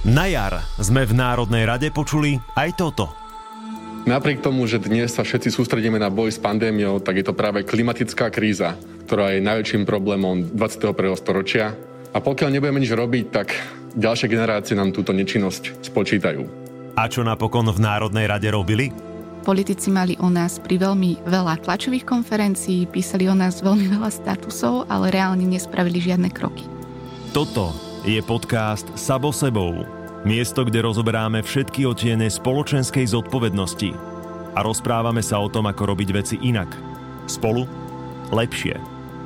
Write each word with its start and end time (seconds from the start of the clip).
Na 0.00 0.24
jar 0.24 0.64
sme 0.80 1.04
v 1.04 1.12
Národnej 1.12 1.68
rade 1.68 1.92
počuli 1.92 2.40
aj 2.56 2.72
toto. 2.72 3.12
Napriek 4.08 4.40
tomu, 4.40 4.64
že 4.64 4.80
dnes 4.80 5.12
sa 5.12 5.20
všetci 5.20 5.52
sústredíme 5.52 6.00
na 6.00 6.08
boj 6.08 6.32
s 6.32 6.40
pandémiou, 6.40 7.04
tak 7.04 7.20
je 7.20 7.24
to 7.28 7.36
práve 7.36 7.68
klimatická 7.68 8.32
kríza, 8.32 8.80
ktorá 9.04 9.36
je 9.36 9.44
najväčším 9.44 9.84
problémom 9.84 10.56
21. 10.56 10.96
storočia. 11.20 11.76
A 12.16 12.18
pokiaľ 12.24 12.48
nebudeme 12.48 12.80
nič 12.80 12.96
robiť, 12.96 13.24
tak 13.28 13.52
ďalšie 13.92 14.32
generácie 14.32 14.72
nám 14.72 14.96
túto 14.96 15.12
nečinnosť 15.12 15.84
spočítajú. 15.84 16.48
A 16.96 17.04
čo 17.04 17.20
napokon 17.20 17.68
v 17.68 17.84
Národnej 17.84 18.24
rade 18.24 18.48
robili? 18.48 18.88
Politici 19.44 19.92
mali 19.92 20.16
o 20.16 20.32
nás 20.32 20.64
pri 20.64 20.80
veľmi 20.80 21.28
veľa 21.28 21.60
tlačových 21.60 22.08
konferencií, 22.08 22.88
písali 22.88 23.28
o 23.28 23.36
nás 23.36 23.60
veľmi 23.60 24.00
veľa 24.00 24.08
statusov, 24.08 24.88
ale 24.88 25.12
reálne 25.12 25.44
nespravili 25.44 26.00
žiadne 26.00 26.32
kroky. 26.32 26.64
Toto 27.36 27.89
je 28.00 28.16
podcast 28.24 28.88
Sabo 28.96 29.28
sebou. 29.28 29.84
Miesto, 30.24 30.64
kde 30.64 30.84
rozoberáme 30.84 31.44
všetky 31.44 31.84
otiene 31.84 32.32
spoločenskej 32.32 33.12
zodpovednosti 33.12 33.92
a 34.56 34.64
rozprávame 34.64 35.20
sa 35.20 35.40
o 35.40 35.48
tom, 35.52 35.68
ako 35.68 35.92
robiť 35.92 36.08
veci 36.12 36.36
inak. 36.40 36.68
Spolu 37.28 37.68
lepšie. 38.32 38.76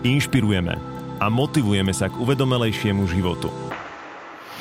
Inšpirujeme 0.03 0.75
a 1.23 1.27
motivujeme 1.31 1.95
sa 1.95 2.11
k 2.11 2.19
uvedomelejšiemu 2.19 3.07
životu. 3.07 3.51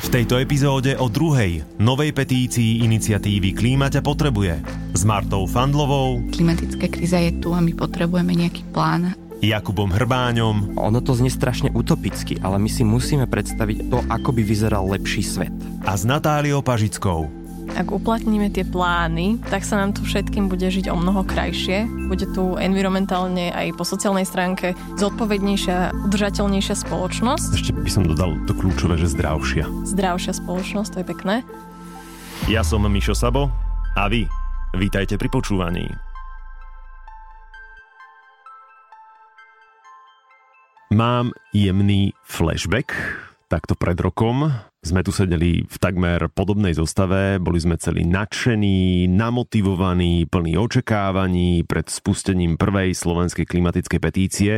V 0.03 0.07
tejto 0.11 0.35
epizóde 0.35 0.93
o 0.99 1.07
druhej, 1.07 1.63
novej 1.79 2.11
petícii 2.11 2.83
iniciatívy 2.83 3.55
Klíma 3.55 3.87
ťa 3.87 4.03
potrebuje 4.03 4.59
s 4.93 5.01
Martou 5.07 5.47
Fandlovou. 5.47 6.21
Klimatická 6.29 6.91
kríza 6.91 7.17
je 7.23 7.39
tu 7.39 7.55
a 7.55 7.63
my 7.63 7.71
potrebujeme 7.71 8.35
nejaký 8.35 8.67
plán 8.75 9.15
Jakubom 9.43 9.91
Hrbáňom. 9.91 10.79
Ono 10.79 11.03
to 11.03 11.11
znie 11.19 11.27
strašne 11.27 11.67
utopicky, 11.75 12.39
ale 12.39 12.55
my 12.55 12.71
si 12.71 12.87
musíme 12.87 13.27
predstaviť 13.27 13.91
to, 13.91 13.99
ako 14.07 14.31
by 14.31 14.39
vyzeral 14.39 14.87
lepší 14.87 15.19
svet. 15.19 15.51
A 15.83 15.99
s 15.99 16.07
Natáliou 16.07 16.63
Pažickou. 16.63 17.27
Ak 17.75 17.91
uplatníme 17.91 18.47
tie 18.55 18.63
plány, 18.63 19.43
tak 19.51 19.67
sa 19.67 19.83
nám 19.83 19.99
tu 19.99 20.07
všetkým 20.07 20.47
bude 20.47 20.63
žiť 20.63 20.87
o 20.87 20.95
mnoho 20.95 21.27
krajšie. 21.27 21.83
Bude 22.07 22.23
tu 22.31 22.55
environmentálne 22.55 23.51
aj 23.51 23.75
po 23.75 23.83
sociálnej 23.83 24.23
stránke 24.23 24.79
zodpovednejšia, 24.95 25.91
udržateľnejšia 26.07 26.75
spoločnosť. 26.79 27.49
Ešte 27.59 27.75
by 27.75 27.91
som 27.91 28.07
dodal 28.07 28.39
to 28.47 28.55
kľúčové, 28.55 28.95
že 28.95 29.11
zdravšia. 29.11 29.67
Zdravšia 29.91 30.39
spoločnosť, 30.39 30.89
to 30.95 30.99
je 31.03 31.07
pekné. 31.11 31.35
Ja 32.47 32.63
som 32.63 32.87
Mišo 32.87 33.11
Sabo 33.11 33.51
a 33.99 34.07
vy 34.07 34.23
vítajte 34.79 35.19
pri 35.19 35.27
počúvaní. 35.27 36.12
Mám 40.93 41.33
jemný 41.53 42.13
flashback, 42.21 42.93
takto 43.49 43.73
pred 43.73 43.97
rokom. 43.97 44.53
Sme 44.83 44.99
tu 44.99 45.15
sedeli 45.15 45.63
v 45.63 45.77
takmer 45.79 46.27
podobnej 46.27 46.75
zostave, 46.75 47.39
boli 47.39 47.55
sme 47.55 47.79
celí 47.79 48.03
nadšení, 48.03 49.07
namotivovaní, 49.07 50.27
plní 50.27 50.59
očakávaní 50.59 51.63
pred 51.63 51.87
spustením 51.87 52.59
prvej 52.59 52.91
slovenskej 52.91 53.47
klimatickej 53.47 53.99
petície. 54.03 54.51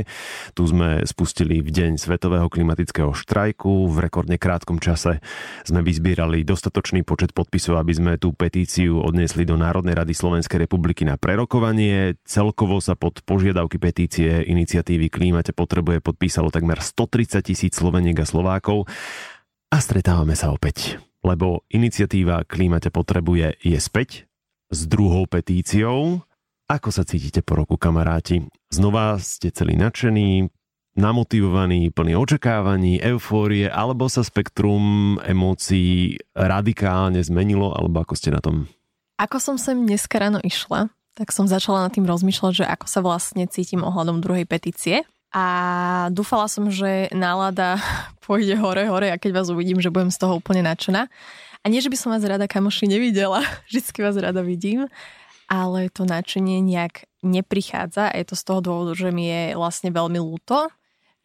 Tu 0.58 0.64
sme 0.66 1.06
spustili 1.06 1.62
v 1.62 1.70
deň 1.70 2.02
Svetového 2.02 2.50
klimatického 2.50 3.14
štrajku. 3.14 3.86
V 3.86 4.02
rekordne 4.02 4.42
krátkom 4.42 4.82
čase 4.82 5.22
sme 5.62 5.86
vyzbierali 5.86 6.42
dostatočný 6.42 7.06
počet 7.06 7.30
podpisov, 7.38 7.78
aby 7.78 7.94
sme 7.94 8.12
tú 8.18 8.34
petíciu 8.34 9.06
odniesli 9.06 9.46
do 9.46 9.62
Národnej 9.62 9.94
rady 9.94 10.18
Slovenskej 10.18 10.66
republiky 10.66 11.06
na 11.06 11.22
prerokovanie. 11.22 12.18
Celkovo 12.26 12.82
sa 12.82 12.98
pod 12.98 13.22
požiadavky 13.30 13.78
petície 13.78 14.42
iniciatívy 14.42 15.06
Klímate 15.14 15.54
potrebuje 15.54 16.02
podpísalo 16.02 16.50
takmer 16.50 16.82
130 16.82 17.46
tisíc 17.46 17.78
Sloveniek 17.78 18.18
a 18.18 18.26
Slovákov. 18.26 18.90
A 19.76 19.84
stretávame 19.84 20.40
sa 20.40 20.56
opäť, 20.56 21.04
lebo 21.20 21.68
iniciatíva 21.68 22.48
Klímate 22.48 22.96
potrebuje 22.96 23.60
je 23.60 23.76
späť 23.76 24.24
s 24.72 24.88
druhou 24.88 25.28
petíciou. 25.28 26.24
Ako 26.72 26.96
sa 26.96 27.04
cítite 27.04 27.44
po 27.44 27.60
roku, 27.60 27.76
kamaráti? 27.76 28.48
Znova 28.72 29.20
ste 29.20 29.52
celí 29.52 29.76
nadšení, 29.76 30.48
namotivovaní, 30.96 31.92
plný 31.92 32.16
očakávaní, 32.16 33.04
eufórie, 33.04 33.68
alebo 33.68 34.08
sa 34.08 34.24
spektrum 34.24 35.20
emócií 35.20 36.24
radikálne 36.32 37.20
zmenilo, 37.20 37.76
alebo 37.76 38.00
ako 38.00 38.16
ste 38.16 38.32
na 38.32 38.40
tom? 38.40 38.72
Ako 39.20 39.44
som 39.44 39.60
sem 39.60 39.84
dneska 39.84 40.24
ráno 40.24 40.40
išla, 40.40 40.88
tak 41.20 41.36
som 41.36 41.52
začala 41.52 41.84
nad 41.84 41.92
tým 41.92 42.08
rozmýšľať, 42.08 42.64
že 42.64 42.66
ako 42.72 42.88
sa 42.88 43.04
vlastne 43.04 43.44
cítim 43.52 43.84
ohľadom 43.84 44.24
druhej 44.24 44.48
petície 44.48 45.04
a 45.36 45.46
dúfala 46.16 46.48
som, 46.48 46.72
že 46.72 47.12
nálada 47.12 47.76
pôjde 48.24 48.56
hore-hore 48.56 49.12
a 49.12 49.20
keď 49.20 49.44
vás 49.44 49.52
uvidím, 49.52 49.84
že 49.84 49.92
budem 49.92 50.08
z 50.08 50.24
toho 50.24 50.40
úplne 50.40 50.64
nadšená. 50.64 51.12
A 51.62 51.66
nie, 51.68 51.84
že 51.84 51.92
by 51.92 51.98
som 52.00 52.16
vás 52.16 52.24
rada 52.24 52.48
kamoši 52.48 52.88
nevidela, 52.88 53.44
vždycky 53.68 54.00
vás 54.00 54.16
rada 54.16 54.40
vidím, 54.40 54.88
ale 55.52 55.92
to 55.92 56.08
nadšenie 56.08 56.64
nejak 56.64 57.04
neprichádza 57.20 58.08
a 58.10 58.16
je 58.16 58.26
to 58.32 58.36
z 58.40 58.44
toho 58.48 58.60
dôvodu, 58.64 58.96
že 58.96 59.10
mi 59.12 59.28
je 59.28 59.44
vlastne 59.60 59.92
veľmi 59.92 60.18
ľúto, 60.24 60.72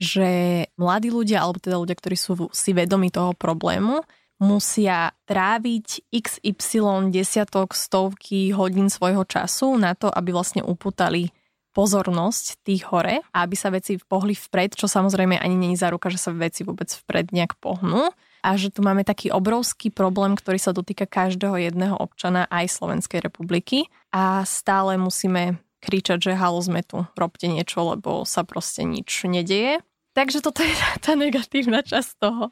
že 0.01 0.65
mladí 0.81 1.13
ľudia, 1.13 1.45
alebo 1.45 1.61
teda 1.61 1.77
ľudia, 1.77 1.95
ktorí 1.95 2.17
sú 2.17 2.49
si 2.57 2.73
vedomi 2.73 3.13
toho 3.13 3.37
problému, 3.37 4.01
musia 4.41 5.13
tráviť 5.29 6.09
XY 6.09 7.13
desiatok, 7.13 7.77
stovky 7.77 8.57
hodín 8.57 8.89
svojho 8.89 9.29
času 9.29 9.77
na 9.77 9.93
to, 9.93 10.09
aby 10.09 10.33
vlastne 10.33 10.65
upútali 10.65 11.29
pozornosť 11.73 12.63
tých 12.67 12.87
hore 12.91 13.21
aby 13.31 13.55
sa 13.57 13.71
veci 13.73 13.97
pohli 13.97 14.35
vpred, 14.37 14.75
čo 14.77 14.91
samozrejme 14.91 15.39
ani 15.39 15.57
není 15.57 15.77
záruka, 15.79 16.13
že 16.13 16.21
sa 16.21 16.35
veci 16.35 16.67
vôbec 16.67 16.91
vpred 16.91 17.33
nejak 17.33 17.57
pohnú 17.63 18.11
a 18.41 18.51
že 18.57 18.73
tu 18.73 18.81
máme 18.81 19.05
taký 19.05 19.29
obrovský 19.29 19.93
problém, 19.93 20.33
ktorý 20.33 20.57
sa 20.57 20.73
dotýka 20.73 21.05
každého 21.05 21.61
jedného 21.61 21.97
občana 21.97 22.49
aj 22.49 22.73
Slovenskej 22.73 23.21
republiky 23.21 23.89
a 24.13 24.43
stále 24.49 24.97
musíme 24.97 25.61
kričať, 25.81 26.33
že 26.33 26.33
halo 26.37 26.61
sme 26.61 26.85
tu, 26.85 27.09
robte 27.17 27.49
niečo, 27.49 27.97
lebo 27.97 28.29
sa 28.29 28.45
proste 28.45 28.85
nič 28.85 29.25
nedeje. 29.25 29.81
Takže 30.11 30.43
toto 30.43 30.67
je 30.67 30.75
tá 31.05 31.15
negatívna 31.15 31.87
časť 31.87 32.11
toho. 32.19 32.51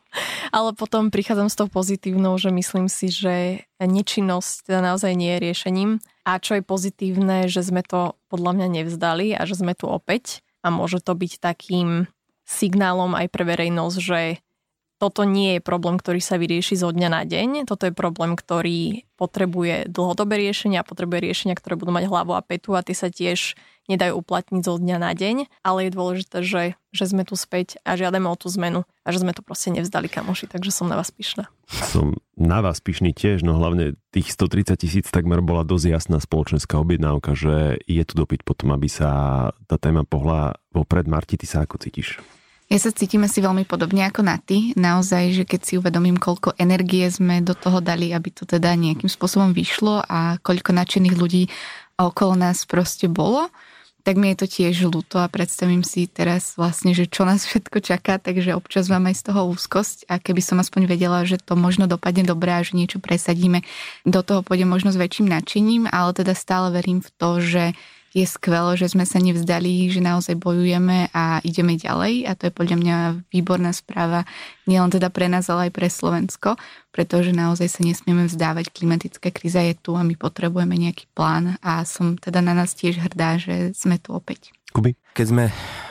Ale 0.54 0.70
potom 0.78 1.10
prichádzam 1.10 1.50
s 1.50 1.58
tou 1.58 1.66
pozitívnou, 1.66 2.38
že 2.38 2.54
myslím 2.54 2.86
si, 2.86 3.10
že 3.10 3.66
nečinnosť 3.82 4.70
naozaj 4.70 5.12
nie 5.18 5.36
je 5.36 5.42
riešením. 5.42 5.90
A 6.28 6.38
čo 6.38 6.58
je 6.58 6.62
pozitívne, 6.62 7.48
že 7.50 7.64
sme 7.64 7.82
to 7.82 8.14
podľa 8.28 8.52
mňa 8.62 8.68
nevzdali 8.82 9.34
a 9.34 9.42
že 9.48 9.58
sme 9.58 9.74
tu 9.74 9.88
opäť. 9.88 10.44
A 10.62 10.70
môže 10.70 11.00
to 11.02 11.14
byť 11.14 11.38
takým 11.38 12.10
signálom 12.48 13.12
aj 13.14 13.28
pre 13.28 13.44
verejnosť, 13.44 13.98
že 14.00 14.20
toto 14.98 15.22
nie 15.22 15.56
je 15.56 15.60
problém, 15.62 15.94
ktorý 15.94 16.18
sa 16.18 16.42
vyrieši 16.42 16.74
zo 16.74 16.90
dňa 16.90 17.08
na 17.08 17.22
deň. 17.22 17.70
Toto 17.70 17.86
je 17.86 17.94
problém, 17.94 18.34
ktorý 18.34 19.06
potrebuje 19.14 19.86
dlhodobé 19.86 20.42
riešenia, 20.42 20.82
potrebuje 20.82 21.22
riešenia, 21.22 21.54
ktoré 21.54 21.78
budú 21.78 21.94
mať 21.94 22.10
hlavu 22.10 22.34
a 22.34 22.42
petu 22.42 22.74
a 22.74 22.82
tie 22.82 22.98
sa 22.98 23.06
tiež 23.06 23.54
nedajú 23.88 24.20
uplatniť 24.20 24.62
zo 24.62 24.76
dňa 24.76 24.96
na 25.00 25.16
deň, 25.16 25.48
ale 25.64 25.88
je 25.88 25.96
dôležité, 25.96 26.38
že, 26.44 26.62
že 26.92 27.04
sme 27.08 27.24
tu 27.24 27.34
späť 27.34 27.80
a 27.82 27.96
žiadame 27.96 28.28
o 28.28 28.36
tú 28.36 28.52
zmenu 28.52 28.84
a 29.02 29.08
že 29.10 29.24
sme 29.24 29.32
to 29.32 29.40
proste 29.40 29.72
nevzdali 29.72 30.12
kamoši, 30.12 30.46
takže 30.52 30.68
som 30.68 30.86
na 30.86 31.00
vás 31.00 31.08
pyšná. 31.08 31.48
Som 31.88 32.20
na 32.36 32.60
vás 32.60 32.84
pyšný 32.84 33.16
tiež, 33.16 33.42
no 33.42 33.56
hlavne 33.56 33.96
tých 34.12 34.30
130 34.36 34.76
tisíc 34.78 35.06
takmer 35.08 35.40
bola 35.40 35.64
dosť 35.64 35.86
jasná 35.88 36.20
spoločenská 36.20 36.76
objednávka, 36.78 37.32
že 37.32 37.80
je 37.88 38.02
tu 38.04 38.14
dopyt 38.14 38.44
potom, 38.44 38.76
aby 38.76 38.86
sa 38.86 39.10
tá 39.66 39.80
téma 39.80 40.04
pohla 40.04 40.60
vopred. 40.70 41.08
Marti, 41.08 41.40
ty 41.40 41.48
sa 41.48 41.64
ako 41.64 41.80
cítiš? 41.80 42.20
Ja 42.68 42.76
sa 42.76 42.92
cítim 42.92 43.24
asi 43.24 43.40
veľmi 43.40 43.64
podobne 43.64 44.04
ako 44.04 44.20
na 44.20 44.36
ty. 44.36 44.76
Naozaj, 44.76 45.40
že 45.40 45.44
keď 45.48 45.60
si 45.64 45.80
uvedomím, 45.80 46.20
koľko 46.20 46.52
energie 46.60 47.08
sme 47.08 47.40
do 47.40 47.56
toho 47.56 47.80
dali, 47.80 48.12
aby 48.12 48.28
to 48.28 48.44
teda 48.44 48.76
nejakým 48.76 49.08
spôsobom 49.08 49.56
vyšlo 49.56 50.04
a 50.04 50.36
koľko 50.44 50.76
nadšených 50.76 51.16
ľudí 51.16 51.48
okolo 51.96 52.36
nás 52.36 52.68
proste 52.68 53.08
bolo, 53.08 53.48
tak 54.08 54.16
mi 54.16 54.32
je 54.32 54.40
to 54.40 54.48
tiež 54.48 54.88
ľúto 54.88 55.20
a 55.20 55.28
predstavím 55.28 55.84
si 55.84 56.08
teraz 56.08 56.56
vlastne, 56.56 56.96
že 56.96 57.04
čo 57.04 57.28
nás 57.28 57.44
všetko 57.44 57.84
čaká, 57.84 58.16
takže 58.16 58.56
občas 58.56 58.88
mám 58.88 59.04
aj 59.04 59.20
z 59.20 59.22
toho 59.28 59.52
úzkosť 59.52 60.08
a 60.08 60.16
keby 60.16 60.40
som 60.40 60.56
aspoň 60.56 60.88
vedela, 60.88 61.28
že 61.28 61.36
to 61.36 61.60
možno 61.60 61.84
dopadne 61.84 62.24
dobré 62.24 62.56
a 62.56 62.64
že 62.64 62.72
niečo 62.72 63.04
presadíme, 63.04 63.60
do 64.08 64.24
toho 64.24 64.40
pôjde 64.40 64.64
možno 64.64 64.88
s 64.88 64.96
väčším 64.96 65.28
nadšením, 65.28 65.92
ale 65.92 66.16
teda 66.16 66.32
stále 66.32 66.72
verím 66.72 67.04
v 67.04 67.10
to, 67.20 67.30
že 67.44 67.64
je 68.16 68.24
skvelé, 68.24 68.76
že 68.80 68.92
sme 68.92 69.04
sa 69.04 69.20
nevzdali, 69.20 69.92
že 69.92 70.00
naozaj 70.00 70.40
bojujeme 70.40 71.12
a 71.12 71.44
ideme 71.44 71.76
ďalej 71.76 72.24
a 72.24 72.32
to 72.32 72.48
je 72.48 72.52
podľa 72.52 72.76
mňa 72.80 72.96
výborná 73.28 73.70
správa 73.76 74.24
nielen 74.64 74.88
teda 74.88 75.12
pre 75.12 75.28
nás, 75.28 75.48
ale 75.52 75.68
aj 75.68 75.72
pre 75.76 75.88
Slovensko, 75.92 76.56
pretože 76.88 77.36
naozaj 77.36 77.68
sa 77.68 77.80
nesmieme 77.84 78.24
vzdávať. 78.28 78.72
Klimatická 78.72 79.28
kríza 79.28 79.60
je 79.60 79.76
tu 79.76 79.92
a 79.96 80.04
my 80.04 80.16
potrebujeme 80.16 80.76
nejaký 80.76 81.08
plán 81.12 81.60
a 81.60 81.84
som 81.84 82.16
teda 82.16 82.40
na 82.40 82.56
nás 82.56 82.72
tiež 82.72 83.00
hrdá, 83.00 83.36
že 83.36 83.76
sme 83.76 84.00
tu 84.00 84.16
opäť. 84.16 84.52
Kuby? 84.68 84.92
Keď 85.16 85.26
sme 85.26 85.44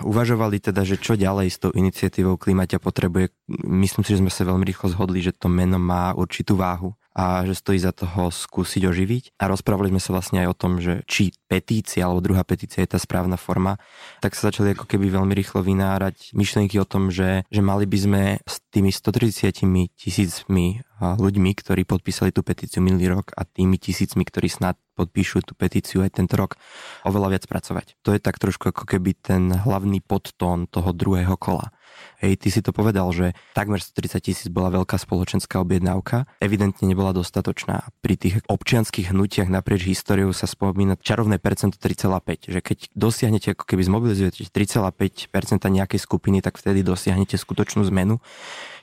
uvažovali 0.06 0.62
teda, 0.62 0.86
že 0.86 1.02
čo 1.02 1.18
ďalej 1.18 1.48
s 1.50 1.58
tou 1.58 1.74
iniciatívou 1.74 2.38
Klimaťa 2.38 2.78
potrebuje, 2.78 3.34
myslím 3.66 4.06
si, 4.06 4.14
že 4.14 4.22
sme 4.22 4.30
sa 4.30 4.46
veľmi 4.46 4.64
rýchlo 4.64 4.94
zhodli, 4.94 5.20
že 5.20 5.34
to 5.34 5.50
meno 5.50 5.82
má 5.82 6.14
určitú 6.14 6.54
váhu 6.54 6.94
a 7.18 7.42
že 7.50 7.58
stojí 7.58 7.82
za 7.82 7.90
toho 7.98 8.30
skúsiť 8.30 8.86
oživiť. 8.86 9.24
A 9.42 9.50
rozprávali 9.50 9.90
sme 9.90 9.98
sa 9.98 10.14
vlastne 10.14 10.46
aj 10.46 10.54
o 10.54 10.56
tom, 10.56 10.78
že 10.78 11.02
či 11.10 11.34
petícia 11.50 12.06
alebo 12.06 12.22
druhá 12.22 12.46
petícia 12.46 12.86
je 12.86 12.94
tá 12.94 13.02
správna 13.02 13.42
forma, 13.42 13.82
tak 14.22 14.38
sa 14.38 14.54
začali 14.54 14.78
ako 14.78 14.86
keby 14.86 15.10
veľmi 15.10 15.34
rýchlo 15.34 15.66
vynárať 15.66 16.38
myšlienky 16.38 16.78
o 16.78 16.86
tom, 16.86 17.10
že, 17.10 17.42
že 17.50 17.62
mali 17.66 17.90
by 17.90 17.98
sme 17.98 18.24
s 18.46 18.62
tými 18.70 18.94
130 18.94 19.98
tisícmi 19.98 20.86
ľuďmi, 21.02 21.52
ktorí 21.58 21.86
podpísali 21.90 22.30
tú 22.30 22.46
petíciu 22.46 22.86
minulý 22.86 23.18
rok 23.18 23.34
a 23.34 23.46
tými 23.46 23.82
tisícmi, 23.82 24.22
ktorí 24.22 24.50
snad 24.50 24.78
podpíšu 24.98 25.46
tú 25.46 25.54
petíciu 25.54 26.02
aj 26.02 26.18
tento 26.18 26.34
rok, 26.34 26.58
oveľa 27.06 27.38
viac 27.38 27.46
pracovať. 27.46 28.02
To 28.02 28.18
je 28.18 28.20
tak 28.22 28.42
trošku 28.42 28.74
ako 28.74 28.90
keby 28.90 29.14
ten 29.14 29.54
hlavný 29.54 30.02
podtón 30.02 30.66
toho 30.66 30.90
druhého 30.94 31.38
kola. 31.38 31.70
Hej, 32.18 32.42
ty 32.42 32.50
si 32.50 32.66
to 32.66 32.74
povedal, 32.74 33.10
že 33.14 33.38
takmer 33.54 33.78
130 33.78 34.22
tisíc 34.26 34.48
bola 34.50 34.74
veľká 34.74 34.98
spoločenská 34.98 35.62
objednávka, 35.62 36.26
evidentne 36.42 36.90
nebola 36.90 37.14
dostatočná. 37.14 37.94
Pri 38.02 38.18
tých 38.18 38.42
občianských 38.50 39.14
hnutiach 39.14 39.50
naprieč 39.52 39.86
históriou 39.86 40.34
sa 40.34 40.50
spomína 40.50 40.98
čarovné 40.98 41.38
percento 41.38 41.78
3,5, 41.78 42.50
že 42.50 42.60
keď 42.60 42.78
dosiahnete 42.98 43.54
ako 43.54 43.64
keby 43.70 43.82
zmobilizujete 43.86 44.50
3,5% 44.50 45.30
nejakej 45.70 46.00
skupiny, 46.02 46.42
tak 46.42 46.58
vtedy 46.58 46.82
dosiahnete 46.82 47.38
skutočnú 47.38 47.86
zmenu. 47.94 48.18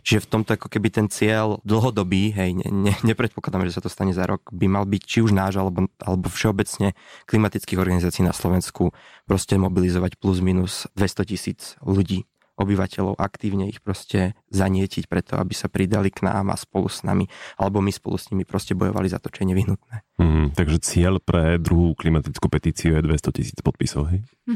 Čiže 0.05 0.29
v 0.29 0.31
tomto 0.37 0.51
ako 0.61 0.69
keby 0.69 0.89
ten 0.93 1.07
cieľ 1.09 1.65
dlhodobý, 1.65 2.29
hej, 2.37 2.53
ne, 2.61 2.69
ne, 2.69 2.93
nepredpokladáme, 3.09 3.65
že 3.65 3.81
sa 3.81 3.83
to 3.83 3.89
stane 3.89 4.13
za 4.13 4.29
rok, 4.29 4.53
by 4.53 4.69
mal 4.69 4.85
byť 4.85 5.03
či 5.03 5.19
už 5.25 5.33
náš, 5.33 5.57
alebo, 5.57 5.89
alebo 5.97 6.29
všeobecne 6.29 6.93
klimatických 7.25 7.81
organizácií 7.81 8.21
na 8.21 8.37
Slovensku 8.37 8.93
proste 9.25 9.57
mobilizovať 9.57 10.21
plus 10.21 10.45
minus 10.45 10.85
200 10.93 11.25
tisíc 11.25 11.81
ľudí 11.81 12.29
obyvateľov, 12.55 13.19
aktívne 13.19 13.67
ich 13.67 13.83
proste 13.83 14.39
zanietiť 14.55 15.11
preto, 15.11 15.35
aby 15.39 15.55
sa 15.55 15.67
pridali 15.67 16.15
k 16.15 16.27
nám 16.27 16.55
a 16.55 16.57
spolu 16.57 16.87
s 16.87 17.03
nami, 17.03 17.27
alebo 17.59 17.83
my 17.83 17.91
spolu 17.91 18.15
s 18.15 18.31
nimi 18.31 18.47
proste 18.47 18.79
bojovali 18.79 19.11
za 19.11 19.19
to, 19.19 19.31
čo 19.31 19.43
je 19.43 19.51
nevyhnutné. 19.55 19.97
Mm, 20.23 20.55
takže 20.55 20.79
cieľ 20.79 21.19
pre 21.19 21.59
druhú 21.59 21.99
klimatickú 21.99 22.47
petíciu 22.47 22.95
je 22.99 23.03
200 23.03 23.35
tisíc 23.35 23.59
podpisov, 23.59 24.15
hej? 24.15 24.23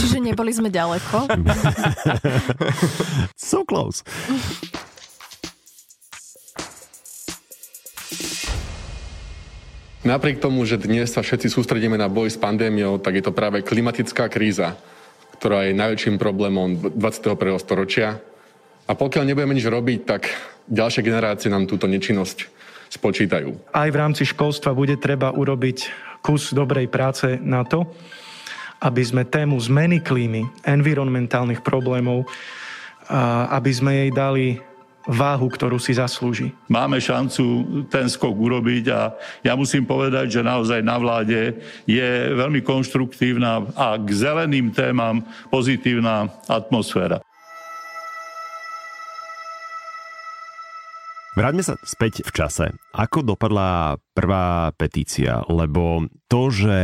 Čiže 0.00 0.18
neboli 0.18 0.50
sme 0.50 0.68
ďaleko. 0.68 1.30
so 3.38 3.62
close. 3.62 4.02
Napriek 10.00 10.40
tomu, 10.40 10.64
že 10.64 10.80
dnes 10.80 11.12
sa 11.12 11.20
všetci 11.20 11.52
sústredíme 11.52 12.00
na 12.00 12.08
boj 12.08 12.32
s 12.32 12.40
pandémiou, 12.40 12.96
tak 12.96 13.20
je 13.20 13.24
to 13.28 13.36
práve 13.36 13.60
klimatická 13.60 14.32
kríza, 14.32 14.80
ktorá 15.40 15.64
je 15.64 15.72
najväčším 15.72 16.20
problémom 16.20 16.92
21. 17.00 17.56
storočia. 17.56 18.20
A 18.84 18.92
pokiaľ 18.92 19.24
nebudeme 19.24 19.56
nič 19.56 19.64
robiť, 19.64 20.00
tak 20.04 20.28
ďalšie 20.68 21.00
generácie 21.00 21.48
nám 21.48 21.64
túto 21.64 21.88
nečinnosť 21.88 22.44
spočítajú. 22.92 23.72
Aj 23.72 23.88
v 23.88 23.96
rámci 23.96 24.28
školstva 24.28 24.76
bude 24.76 25.00
treba 25.00 25.32
urobiť 25.32 25.88
kus 26.20 26.52
dobrej 26.52 26.92
práce 26.92 27.40
na 27.40 27.64
to, 27.64 27.88
aby 28.84 29.00
sme 29.00 29.24
tému 29.24 29.56
zmeny 29.56 30.04
klímy, 30.04 30.44
environmentálnych 30.68 31.64
problémov, 31.64 32.28
aby 33.48 33.70
sme 33.72 33.92
jej 33.96 34.10
dali 34.12 34.60
váhu, 35.08 35.48
ktorú 35.48 35.80
si 35.80 35.96
zaslúži. 35.96 36.52
Máme 36.68 37.00
šancu 37.00 37.42
ten 37.88 38.08
skok 38.10 38.36
urobiť 38.36 38.84
a 38.92 39.16
ja 39.40 39.56
musím 39.56 39.88
povedať, 39.88 40.40
že 40.40 40.46
naozaj 40.46 40.84
na 40.84 41.00
vláde 41.00 41.56
je 41.88 42.10
veľmi 42.36 42.60
konštruktívna 42.60 43.64
a 43.76 43.96
k 43.96 44.08
zeleným 44.12 44.72
témam 44.74 45.24
pozitívna 45.48 46.28
atmosféra. 46.50 47.20
Vráťme 51.38 51.62
sa 51.62 51.78
späť 51.86 52.26
v 52.26 52.30
čase. 52.34 52.66
Ako 52.90 53.22
dopadla 53.22 53.96
prvá 54.20 54.76
petícia? 54.76 55.40
Lebo 55.48 56.04
to, 56.28 56.52
že 56.52 56.80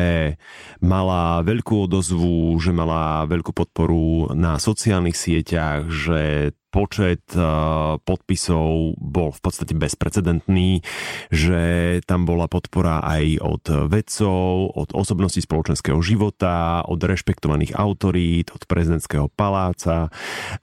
mala 0.81 1.45
veľkú 1.45 1.85
odozvu, 1.85 2.57
že 2.57 2.73
mala 2.73 3.29
veľkú 3.29 3.53
podporu 3.53 4.33
na 4.33 4.57
sociálnych 4.57 5.15
sieťach, 5.15 5.93
že 5.93 6.57
počet 6.77 7.25
eh, 7.33 7.43
podpisov 8.05 9.01
bol 9.01 9.33
v 9.33 9.41
podstate 9.41 9.73
bezprecedentný, 9.73 10.85
že 11.33 11.61
tam 12.05 12.29
bola 12.29 12.51
podpora 12.53 13.01
aj 13.01 13.25
od 13.41 13.65
vedcov, 13.89 14.77
od 14.77 14.93
osobností 14.93 15.41
spoločenského 15.41 15.97
života, 16.05 16.85
od 16.85 17.01
rešpektovaných 17.01 17.73
autorít, 17.73 18.53
od 18.53 18.69
prezidentského 18.69 19.33
paláca. 19.33 20.13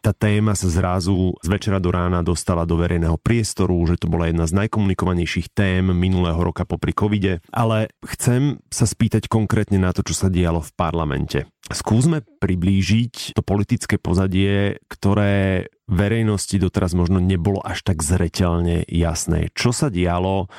Tá 0.05 0.11
téma 0.13 0.53
sa 0.53 0.69
zrazu 0.69 1.33
z 1.41 1.47
večera 1.49 1.81
do 1.81 1.89
rána 1.89 2.21
dostala 2.21 2.69
do 2.69 2.77
verejného 2.77 3.17
priestoru, 3.17 3.81
že 3.89 3.97
to 3.97 4.05
bola 4.05 4.29
jedna 4.29 4.45
z 4.45 4.53
najkomunikovanejších 4.53 5.49
tém 5.49 5.89
minulého 5.89 6.37
roka 6.37 6.62
popri 6.65 6.95
covide. 6.95 7.43
Ale 7.53 7.91
chcem 8.03 8.59
sa 8.73 8.87
spýtať 8.87 9.29
konkrétne 9.29 9.77
na 9.77 9.91
to, 9.91 10.01
čo 10.01 10.15
sa 10.15 10.27
dialo 10.31 10.63
v 10.63 10.71
parlamente. 10.73 11.39
Skúsme 11.71 12.21
priblížiť 12.43 13.35
to 13.37 13.41
politické 13.41 13.95
pozadie, 13.95 14.83
ktoré 14.91 15.67
verejnosti 15.87 16.59
doteraz 16.59 16.95
možno 16.95 17.23
nebolo 17.23 17.63
až 17.63 17.83
tak 17.87 18.03
zreteľne 18.03 18.83
jasné. 18.87 19.51
Čo 19.55 19.71
sa 19.71 19.87
dialo 19.87 20.51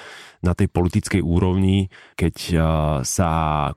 na 0.44 0.52
tej 0.52 0.68
politickej 0.68 1.24
úrovni, 1.24 1.88
keď 2.16 2.34
sa 3.04 3.30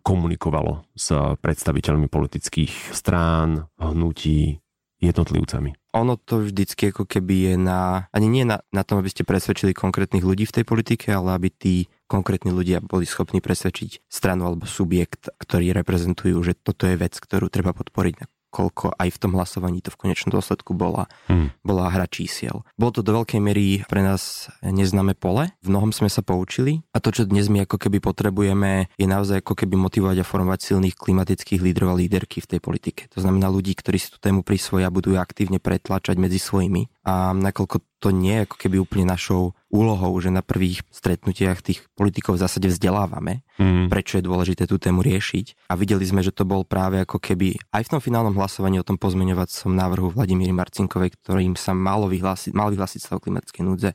komunikovalo 0.04 0.88
s 0.96 1.12
predstaviteľmi 1.40 2.08
politických 2.12 2.96
strán, 2.96 3.72
hnutí, 3.80 4.60
jednotlivcami? 5.00 5.76
Ono 5.98 6.16
to 6.16 6.46
vždycky 6.46 6.94
ako 6.94 7.10
keby 7.10 7.36
je 7.52 7.56
na, 7.58 8.06
ani 8.14 8.28
nie 8.30 8.46
na, 8.46 8.62
na 8.70 8.86
tom, 8.86 9.02
aby 9.02 9.10
ste 9.10 9.26
presvedčili 9.26 9.74
konkrétnych 9.74 10.22
ľudí 10.22 10.46
v 10.46 10.62
tej 10.62 10.66
politike, 10.66 11.10
ale 11.10 11.34
aby 11.34 11.50
tí 11.50 11.76
konkrétni 12.06 12.54
ľudia 12.54 12.80
boli 12.80 13.10
schopní 13.10 13.42
presvedčiť 13.42 14.06
stranu 14.08 14.48
alebo 14.48 14.70
subjekt, 14.70 15.34
ktorý 15.42 15.74
reprezentujú, 15.74 16.38
že 16.46 16.54
toto 16.54 16.86
je 16.86 16.96
vec, 16.96 17.18
ktorú 17.18 17.50
treba 17.50 17.74
podporiť 17.74 18.37
koľko 18.58 18.98
aj 18.98 19.14
v 19.14 19.22
tom 19.22 19.38
hlasovaní 19.38 19.86
to 19.86 19.94
v 19.94 20.10
konečnom 20.10 20.34
dôsledku 20.34 20.74
bola, 20.74 21.06
hmm. 21.30 21.62
bola 21.62 21.94
hra 21.94 22.10
čísiel. 22.10 22.66
Bolo 22.74 22.98
to 22.98 23.06
do 23.06 23.14
veľkej 23.14 23.38
miery 23.38 23.86
pre 23.86 24.02
nás 24.02 24.50
neznáme 24.66 25.14
pole, 25.14 25.54
v 25.62 25.68
mnohom 25.70 25.94
sme 25.94 26.10
sa 26.10 26.26
poučili 26.26 26.82
a 26.90 26.98
to, 26.98 27.14
čo 27.14 27.30
dnes 27.30 27.46
my 27.54 27.70
ako 27.70 27.78
keby 27.78 28.02
potrebujeme, 28.02 28.90
je 28.98 29.06
naozaj 29.06 29.46
ako 29.46 29.54
keby 29.54 29.78
motivovať 29.78 30.26
a 30.26 30.26
formovať 30.26 30.74
silných 30.74 30.98
klimatických 30.98 31.62
lídrov 31.62 31.94
a 31.94 32.00
líderky 32.02 32.42
v 32.42 32.58
tej 32.58 32.60
politike. 32.60 33.06
To 33.14 33.22
znamená 33.22 33.54
ľudí, 33.54 33.78
ktorí 33.78 34.02
si 34.02 34.10
tú 34.10 34.18
tému 34.18 34.42
prisvoja, 34.42 34.90
budú 34.90 35.14
aktívne 35.22 35.62
pretlačať 35.62 36.18
medzi 36.18 36.42
svojimi 36.42 36.90
a 37.06 37.38
nakoľko 37.38 37.98
to 37.98 38.14
nie 38.14 38.42
je 38.42 38.46
ako 38.46 38.56
keby 38.62 38.78
úplne 38.78 39.06
našou 39.10 39.58
úlohou, 39.68 40.16
že 40.24 40.32
na 40.32 40.40
prvých 40.40 40.84
stretnutiach 40.92 41.60
tých 41.60 41.84
politikov 42.00 42.40
v 42.40 42.44
zásade 42.48 42.72
vzdelávame, 42.72 43.44
mm. 43.60 43.92
prečo 43.92 44.20
je 44.20 44.24
dôležité 44.24 44.64
tú 44.64 44.80
tému 44.80 45.04
riešiť. 45.04 45.68
A 45.68 45.76
videli 45.76 46.08
sme, 46.08 46.24
že 46.24 46.32
to 46.32 46.48
bol 46.48 46.64
práve 46.64 47.04
ako 47.04 47.20
keby 47.20 47.60
aj 47.76 47.84
v 47.88 47.92
tom 47.92 48.02
finálnom 48.02 48.36
hlasovaní 48.40 48.80
o 48.80 48.88
tom 48.88 48.96
pozmeňovacom 48.96 49.72
návrhu 49.76 50.16
Vladimíry 50.16 50.56
Marcinkovej, 50.56 51.20
ktorým 51.20 51.60
sa 51.60 51.76
malo 51.76 52.08
vyhlásiť, 52.08 52.56
mal 52.56 52.72
vyhlásiť 52.72 53.00
stav 53.04 53.20
klimatickej 53.20 53.64
núdze, 53.68 53.90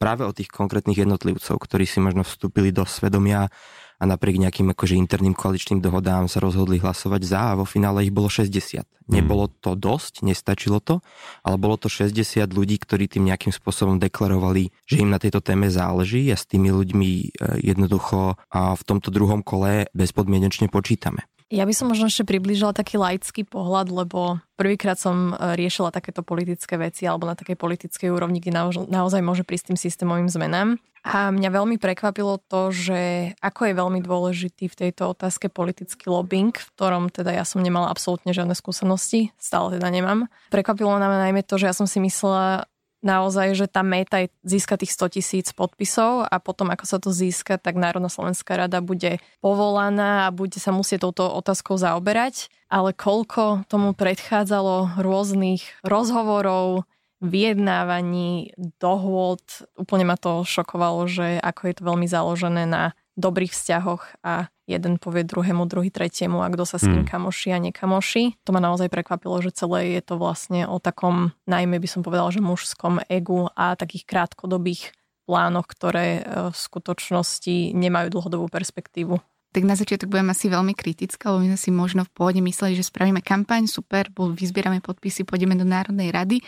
práve 0.00 0.24
o 0.24 0.32
tých 0.32 0.48
konkrétnych 0.48 1.04
jednotlivcov, 1.04 1.60
ktorí 1.60 1.84
si 1.84 2.00
možno 2.00 2.24
vstúpili 2.24 2.72
do 2.72 2.88
svedomia 2.88 3.52
a 4.00 4.04
napriek 4.08 4.40
nejakým 4.40 4.72
akože 4.72 4.96
interným 4.96 5.36
koaličným 5.36 5.84
dohodám 5.84 6.24
sa 6.26 6.40
rozhodli 6.40 6.80
hlasovať 6.80 7.20
za 7.20 7.40
a 7.52 7.58
vo 7.60 7.68
finále 7.68 8.08
ich 8.08 8.12
bolo 8.16 8.32
60. 8.32 8.80
Mm. 8.80 8.86
Nebolo 9.12 9.52
to 9.60 9.76
dosť, 9.76 10.24
nestačilo 10.24 10.80
to, 10.80 11.04
ale 11.44 11.60
bolo 11.60 11.76
to 11.76 11.92
60 11.92 12.16
ľudí, 12.48 12.80
ktorí 12.80 13.12
tým 13.12 13.28
nejakým 13.28 13.52
spôsobom 13.52 14.00
deklarovali, 14.00 14.72
že 14.88 15.04
im 15.04 15.12
na 15.12 15.20
tejto 15.20 15.44
téme 15.44 15.68
záleží 15.68 16.24
a 16.32 16.36
s 16.40 16.48
tými 16.48 16.72
ľuďmi 16.72 17.10
e, 17.10 17.24
jednoducho 17.60 18.40
a 18.48 18.72
v 18.72 18.82
tomto 18.88 19.12
druhom 19.12 19.44
kole 19.44 19.92
bezpodmienečne 19.92 20.72
počítame. 20.72 21.28
Ja 21.50 21.66
by 21.66 21.74
som 21.74 21.90
možno 21.90 22.06
ešte 22.06 22.22
priblížila 22.22 22.70
taký 22.70 22.94
laický 22.94 23.42
pohľad, 23.42 23.90
lebo 23.90 24.38
prvýkrát 24.54 24.94
som 24.94 25.34
e, 25.34 25.58
riešila 25.58 25.90
takéto 25.90 26.22
politické 26.22 26.78
veci 26.78 27.10
alebo 27.10 27.26
na 27.26 27.34
takej 27.34 27.58
politickej 27.58 28.06
úrovni, 28.06 28.38
kde 28.38 28.54
naozaj 28.86 29.18
môže 29.18 29.42
prísť 29.42 29.74
tým 29.74 29.78
systémovým 29.82 30.30
zmenám. 30.30 30.78
A 31.00 31.32
mňa 31.32 31.50
veľmi 31.50 31.80
prekvapilo 31.80 32.38
to, 32.44 32.70
že 32.70 33.32
ako 33.40 33.72
je 33.72 33.74
veľmi 33.74 34.00
dôležitý 34.04 34.68
v 34.68 34.78
tejto 34.86 35.16
otázke 35.16 35.48
politický 35.48 36.12
lobbying, 36.12 36.52
v 36.52 36.70
ktorom 36.76 37.08
teda 37.08 37.32
ja 37.32 37.42
som 37.48 37.64
nemala 37.64 37.88
absolútne 37.88 38.36
žiadne 38.36 38.52
skúsenosti, 38.52 39.32
stále 39.40 39.80
teda 39.80 39.88
nemám. 39.88 40.28
Prekvapilo 40.52 40.92
nám 41.00 41.18
najmä 41.18 41.40
to, 41.42 41.56
že 41.56 41.72
ja 41.72 41.74
som 41.74 41.88
si 41.88 42.04
myslela, 42.04 42.68
naozaj, 43.00 43.56
že 43.56 43.66
tá 43.66 43.80
meta 43.84 44.24
je 44.24 44.32
získať 44.44 44.84
tých 44.84 44.94
100 44.96 45.16
tisíc 45.16 45.46
podpisov 45.52 46.28
a 46.28 46.36
potom, 46.40 46.72
ako 46.72 46.84
sa 46.86 46.98
to 47.00 47.12
získa, 47.12 47.56
tak 47.56 47.76
Národná 47.76 48.08
Slovenská 48.08 48.56
rada 48.56 48.80
bude 48.84 49.20
povolaná 49.40 50.28
a 50.28 50.34
bude 50.34 50.56
sa 50.60 50.72
musieť 50.72 51.08
touto 51.08 51.28
otázkou 51.28 51.76
zaoberať. 51.80 52.52
Ale 52.70 52.94
koľko 52.94 53.66
tomu 53.66 53.92
predchádzalo 53.98 55.02
rôznych 55.02 55.64
rozhovorov, 55.82 56.86
vyjednávaní, 57.20 58.56
dohôd. 58.80 59.44
Úplne 59.76 60.04
ma 60.08 60.16
to 60.16 60.42
šokovalo, 60.42 61.04
že 61.04 61.36
ako 61.44 61.60
je 61.68 61.74
to 61.76 61.82
veľmi 61.84 62.06
založené 62.08 62.64
na 62.64 62.96
dobrých 63.20 63.52
vzťahoch 63.52 64.24
a 64.24 64.48
jeden 64.70 65.02
povie 65.02 65.26
druhému, 65.26 65.66
druhý 65.66 65.90
tretiemu 65.90 66.40
a 66.40 66.48
kto 66.48 66.62
sa 66.62 66.78
s 66.78 66.86
kým 66.86 67.02
mm. 67.02 67.10
kamoši 67.10 67.48
a 67.50 67.58
nekamoši. 67.58 68.38
To 68.46 68.54
ma 68.54 68.62
naozaj 68.62 68.86
prekvapilo, 68.86 69.42
že 69.42 69.50
celé 69.50 69.98
je 69.98 70.02
to 70.06 70.14
vlastne 70.14 70.70
o 70.70 70.78
takom, 70.78 71.34
najmä 71.50 71.82
by 71.82 71.88
som 71.90 72.06
povedala, 72.06 72.30
že 72.30 72.38
mužskom 72.38 73.02
egu 73.10 73.50
a 73.58 73.74
takých 73.74 74.06
krátkodobých 74.06 74.94
plánoch, 75.26 75.66
ktoré 75.66 76.26
v 76.50 76.56
skutočnosti 76.56 77.74
nemajú 77.74 78.08
dlhodobú 78.10 78.46
perspektívu 78.50 79.18
tak 79.50 79.66
na 79.66 79.74
začiatok 79.74 80.14
budem 80.14 80.30
asi 80.30 80.46
veľmi 80.46 80.78
kritická, 80.78 81.34
lebo 81.34 81.42
my 81.42 81.48
sme 81.54 81.58
si 81.58 81.70
možno 81.74 82.06
v 82.06 82.14
pôvode 82.14 82.38
mysleli, 82.38 82.78
že 82.78 82.86
spravíme 82.86 83.18
kampaň, 83.18 83.66
super, 83.66 84.06
vyzbierame 84.14 84.78
podpisy, 84.78 85.26
pôjdeme 85.26 85.58
do 85.58 85.66
Národnej 85.66 86.14
rady 86.14 86.38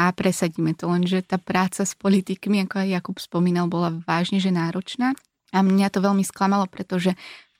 a 0.00 0.08
presadíme 0.12 0.72
to. 0.72 0.88
Lenže 0.88 1.20
tá 1.20 1.36
práca 1.36 1.84
s 1.84 1.92
politikmi, 1.92 2.64
ako 2.64 2.80
aj 2.80 2.88
Jakub 2.96 3.16
spomínal, 3.20 3.68
bola 3.68 3.92
vážne 4.08 4.40
že 4.40 4.48
náročná. 4.48 5.12
A 5.52 5.60
mňa 5.60 5.92
to 5.92 6.00
veľmi 6.00 6.24
sklamalo, 6.24 6.64
pretože 6.68 7.12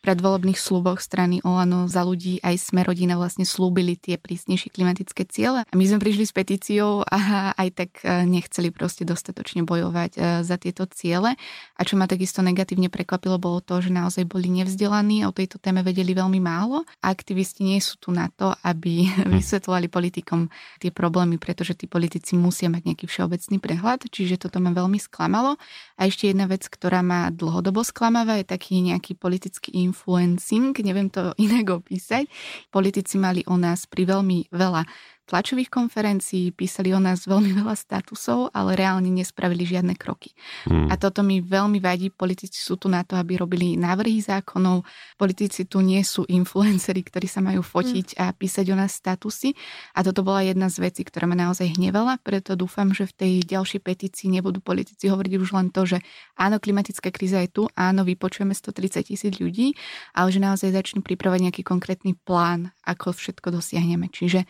predvolebných 0.07 0.55
sluboch 0.55 1.03
strany 1.03 1.43
Olano 1.43 1.91
za 1.91 2.07
ľudí 2.07 2.39
aj 2.47 2.71
sme 2.71 2.87
rodina 2.87 3.19
vlastne 3.19 3.43
slúbili 3.43 3.99
tie 3.99 4.15
prísnejšie 4.15 4.71
klimatické 4.71 5.27
ciele. 5.27 5.67
A 5.67 5.75
my 5.75 5.83
sme 5.83 5.99
prišli 5.99 6.23
s 6.23 6.31
petíciou 6.31 7.03
a 7.03 7.51
aj 7.59 7.69
tak 7.75 7.91
e, 8.07 8.23
nechceli 8.23 8.71
proste 8.71 9.03
dostatočne 9.03 9.67
bojovať 9.67 10.11
e, 10.15 10.19
za 10.47 10.55
tieto 10.63 10.87
ciele. 10.87 11.35
A 11.75 11.81
čo 11.83 11.99
ma 11.99 12.07
takisto 12.07 12.39
negatívne 12.39 12.87
prekvapilo, 12.87 13.43
bolo 13.43 13.59
to, 13.59 13.83
že 13.83 13.91
naozaj 13.91 14.31
boli 14.31 14.47
nevzdelaní 14.47 15.27
o 15.27 15.35
tejto 15.35 15.59
téme 15.59 15.83
vedeli 15.83 16.15
veľmi 16.15 16.39
málo. 16.39 16.87
A 17.03 17.11
aktivisti 17.11 17.67
nie 17.67 17.83
sú 17.83 17.99
tu 17.99 18.15
na 18.15 18.31
to, 18.31 18.55
aby 18.63 19.11
hm. 19.11 19.35
vysvetľovali 19.35 19.91
politikom 19.91 20.47
tie 20.79 20.95
problémy, 20.95 21.43
pretože 21.43 21.75
tí 21.75 21.91
politici 21.91 22.39
musia 22.39 22.71
mať 22.71 22.95
nejaký 22.95 23.11
všeobecný 23.11 23.59
prehľad, 23.59 24.07
čiže 24.07 24.47
toto 24.47 24.63
ma 24.63 24.71
veľmi 24.71 25.03
sklamalo. 25.03 25.59
A 25.99 26.07
ešte 26.07 26.31
jedna 26.31 26.47
vec, 26.47 26.63
ktorá 26.71 27.03
ma 27.03 27.35
dlhodobo 27.35 27.83
sklamáva, 27.83 28.39
je 28.39 28.47
taký 28.47 28.79
nejaký 28.87 29.19
politický 29.19 29.75
influencing, 29.97 30.77
neviem 30.85 31.09
to 31.09 31.33
inak 31.41 31.81
opísať. 31.81 32.29
Politici 32.69 33.17
mali 33.17 33.41
o 33.49 33.57
nás 33.57 33.89
pri 33.89 34.05
veľmi 34.05 34.53
veľa 34.53 34.85
tlačových 35.27 35.69
konferencií, 35.69 36.55
písali 36.55 36.95
o 36.95 37.03
nás 37.03 37.27
veľmi 37.27 37.51
veľa 37.59 37.75
statusov, 37.75 38.55
ale 38.55 38.79
reálne 38.79 39.11
nespravili 39.11 39.67
žiadne 39.67 39.99
kroky. 39.99 40.33
Hmm. 40.71 40.87
A 40.87 40.95
toto 40.95 41.27
mi 41.27 41.43
veľmi 41.43 41.83
vadí. 41.83 42.15
Politici 42.15 42.63
sú 42.63 42.79
tu 42.79 42.87
na 42.87 43.03
to, 43.03 43.19
aby 43.19 43.43
robili 43.43 43.75
návrhy 43.75 44.23
zákonov. 44.23 44.87
Politici 45.19 45.67
tu 45.67 45.83
nie 45.83 46.01
sú 46.07 46.23
influenceri, 46.31 47.03
ktorí 47.03 47.27
sa 47.27 47.43
majú 47.43 47.61
fotiť 47.61 48.17
hmm. 48.17 48.23
a 48.23 48.25
písať 48.31 48.67
o 48.71 48.77
nás 48.79 48.95
statusy. 48.95 49.53
A 49.99 50.07
toto 50.07 50.23
bola 50.23 50.47
jedna 50.47 50.71
z 50.71 50.79
vecí, 50.79 51.03
ktorá 51.03 51.27
ma 51.27 51.35
naozaj 51.35 51.75
hnevala, 51.75 52.23
preto 52.23 52.55
dúfam, 52.55 52.95
že 52.95 53.11
v 53.11 53.15
tej 53.19 53.33
ďalšej 53.43 53.81
petícii 53.83 54.31
nebudú 54.31 54.63
politici 54.63 55.11
hovoriť 55.11 55.33
už 55.43 55.51
len 55.59 55.69
to, 55.75 55.85
že 55.85 55.99
áno, 56.39 56.63
klimatická 56.63 57.11
kríza 57.11 57.43
je 57.43 57.51
tu, 57.51 57.63
áno, 57.75 58.07
vypočujeme 58.07 58.55
130 58.55 59.11
tisíc 59.11 59.35
ľudí, 59.43 59.75
ale 60.15 60.31
že 60.31 60.39
naozaj 60.39 60.71
začnú 60.71 61.03
pripravať 61.03 61.51
nejaký 61.51 61.63
konkrétny 61.67 62.15
plán, 62.15 62.71
ako 62.87 63.11
všetko 63.11 63.59
dosiahneme. 63.59 64.07
Čiže 64.13 64.47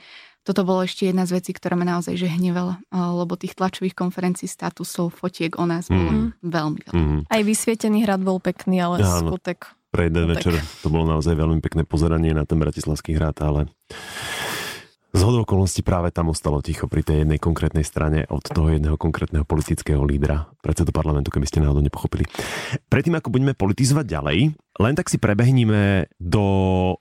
toto 0.47 0.63
bolo 0.63 0.87
ešte 0.87 1.11
jedna 1.11 1.27
z 1.27 1.43
vecí, 1.43 1.51
ktorá 1.51 1.75
ma 1.75 1.83
naozaj 1.83 2.15
že 2.15 2.31
hnevala, 2.31 2.79
lebo 2.95 3.35
tých 3.35 3.59
tlačových 3.59 3.99
konferencií 3.99 4.47
statusov, 4.47 5.11
fotiek 5.11 5.59
o 5.59 5.67
nás 5.67 5.91
bolo 5.91 6.07
mm. 6.07 6.47
veľmi 6.47 6.81
veľa. 6.87 7.03
Mm. 7.03 7.21
Aj 7.27 7.43
vysvietený 7.43 8.07
hrad 8.07 8.23
bol 8.23 8.39
pekný, 8.39 8.79
ale 8.79 9.03
ja, 9.03 9.19
skutek... 9.19 9.75
Pre 9.91 10.07
jeden 10.07 10.31
skutek. 10.31 10.33
večer 10.39 10.55
to 10.87 10.89
bolo 10.95 11.11
naozaj 11.11 11.35
veľmi 11.35 11.59
pekné 11.59 11.83
pozeranie 11.83 12.31
na 12.31 12.47
ten 12.47 12.63
Bratislavský 12.63 13.19
hrad, 13.19 13.43
ale 13.43 13.67
z 15.17 15.25
hodou 15.25 15.49
okolností 15.49 15.81
práve 15.81 16.13
tam 16.13 16.29
ostalo 16.29 16.61
ticho 16.61 16.93
pri 16.93 17.01
tej 17.01 17.25
jednej 17.25 17.41
konkrétnej 17.41 17.89
strane 17.89 18.29
od 18.29 18.45
toho 18.45 18.69
jedného 18.69 19.01
konkrétneho 19.01 19.49
politického 19.49 20.05
lídra, 20.05 20.45
predsedu 20.61 20.93
parlamentu, 20.93 21.33
keby 21.33 21.49
ste 21.49 21.65
náhodou 21.65 21.81
nepochopili. 21.81 22.29
Predtým, 22.93 23.17
ako 23.17 23.33
budeme 23.33 23.57
politizovať 23.57 24.05
ďalej, 24.05 24.39
len 24.77 24.95
tak 24.95 25.09
si 25.09 25.17
prebehníme, 25.17 26.13
do 26.21 26.45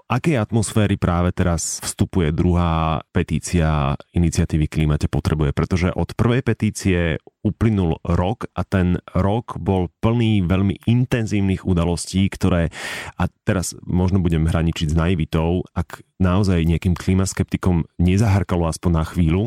akej 0.08 0.40
atmosféry 0.40 0.96
práve 0.96 1.36
teraz 1.36 1.84
vstupuje 1.84 2.32
druhá 2.32 3.04
petícia 3.12 4.00
iniciatívy 4.16 4.72
Klimate 4.72 5.12
potrebuje, 5.12 5.52
pretože 5.52 5.92
od 5.92 6.16
prvej 6.16 6.42
petície 6.44 7.20
uplynul 7.44 8.00
rok 8.02 8.48
a 8.56 8.64
ten 8.66 8.98
rok 9.14 9.60
bol 9.60 9.92
plný 10.00 10.48
veľmi 10.48 10.88
intenzívnych 10.88 11.68
udalostí, 11.68 12.26
ktoré, 12.32 12.72
a 13.20 13.28
teraz 13.44 13.76
možno 13.84 14.24
budem 14.24 14.48
hraničiť 14.48 14.96
s 14.96 14.96
naivitou, 14.98 15.62
ak 15.76 16.02
naozaj 16.18 16.64
nejakým 16.66 16.96
klimaskeptikom 16.96 17.86
nezaharkalo 18.00 18.66
aspoň 18.72 18.92
na 18.92 19.04
chvíľu, 19.06 19.44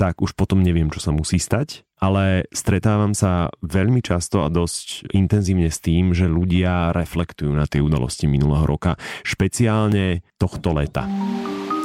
tak 0.00 0.22
už 0.22 0.34
potom 0.34 0.62
neviem, 0.62 0.90
čo 0.90 0.98
sa 0.98 1.10
musí 1.14 1.38
stať 1.38 1.86
ale 2.02 2.50
stretávam 2.50 3.14
sa 3.14 3.46
veľmi 3.62 4.02
často 4.02 4.42
a 4.42 4.50
dosť 4.50 5.14
intenzívne 5.14 5.70
s 5.70 5.78
tým, 5.78 6.10
že 6.10 6.26
ľudia 6.26 6.90
reflektujú 6.90 7.54
na 7.54 7.70
tie 7.70 7.78
udalosti 7.78 8.26
minulého 8.26 8.66
roka, 8.66 8.98
špeciálne 9.22 10.26
tohto 10.34 10.74
leta. 10.74 11.06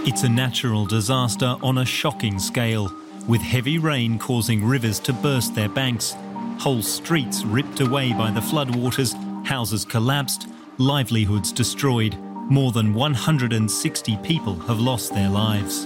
It's 0.09 0.25
a 0.25 0.31
natural 0.31 0.89
disaster 0.89 1.53
on 1.61 1.77
a 1.77 1.85
shocking 1.85 2.41
scale, 2.41 2.89
with 3.29 3.45
heavy 3.45 3.77
rain 3.77 4.17
causing 4.17 4.65
rivers 4.65 4.97
to 5.05 5.13
burst 5.13 5.53
their 5.53 5.69
banks, 5.69 6.17
whole 6.57 6.81
streets 6.81 7.45
ripped 7.45 7.85
away 7.85 8.09
by 8.17 8.33
the 8.33 8.41
floodwaters, 8.41 9.13
houses 9.45 9.85
collapsed, 9.85 10.49
livelihoods 10.81 11.53
destroyed. 11.53 12.17
More 12.49 12.71
than 12.71 12.95
160 12.95 13.69
people 14.23 14.55
have 14.65 14.79
lost 14.79 15.13
their 15.13 15.29
lives 15.29 15.85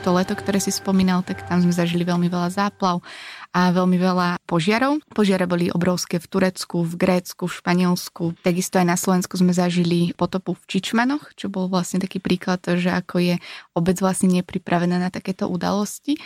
to 0.00 0.14
leto, 0.14 0.38
ktoré 0.38 0.62
si 0.62 0.70
spomínal, 0.70 1.26
tak 1.26 1.42
tam 1.50 1.58
sme 1.58 1.74
zažili 1.74 2.06
veľmi 2.06 2.30
veľa 2.30 2.54
záplav 2.54 3.02
a 3.50 3.72
veľmi 3.72 3.96
veľa 3.96 4.38
požiarov. 4.44 5.00
Požiare 5.10 5.48
boli 5.48 5.72
obrovské 5.72 6.20
v 6.20 6.26
Turecku, 6.28 6.84
v 6.84 6.94
Grécku, 6.94 7.48
v 7.48 7.56
Španielsku. 7.58 8.24
Takisto 8.44 8.78
aj 8.78 8.86
na 8.86 8.96
Slovensku 9.00 9.34
sme 9.40 9.56
zažili 9.56 10.12
potopu 10.14 10.54
v 10.54 10.62
Čičmanoch, 10.68 11.32
čo 11.34 11.48
bol 11.48 11.66
vlastne 11.66 11.98
taký 11.98 12.20
príklad, 12.20 12.60
že 12.62 12.92
ako 12.92 13.16
je 13.18 13.34
obec 13.78 14.02
vlastne 14.02 14.28
nepripravená 14.42 14.98
na 14.98 15.08
takéto 15.08 15.46
udalosti. 15.46 16.18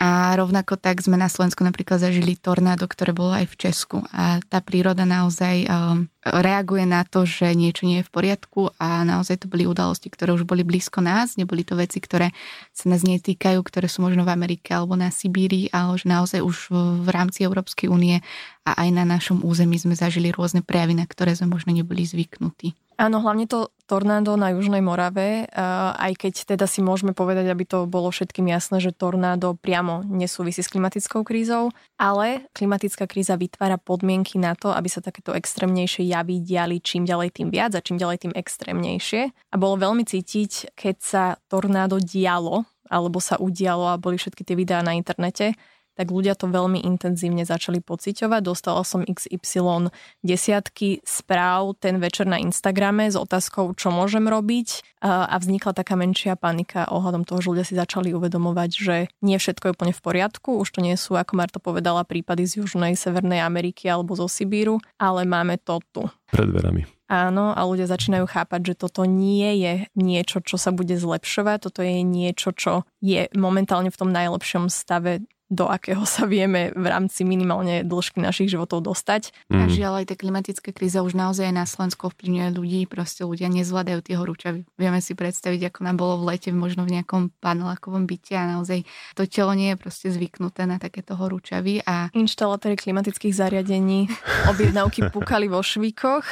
A 0.00 0.32
rovnako 0.32 0.80
tak 0.80 1.04
sme 1.04 1.20
na 1.20 1.28
Slovensku 1.28 1.60
napríklad 1.60 2.00
zažili 2.00 2.32
tornádo, 2.32 2.88
ktoré 2.88 3.12
bolo 3.12 3.36
aj 3.36 3.52
v 3.52 3.58
Česku. 3.68 3.96
A 4.16 4.40
tá 4.48 4.64
príroda 4.64 5.04
naozaj 5.04 5.68
um, 5.68 6.08
reaguje 6.24 6.88
na 6.88 7.04
to, 7.04 7.28
že 7.28 7.52
niečo 7.52 7.84
nie 7.84 8.00
je 8.00 8.08
v 8.08 8.14
poriadku 8.14 8.72
a 8.80 9.04
naozaj 9.04 9.44
to 9.44 9.46
boli 9.52 9.68
udalosti, 9.68 10.08
ktoré 10.08 10.32
už 10.32 10.48
boli 10.48 10.64
blízko 10.64 11.04
nás. 11.04 11.36
Neboli 11.36 11.68
to 11.68 11.76
veci, 11.76 12.00
ktoré 12.00 12.32
sa 12.72 12.88
nás 12.88 13.04
netýkajú, 13.04 13.60
ktoré 13.60 13.92
sú 13.92 14.00
možno 14.00 14.24
v 14.24 14.32
Amerike 14.32 14.72
alebo 14.72 14.96
na 14.96 15.12
Sibírii, 15.12 15.68
ale 15.68 16.00
že 16.00 16.08
naozaj 16.08 16.40
už 16.40 16.72
v 17.04 17.08
rámci 17.12 17.44
Európskej 17.44 17.92
únie 17.92 18.24
a 18.64 18.80
aj 18.80 18.88
na 18.96 19.04
našom 19.04 19.44
území 19.44 19.76
sme 19.76 19.92
zažili 19.92 20.32
rôzne 20.32 20.64
prejavy, 20.64 20.96
na 20.96 21.04
ktoré 21.04 21.36
sme 21.36 21.52
možno 21.52 21.76
neboli 21.76 22.08
zvyknutí. 22.08 22.72
Áno, 23.00 23.24
hlavne 23.24 23.48
to 23.48 23.72
tornádo 23.88 24.36
na 24.36 24.52
Južnej 24.52 24.84
Morave, 24.84 25.48
aj 25.96 26.20
keď 26.20 26.52
teda 26.52 26.68
si 26.68 26.84
môžeme 26.84 27.16
povedať, 27.16 27.48
aby 27.48 27.64
to 27.64 27.88
bolo 27.88 28.12
všetkým 28.12 28.52
jasné, 28.52 28.76
že 28.76 28.92
tornádo 28.92 29.56
priamo 29.56 30.04
nesúvisí 30.04 30.60
s 30.60 30.68
klimatickou 30.68 31.24
krízou, 31.24 31.72
ale 31.96 32.44
klimatická 32.52 33.08
kríza 33.08 33.40
vytvára 33.40 33.80
podmienky 33.80 34.36
na 34.36 34.52
to, 34.52 34.68
aby 34.68 34.92
sa 34.92 35.00
takéto 35.00 35.32
extrémnejšie 35.32 36.04
javy 36.12 36.44
diali 36.44 36.76
čím 36.84 37.08
ďalej 37.08 37.40
tým 37.40 37.48
viac 37.48 37.72
a 37.72 37.80
čím 37.80 37.96
ďalej 37.96 38.28
tým 38.28 38.34
extrémnejšie. 38.36 39.32
A 39.32 39.56
bolo 39.56 39.80
veľmi 39.80 40.04
cítiť, 40.04 40.76
keď 40.76 40.96
sa 41.00 41.24
tornádo 41.48 41.96
dialo, 42.04 42.68
alebo 42.92 43.16
sa 43.16 43.40
udialo 43.40 43.96
a 43.96 43.96
boli 43.96 44.20
všetky 44.20 44.44
tie 44.44 44.52
videá 44.60 44.84
na 44.84 44.92
internete, 44.92 45.56
tak 46.00 46.08
ľudia 46.08 46.32
to 46.32 46.48
veľmi 46.48 46.80
intenzívne 46.80 47.44
začali 47.44 47.84
pociťovať. 47.84 48.40
Dostala 48.40 48.80
som 48.88 49.04
XY 49.04 49.92
desiatky 50.24 51.04
správ 51.04 51.76
ten 51.76 52.00
večer 52.00 52.24
na 52.24 52.40
Instagrame 52.40 53.12
s 53.12 53.20
otázkou, 53.20 53.76
čo 53.76 53.92
môžem 53.92 54.24
robiť 54.24 54.96
a 55.04 55.36
vznikla 55.36 55.76
taká 55.76 56.00
menšia 56.00 56.40
panika 56.40 56.88
ohľadom 56.88 57.28
toho, 57.28 57.44
že 57.44 57.50
ľudia 57.52 57.66
si 57.68 57.76
začali 57.76 58.16
uvedomovať, 58.16 58.70
že 58.72 58.96
nie 59.20 59.36
všetko 59.36 59.68
je 59.68 59.74
úplne 59.76 59.92
v 59.92 60.00
poriadku, 60.00 60.56
už 60.56 60.72
to 60.72 60.80
nie 60.80 60.96
sú, 60.96 61.20
ako 61.20 61.36
Marta 61.36 61.60
povedala, 61.60 62.08
prípady 62.08 62.48
z 62.48 62.64
Južnej, 62.64 62.96
Severnej 62.96 63.44
Ameriky 63.44 63.84
alebo 63.84 64.16
zo 64.16 64.24
Sibíru, 64.24 64.80
ale 64.96 65.28
máme 65.28 65.60
to 65.60 65.84
tu. 65.92 66.08
Pred 66.32 66.48
dverami. 66.48 66.88
Áno, 67.10 67.50
a 67.50 67.60
ľudia 67.66 67.90
začínajú 67.90 68.22
chápať, 68.22 68.72
že 68.72 68.86
toto 68.86 69.02
nie 69.02 69.50
je 69.58 69.90
niečo, 69.98 70.38
čo 70.46 70.54
sa 70.54 70.70
bude 70.70 70.94
zlepšovať, 70.94 71.58
toto 71.66 71.82
je 71.82 72.06
niečo, 72.06 72.54
čo 72.54 72.86
je 73.02 73.26
momentálne 73.34 73.90
v 73.90 73.98
tom 73.98 74.14
najlepšom 74.14 74.70
stave 74.70 75.26
do 75.50 75.66
akého 75.66 76.06
sa 76.06 76.30
vieme 76.30 76.70
v 76.78 76.86
rámci 76.86 77.26
minimálne 77.26 77.82
dĺžky 77.82 78.22
našich 78.22 78.54
životov 78.54 78.86
dostať. 78.86 79.34
Mm. 79.50 79.58
A 79.58 79.62
žiaľ 79.66 79.92
aj 80.00 80.06
tá 80.08 80.14
klimatická 80.14 80.70
kríza 80.70 81.02
už 81.02 81.18
naozaj 81.18 81.50
aj 81.50 81.54
na 81.58 81.66
Slovensku 81.66 82.06
ovplyvňuje 82.06 82.48
ľudí, 82.54 82.80
proste 82.86 83.26
ľudia 83.26 83.50
nezvládajú 83.50 84.00
tie 84.06 84.14
horúčavy. 84.14 84.62
Vieme 84.78 85.02
si 85.02 85.18
predstaviť, 85.18 85.74
ako 85.74 85.78
nám 85.82 85.96
bolo 85.98 86.22
v 86.22 86.38
lete 86.38 86.54
možno 86.54 86.86
v 86.86 87.02
nejakom 87.02 87.34
panelákovom 87.42 88.06
byte 88.06 88.38
a 88.38 88.46
naozaj 88.46 88.86
to 89.18 89.26
telo 89.26 89.50
nie 89.58 89.74
je 89.74 89.76
proste 89.76 90.06
zvyknuté 90.14 90.70
na 90.70 90.78
takéto 90.78 91.18
horúčavy. 91.18 91.82
A... 91.82 92.14
Inštalatéri 92.14 92.78
klimatických 92.78 93.34
zariadení, 93.34 94.06
objednávky 94.54 95.10
pukali 95.10 95.50
vo 95.50 95.66
švíkoch. 95.66 96.24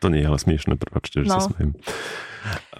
To 0.00 0.08
nie 0.08 0.22
je 0.22 0.30
ale 0.30 0.38
smiešne, 0.38 0.78
prepáčte, 0.78 1.26
že 1.26 1.28
no. 1.28 1.42
sa 1.42 1.50
smejem. 1.50 1.74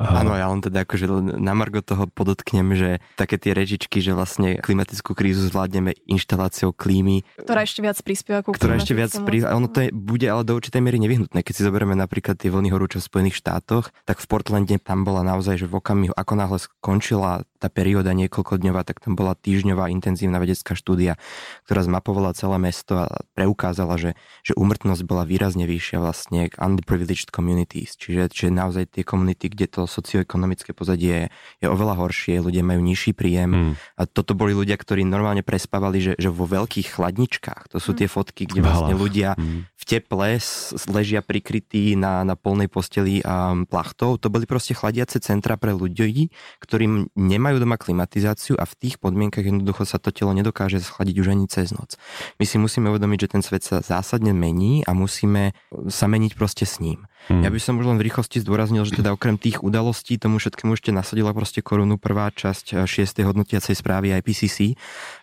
Áno, 0.00 0.32
ja 0.32 0.48
len 0.48 0.64
teda 0.64 0.88
akože 0.88 1.36
na 1.36 1.52
Margo 1.52 1.84
toho 1.84 2.08
podotknem, 2.08 2.72
že 2.72 3.04
také 3.20 3.36
tie 3.36 3.52
režičky, 3.52 4.00
že 4.00 4.16
vlastne 4.16 4.56
klimatickú 4.56 5.12
krízu 5.12 5.44
zvládneme 5.52 5.92
inštaláciou 6.08 6.72
klímy. 6.72 7.20
Ktorá 7.36 7.68
ešte 7.68 7.84
viac 7.84 8.00
prispieva 8.00 8.40
ku 8.40 8.56
Ktorá 8.56 8.80
ešte 8.80 8.96
viac 8.96 9.12
prispieva. 9.12 9.52
Ono 9.60 9.68
to 9.68 9.84
je, 9.84 9.88
bude 9.92 10.24
ale 10.24 10.40
do 10.48 10.56
určitej 10.56 10.80
miery 10.80 10.96
nevyhnutné. 11.04 11.44
Keď 11.44 11.52
si 11.52 11.62
zoberieme 11.68 11.92
napríklad 11.92 12.40
tie 12.40 12.48
vlny 12.48 12.72
horúča 12.72 13.04
v 13.04 13.08
Spojených 13.12 13.36
štátoch, 13.36 13.92
tak 14.08 14.24
v 14.24 14.26
Portlande 14.26 14.80
tam 14.80 15.04
bola 15.04 15.20
naozaj, 15.20 15.60
že 15.60 15.68
v 15.68 15.76
okamihu, 15.76 16.16
ako 16.16 16.32
náhle 16.32 16.56
skončila 16.56 17.44
tá 17.60 17.68
perióda 17.68 18.16
niekoľkodňová, 18.16 18.88
tak 18.88 19.04
tam 19.04 19.12
bola 19.12 19.36
týždňová 19.36 19.92
intenzívna 19.92 20.40
vedecká 20.40 20.72
štúdia, 20.72 21.20
ktorá 21.68 21.84
zmapovala 21.84 22.32
celé 22.32 22.56
mesto 22.56 23.04
a 23.04 23.20
preukázala, 23.36 24.00
že, 24.00 24.16
že 24.40 24.56
úmrtnosť 24.56 25.04
bola 25.04 25.28
výrazne 25.28 25.68
vyššia 25.68 26.00
vlastne 26.00 26.48
k 26.48 26.56
underprivileged 26.56 27.28
communities. 27.28 28.00
Čiže, 28.00 28.32
čiže 28.32 28.50
naozaj 28.56 28.96
tie 28.96 29.04
komunity, 29.04 29.52
kde 29.52 29.68
to 29.68 29.89
socioekonomické 29.90 30.72
pozadie 30.72 31.28
je, 31.28 31.28
je 31.60 31.66
oveľa 31.68 32.00
horšie, 32.00 32.40
ľudia 32.40 32.64
majú 32.64 32.80
nižší 32.80 33.12
príjem 33.12 33.50
mm. 33.50 33.72
a 34.00 34.02
toto 34.08 34.32
boli 34.32 34.56
ľudia, 34.56 34.80
ktorí 34.80 35.04
normálne 35.04 35.44
prespávali, 35.44 36.00
že, 36.00 36.12
že 36.16 36.32
vo 36.32 36.48
veľkých 36.48 36.96
chladničkách, 36.96 37.68
to 37.68 37.76
sú 37.76 37.92
tie 37.92 38.08
fotky, 38.08 38.48
kde 38.48 38.64
vlastne 38.64 38.96
ľudia 38.96 39.36
mm. 39.36 39.68
v 39.68 39.84
teple 39.84 40.40
ležia 40.88 41.20
prikrytí 41.20 41.98
na, 41.98 42.24
na 42.24 42.38
polnej 42.38 42.70
posteli 42.70 43.20
a 43.26 43.52
plachtou, 43.68 44.16
to 44.16 44.32
boli 44.32 44.48
proste 44.48 44.72
chladiace 44.72 45.20
centra 45.20 45.60
pre 45.60 45.76
ľudí, 45.76 46.30
ktorým 46.62 47.10
nemajú 47.18 47.50
nemajú 47.50 47.66
doma 47.66 47.74
klimatizáciu 47.74 48.54
a 48.54 48.62
v 48.62 48.78
tých 48.78 49.02
podmienkach 49.02 49.42
jednoducho 49.42 49.82
sa 49.82 49.98
to 49.98 50.14
telo 50.14 50.30
nedokáže 50.30 50.78
schladiť 50.78 51.16
už 51.18 51.28
ani 51.34 51.46
cez 51.50 51.74
noc. 51.74 51.98
My 52.38 52.46
si 52.46 52.62
musíme 52.62 52.94
uvedomiť, 52.94 53.26
že 53.26 53.32
ten 53.34 53.42
svet 53.42 53.66
sa 53.66 53.82
zásadne 53.82 54.30
mení 54.30 54.86
a 54.86 54.94
musíme 54.94 55.50
sa 55.90 56.06
meniť 56.06 56.38
proste 56.38 56.62
s 56.62 56.78
ním. 56.78 57.09
Hmm. 57.28 57.44
Ja 57.44 57.52
by 57.52 57.60
som 57.60 57.76
už 57.76 57.86
len 57.90 58.00
v 58.00 58.08
rýchlosti 58.08 58.40
zdôraznil, 58.40 58.88
že 58.88 58.96
teda 58.96 59.12
okrem 59.12 59.36
tých 59.36 59.60
udalostí 59.60 60.16
tomu 60.16 60.40
všetkému 60.40 60.72
ešte 60.72 60.90
nasadila 60.94 61.36
proste 61.36 61.60
korunu 61.60 62.00
prvá 62.00 62.32
časť 62.32 62.88
6. 62.88 63.20
Eh, 63.20 63.26
hodnotiacej 63.28 63.76
správy 63.76 64.16
IPCC 64.16 64.78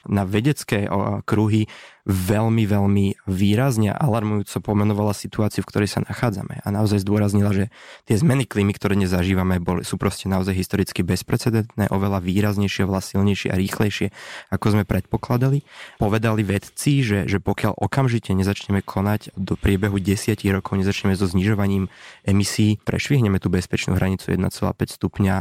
na 0.08 0.24
vedecké 0.28 0.88
kruhy 1.28 1.68
veľmi, 2.08 2.64
veľmi 2.64 3.06
výrazne 3.28 3.92
a 3.92 4.00
alarmujúco 4.00 4.64
pomenovala 4.64 5.12
situáciu, 5.12 5.60
v 5.62 5.70
ktorej 5.70 5.90
sa 5.92 6.00
nachádzame 6.08 6.64
a 6.64 6.68
naozaj 6.72 7.04
zdôraznila, 7.04 7.52
že 7.52 7.66
tie 8.08 8.16
zmeny 8.16 8.48
klímy, 8.48 8.72
ktoré 8.72 8.96
nezažívame, 8.96 9.60
boli, 9.60 9.84
sú 9.84 10.00
proste 10.00 10.32
naozaj 10.32 10.56
historicky 10.56 11.04
bezprecedentné, 11.04 11.92
oveľa 11.92 12.24
výraznejšie, 12.24 12.88
oveľa 12.88 13.04
silnejšie 13.04 13.52
a 13.52 13.60
rýchlejšie, 13.60 14.08
ako 14.56 14.66
sme 14.80 14.84
predpokladali. 14.88 15.68
Povedali 16.00 16.48
vedci, 16.48 17.04
že, 17.04 17.28
že 17.28 17.44
pokiaľ 17.44 17.76
okamžite 17.76 18.32
nezačneme 18.32 18.80
konať 18.80 19.36
do 19.36 19.60
priebehu 19.60 20.00
desiatich 20.00 20.56
rokov, 20.56 20.80
nezačneme 20.80 21.12
so 21.20 21.28
znižovaním 21.28 21.92
emisí, 22.24 22.80
prešvihneme 22.88 23.44
tú 23.44 23.52
bezpečnú 23.52 24.00
hranicu 24.00 24.32
1,5 24.32 24.48
stupňa, 24.96 25.36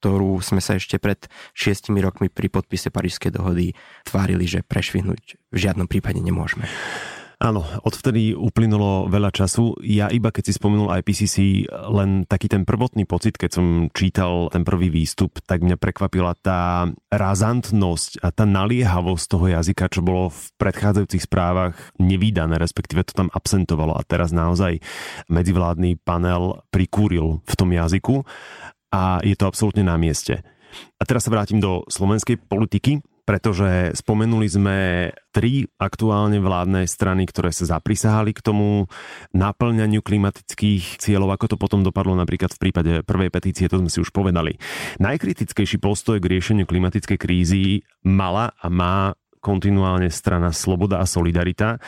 ktorú 0.00 0.40
sme 0.40 0.64
sa 0.64 0.80
ešte 0.80 0.96
pred 0.96 1.28
šiestimi 1.52 2.00
rokmi 2.00 2.32
pri 2.32 2.48
podpise 2.48 2.88
Parížskej 2.88 3.36
dohody 3.36 3.76
tvárili, 4.08 4.48
že 4.48 4.64
prešvihnúť 4.64 5.52
v 5.52 5.58
žiadnom 5.60 5.84
prípade 5.84 6.24
nemôžeme. 6.24 6.64
Áno, 7.40 7.64
odvtedy 7.64 8.36
uplynulo 8.36 9.08
veľa 9.08 9.32
času. 9.32 9.72
Ja 9.80 10.12
iba 10.12 10.28
keď 10.28 10.52
si 10.52 10.60
spomenul 10.60 10.92
IPCC, 11.00 11.36
len 11.72 12.28
taký 12.28 12.52
ten 12.52 12.68
prvotný 12.68 13.08
pocit, 13.08 13.40
keď 13.40 13.50
som 13.56 13.66
čítal 13.96 14.52
ten 14.52 14.60
prvý 14.60 14.92
výstup, 14.92 15.40
tak 15.48 15.64
mňa 15.64 15.80
prekvapila 15.80 16.36
tá 16.36 16.92
razantnosť 17.08 18.20
a 18.20 18.28
tá 18.28 18.44
naliehavosť 18.44 19.24
toho 19.24 19.56
jazyka, 19.56 19.88
čo 19.88 20.04
bolo 20.04 20.28
v 20.28 20.40
predchádzajúcich 20.60 21.24
správach 21.24 21.80
nevýdané, 21.96 22.60
respektíve 22.60 23.08
to 23.08 23.16
tam 23.16 23.32
absentovalo 23.32 23.96
a 23.96 24.04
teraz 24.04 24.36
naozaj 24.36 24.84
medzivládny 25.32 25.96
panel 25.96 26.60
prikúril 26.68 27.40
v 27.48 27.54
tom 27.56 27.72
jazyku 27.72 28.28
a 28.90 29.22
je 29.22 29.34
to 29.38 29.46
absolútne 29.46 29.86
na 29.86 29.94
mieste. 29.96 30.42
A 30.98 31.02
teraz 31.02 31.26
sa 31.26 31.34
vrátim 31.34 31.58
do 31.58 31.82
slovenskej 31.90 32.38
politiky, 32.46 33.02
pretože 33.30 33.94
spomenuli 33.94 34.46
sme 34.50 34.78
tri 35.30 35.62
aktuálne 35.78 36.42
vládne 36.42 36.82
strany, 36.90 37.30
ktoré 37.30 37.54
sa 37.54 37.78
zaprisahali 37.78 38.34
k 38.34 38.42
tomu 38.42 38.90
naplňaniu 39.30 40.02
klimatických 40.02 40.98
cieľov, 40.98 41.38
ako 41.38 41.54
to 41.54 41.56
potom 41.58 41.86
dopadlo 41.86 42.18
napríklad 42.18 42.50
v 42.50 42.58
prípade 42.58 42.92
prvej 43.06 43.30
petície, 43.30 43.70
to 43.70 43.78
sme 43.78 43.86
si 43.86 44.02
už 44.02 44.10
povedali. 44.10 44.58
Najkritickejší 44.98 45.78
postoj 45.78 46.18
k 46.18 46.26
riešeniu 46.26 46.66
klimatickej 46.66 47.18
krízy 47.22 47.86
mala 48.02 48.50
a 48.58 48.66
má 48.66 49.14
kontinuálne 49.38 50.10
strana 50.10 50.50
Sloboda 50.50 50.98
a 50.98 51.06
Solidarita 51.06 51.78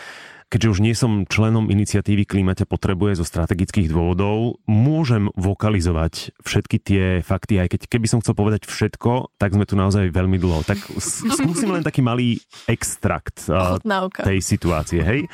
keďže 0.53 0.69
už 0.69 0.85
nie 0.85 0.93
som 0.93 1.25
členom 1.25 1.73
iniciatívy 1.73 2.29
Klimate 2.29 2.69
potrebuje 2.69 3.17
zo 3.17 3.25
strategických 3.25 3.89
dôvodov, 3.89 4.61
môžem 4.69 5.33
vokalizovať 5.33 6.37
všetky 6.45 6.77
tie 6.77 7.05
fakty, 7.25 7.57
aj 7.57 7.73
keď 7.73 7.81
keby 7.89 8.05
som 8.05 8.21
chcel 8.21 8.37
povedať 8.37 8.69
všetko, 8.69 9.33
tak 9.41 9.57
sme 9.57 9.65
tu 9.65 9.81
naozaj 9.81 10.13
veľmi 10.13 10.37
dlho. 10.37 10.61
Tak 10.69 10.77
skúsim 11.41 11.73
len 11.73 11.81
taký 11.81 12.05
malý 12.05 12.37
extrakt 12.69 13.49
Ochutnávka. 13.49 14.29
tej 14.29 14.45
situácie. 14.45 15.01
Hej? 15.01 15.25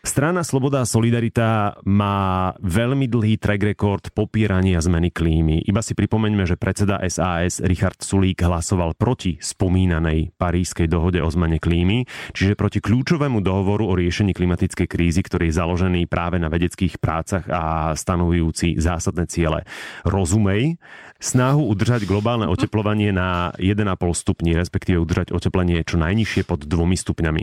Strana 0.00 0.40
Sloboda 0.40 0.80
a 0.80 0.88
Solidarita 0.88 1.76
má 1.84 2.56
veľmi 2.64 3.12
dlhý 3.12 3.36
track 3.36 3.60
record 3.60 4.08
popierania 4.16 4.80
zmeny 4.80 5.12
klímy. 5.12 5.68
Iba 5.68 5.84
si 5.84 5.92
pripomeňme, 5.92 6.48
že 6.48 6.56
predseda 6.56 7.04
SAS 7.04 7.60
Richard 7.60 8.00
Sulík 8.00 8.40
hlasoval 8.40 8.96
proti 8.96 9.36
spomínanej 9.36 10.32
parískej 10.40 10.88
dohode 10.88 11.20
o 11.20 11.28
zmene 11.28 11.60
klímy, 11.60 12.08
čiže 12.32 12.56
proti 12.56 12.80
kľúčovému 12.80 13.44
dohovoru 13.44 13.84
o 13.84 13.92
riešení 13.92 14.32
klímy 14.32 14.45
klimatickej 14.46 14.86
krízy, 14.86 15.26
ktorý 15.26 15.50
je 15.50 15.58
založený 15.58 16.06
práve 16.06 16.38
na 16.38 16.46
vedeckých 16.46 17.02
prácach 17.02 17.42
a 17.50 17.90
stanovujúci 17.98 18.78
zásadné 18.78 19.26
ciele. 19.26 19.66
Rozumej, 20.06 20.78
snahu 21.18 21.66
udržať 21.72 22.04
globálne 22.04 22.46
oteplovanie 22.48 23.10
na 23.10 23.52
1,5 23.56 23.86
stupni, 24.12 24.52
respektíve 24.52 25.00
udržať 25.00 25.32
oteplenie 25.32 25.82
čo 25.82 25.96
najnižšie 25.96 26.42
pod 26.44 26.64
2 26.64 26.96
stupňami. 26.96 27.42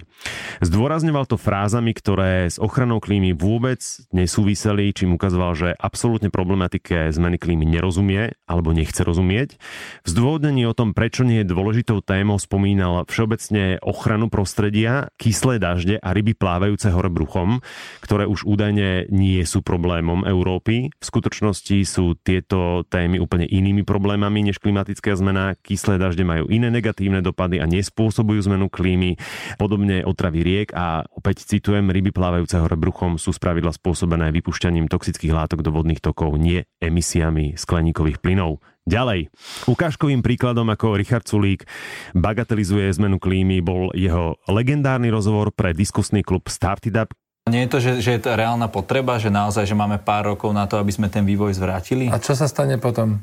Zdôrazňoval 0.62 1.26
to 1.28 1.38
frázami, 1.38 1.92
ktoré 1.96 2.48
s 2.50 2.58
ochranou 2.62 3.02
klímy 3.04 3.34
vôbec 3.34 3.82
nesúviseli, 4.14 4.94
čím 4.94 5.18
ukazoval, 5.18 5.54
že 5.58 5.70
absolútne 5.76 6.30
problematike 6.30 7.12
zmeny 7.12 7.38
klímy 7.42 7.66
nerozumie 7.68 8.38
alebo 8.46 8.72
nechce 8.72 9.02
rozumieť. 9.02 9.58
V 10.04 10.08
zdôvodnení 10.08 10.66
o 10.70 10.78
tom, 10.78 10.94
prečo 10.94 11.26
nie 11.26 11.42
je 11.42 11.52
dôležitou 11.52 12.02
témou, 12.06 12.38
spomínal 12.38 13.06
všeobecne 13.10 13.82
ochranu 13.82 14.30
prostredia, 14.30 15.10
kyslé 15.18 15.58
dažde 15.58 15.98
a 16.00 16.10
ryby 16.14 16.38
plávajúce 16.38 16.90
hore 16.94 17.10
bruchom, 17.10 17.60
ktoré 18.02 18.26
už 18.30 18.46
údajne 18.46 19.10
nie 19.10 19.42
sú 19.44 19.66
problémom 19.66 20.26
Európy. 20.26 20.92
V 20.94 21.06
skutočnosti 21.06 21.78
sú 21.86 22.16
tieto 22.20 22.86
témy 22.88 23.20
úplne 23.20 23.48
inými 23.64 23.88
problémami 23.88 24.44
než 24.44 24.60
klimatická 24.60 25.16
zmena. 25.16 25.56
Kyslé 25.64 25.96
dažde 25.96 26.28
majú 26.28 26.52
iné 26.52 26.68
negatívne 26.68 27.24
dopady 27.24 27.64
a 27.64 27.66
nespôsobujú 27.66 28.44
zmenu 28.52 28.68
klímy. 28.68 29.16
Podobne 29.56 30.04
otravy 30.04 30.44
riek 30.44 30.76
a 30.76 31.08
opäť 31.08 31.48
citujem, 31.48 31.88
ryby 31.88 32.12
plávajúce 32.12 32.60
hore 32.60 32.76
bruchom 32.76 33.16
sú 33.16 33.32
spravidla 33.32 33.72
spôsobené 33.72 34.36
vypušťaním 34.36 34.92
toxických 34.92 35.32
látok 35.32 35.64
do 35.64 35.72
vodných 35.72 36.04
tokov, 36.04 36.36
nie 36.36 36.68
emisiami 36.84 37.56
skleníkových 37.56 38.20
plynov. 38.20 38.60
Ďalej, 38.84 39.32
ukážkovým 39.72 40.20
príkladom, 40.20 40.68
ako 40.68 41.00
Richard 41.00 41.24
Sulík 41.24 41.64
bagatelizuje 42.12 42.92
zmenu 43.00 43.16
klímy, 43.16 43.64
bol 43.64 43.96
jeho 43.96 44.36
legendárny 44.52 45.08
rozhovor 45.08 45.56
pre 45.56 45.72
diskusný 45.72 46.20
klub 46.20 46.52
Started 46.52 47.00
Up, 47.00 47.16
nie 47.44 47.68
je 47.68 47.72
to, 47.76 47.78
že, 47.84 47.92
že 48.00 48.12
je 48.16 48.22
to 48.24 48.40
reálna 48.40 48.72
potreba, 48.72 49.20
že 49.20 49.28
naozaj, 49.28 49.68
že 49.68 49.76
máme 49.76 50.00
pár 50.00 50.32
rokov 50.32 50.56
na 50.56 50.64
to, 50.64 50.80
aby 50.80 50.96
sme 50.96 51.12
ten 51.12 51.28
vývoj 51.28 51.52
zvrátili? 51.52 52.08
A 52.08 52.16
čo 52.16 52.40
sa 52.40 52.48
stane 52.48 52.80
potom? 52.80 53.20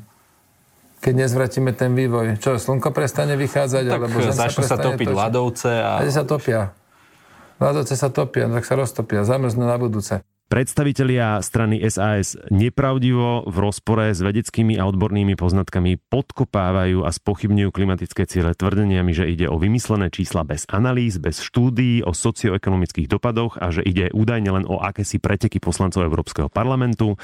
Keď 1.01 1.13
nezvratíme 1.17 1.73
ten 1.73 1.97
vývoj? 1.97 2.37
Čo, 2.37 2.61
slnko 2.61 2.93
prestane 2.93 3.33
vychádzať? 3.33 3.83
Tak 3.89 4.01
alebo 4.05 4.17
začnú 4.21 4.63
sa, 4.63 4.77
sa 4.77 4.77
topiť 4.77 5.07
točiť? 5.09 5.17
ľadovce. 5.17 5.71
A... 5.81 5.91
A 5.97 6.05
sa 6.13 6.23
topia. 6.23 6.77
Ľadovce 7.57 7.93
sa 7.97 8.09
topia, 8.13 8.45
tak 8.49 8.63
sa 8.65 8.73
roztopia, 8.77 9.25
zamrznú 9.25 9.65
na 9.65 9.77
budúce. 9.81 10.21
Predstavitelia 10.51 11.39
strany 11.39 11.79
SAS 11.87 12.35
nepravdivo 12.51 13.47
v 13.47 13.55
rozpore 13.55 14.11
s 14.11 14.19
vedeckými 14.19 14.75
a 14.75 14.83
odbornými 14.83 15.39
poznatkami 15.39 15.95
podkopávajú 16.11 17.07
a 17.07 17.09
spochybňujú 17.15 17.71
klimatické 17.71 18.27
ciele 18.27 18.51
tvrdeniami, 18.51 19.15
že 19.15 19.31
ide 19.31 19.47
o 19.47 19.55
vymyslené 19.55 20.11
čísla 20.11 20.43
bez 20.43 20.67
analýz, 20.67 21.23
bez 21.23 21.39
štúdií 21.39 22.03
o 22.03 22.11
socioekonomických 22.11 23.07
dopadoch 23.07 23.63
a 23.63 23.71
že 23.71 23.79
ide 23.79 24.11
údajne 24.11 24.51
len 24.51 24.65
o 24.67 24.83
akési 24.83 25.23
preteky 25.23 25.63
poslancov 25.63 26.03
Európskeho 26.03 26.51
parlamentu. 26.51 27.15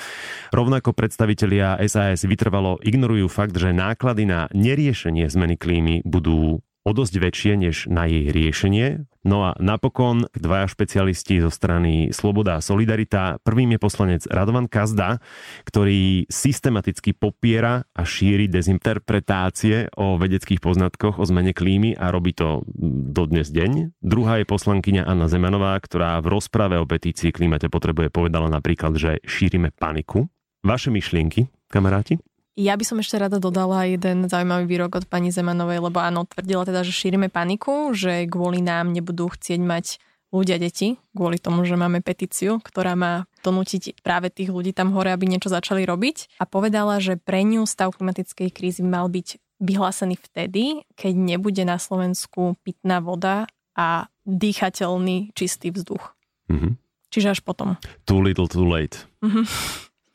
Rovnako 0.56 0.96
predstavitelia 0.96 1.76
SAS 1.84 2.24
vytrvalo 2.24 2.80
ignorujú 2.80 3.28
fakt, 3.28 3.60
že 3.60 3.76
náklady 3.76 4.24
na 4.24 4.48
neriešenie 4.56 5.28
zmeny 5.28 5.60
klímy 5.60 6.00
budú 6.08 6.64
o 6.88 6.92
dosť 6.96 7.20
väčšie 7.20 7.54
než 7.60 7.76
na 7.92 8.08
jej 8.08 8.32
riešenie. 8.32 9.04
No 9.28 9.44
a 9.44 9.52
napokon 9.60 10.24
dvaja 10.32 10.72
špecialisti 10.72 11.44
zo 11.44 11.52
strany 11.52 12.16
Sloboda 12.16 12.56
a 12.56 12.64
Solidarita. 12.64 13.44
Prvým 13.44 13.76
je 13.76 13.80
poslanec 13.84 14.22
Radovan 14.24 14.72
Kazda, 14.72 15.20
ktorý 15.68 16.32
systematicky 16.32 17.12
popiera 17.12 17.84
a 17.92 18.08
šíri 18.08 18.48
dezinterpretácie 18.48 19.92
o 20.00 20.16
vedeckých 20.16 20.64
poznatkoch 20.64 21.20
o 21.20 21.28
zmene 21.28 21.52
klímy 21.52 22.00
a 22.00 22.08
robí 22.08 22.32
to 22.32 22.64
do 23.12 23.28
dnes 23.28 23.52
deň. 23.52 24.00
Druhá 24.00 24.40
je 24.40 24.48
poslankyňa 24.48 25.04
Anna 25.04 25.28
Zemanová, 25.28 25.76
ktorá 25.84 26.24
v 26.24 26.32
rozprave 26.32 26.80
o 26.80 26.88
petícii 26.88 27.36
klimate 27.36 27.68
potrebuje 27.68 28.08
povedala 28.08 28.48
napríklad, 28.48 28.96
že 28.96 29.20
šírime 29.28 29.76
paniku. 29.76 30.32
Vaše 30.64 30.88
myšlienky, 30.88 31.52
kamaráti? 31.68 32.16
Ja 32.58 32.74
by 32.74 32.82
som 32.82 32.98
ešte 32.98 33.22
rada 33.22 33.38
dodala 33.38 33.86
jeden 33.86 34.26
zaujímavý 34.26 34.66
výrok 34.66 34.98
od 34.98 35.06
pani 35.06 35.30
Zemanovej, 35.30 35.78
lebo 35.78 36.02
áno, 36.02 36.26
tvrdila 36.26 36.66
teda, 36.66 36.82
že 36.82 36.90
šírime 36.90 37.30
paniku, 37.30 37.94
že 37.94 38.26
kvôli 38.26 38.66
nám 38.66 38.90
nebudú 38.90 39.30
chcieť 39.30 39.62
mať 39.62 39.86
ľudia 40.34 40.58
deti, 40.58 40.98
kvôli 41.14 41.38
tomu, 41.38 41.64
že 41.70 41.78
máme 41.78 42.02
petíciu, 42.02 42.58
ktorá 42.58 42.98
má 42.98 43.30
donútiť 43.46 44.02
práve 44.02 44.34
tých 44.34 44.50
ľudí 44.50 44.74
tam 44.74 44.90
hore, 44.98 45.14
aby 45.14 45.30
niečo 45.30 45.54
začali 45.54 45.86
robiť. 45.86 46.42
A 46.42 46.50
povedala, 46.50 46.98
že 46.98 47.22
pre 47.22 47.46
ňu 47.46 47.70
stav 47.70 47.94
klimatickej 47.94 48.50
krízy 48.50 48.82
mal 48.82 49.06
byť 49.08 49.38
vyhlásený 49.62 50.18
vtedy, 50.18 50.82
keď 50.98 51.14
nebude 51.14 51.62
na 51.62 51.78
Slovensku 51.78 52.58
pitná 52.66 53.06
voda 53.06 53.46
a 53.78 54.10
dýchateľný 54.26 55.38
čistý 55.38 55.70
vzduch. 55.70 56.18
Mm-hmm. 56.50 56.74
Čiže 57.14 57.38
až 57.38 57.40
potom. 57.46 57.78
Too 58.10 58.20
little, 58.20 58.50
too 58.50 58.66
late. 58.66 59.06
Mm-hmm. 59.22 59.46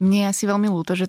Mne 0.02 0.18
je 0.26 0.30
asi 0.34 0.44
veľmi 0.50 0.66
ľúto, 0.66 0.98
že 0.98 1.08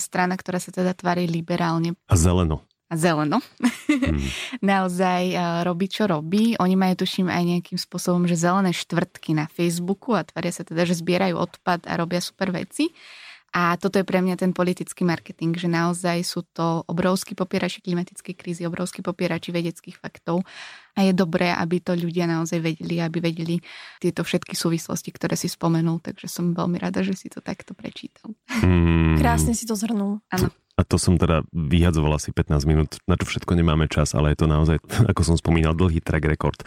strana, 0.00 0.34
ktorá 0.34 0.58
sa 0.58 0.72
teda 0.72 0.96
tvári 0.96 1.28
liberálne. 1.28 1.96
A 2.08 2.16
zeleno. 2.16 2.64
A 2.88 2.94
zeleno. 3.00 3.40
Hmm. 3.88 4.20
Naozaj 4.74 5.22
robí, 5.64 5.86
čo 5.88 6.04
robí. 6.04 6.54
Oni 6.60 6.76
majú, 6.76 7.04
tuším, 7.04 7.32
aj 7.32 7.42
nejakým 7.42 7.78
spôsobom, 7.80 8.28
že 8.28 8.38
zelené 8.38 8.70
štvrtky 8.76 9.34
na 9.36 9.48
Facebooku 9.48 10.12
a 10.12 10.22
tvária 10.22 10.52
sa 10.52 10.62
teda, 10.62 10.84
že 10.84 11.00
zbierajú 11.00 11.36
odpad 11.36 11.88
a 11.88 11.92
robia 11.96 12.20
super 12.20 12.52
veci. 12.52 12.92
A 13.54 13.78
toto 13.78 14.02
je 14.02 14.06
pre 14.06 14.18
mňa 14.18 14.34
ten 14.34 14.50
politický 14.50 15.06
marketing, 15.06 15.54
že 15.54 15.70
naozaj 15.70 16.26
sú 16.26 16.42
to 16.42 16.82
obrovskí 16.90 17.38
popierači 17.38 17.86
klimatickej 17.86 18.34
krízy, 18.34 18.66
obrovskí 18.66 18.98
popierači 18.98 19.54
vedeckých 19.54 20.02
faktov 20.02 20.42
a 20.94 21.02
je 21.02 21.12
dobré, 21.12 21.50
aby 21.50 21.82
to 21.82 21.98
ľudia 21.98 22.30
naozaj 22.30 22.62
vedeli, 22.62 23.02
aby 23.02 23.18
vedeli 23.18 23.58
tieto 23.98 24.22
všetky 24.22 24.54
súvislosti, 24.54 25.10
ktoré 25.10 25.34
si 25.34 25.50
spomenul, 25.50 25.98
takže 25.98 26.30
som 26.30 26.54
veľmi 26.54 26.78
rada, 26.78 27.02
že 27.02 27.18
si 27.18 27.26
to 27.26 27.42
takto 27.42 27.74
prečítal. 27.74 28.30
Hmm. 28.46 29.18
Krásne 29.18 29.58
si 29.58 29.66
to 29.66 29.74
zhrnul. 29.74 30.22
Áno. 30.30 30.54
A 30.74 30.82
to 30.82 30.98
som 30.98 31.14
teda 31.14 31.46
vyhadzoval 31.54 32.18
asi 32.18 32.34
15 32.34 32.66
minút, 32.66 32.98
na 33.06 33.14
čo 33.14 33.26
všetko 33.30 33.54
nemáme 33.54 33.86
čas, 33.86 34.14
ale 34.14 34.34
je 34.34 34.42
to 34.42 34.46
naozaj, 34.46 34.78
ako 35.10 35.22
som 35.22 35.36
spomínal, 35.38 35.74
dlhý 35.74 35.98
track 35.98 36.30
record. 36.30 36.62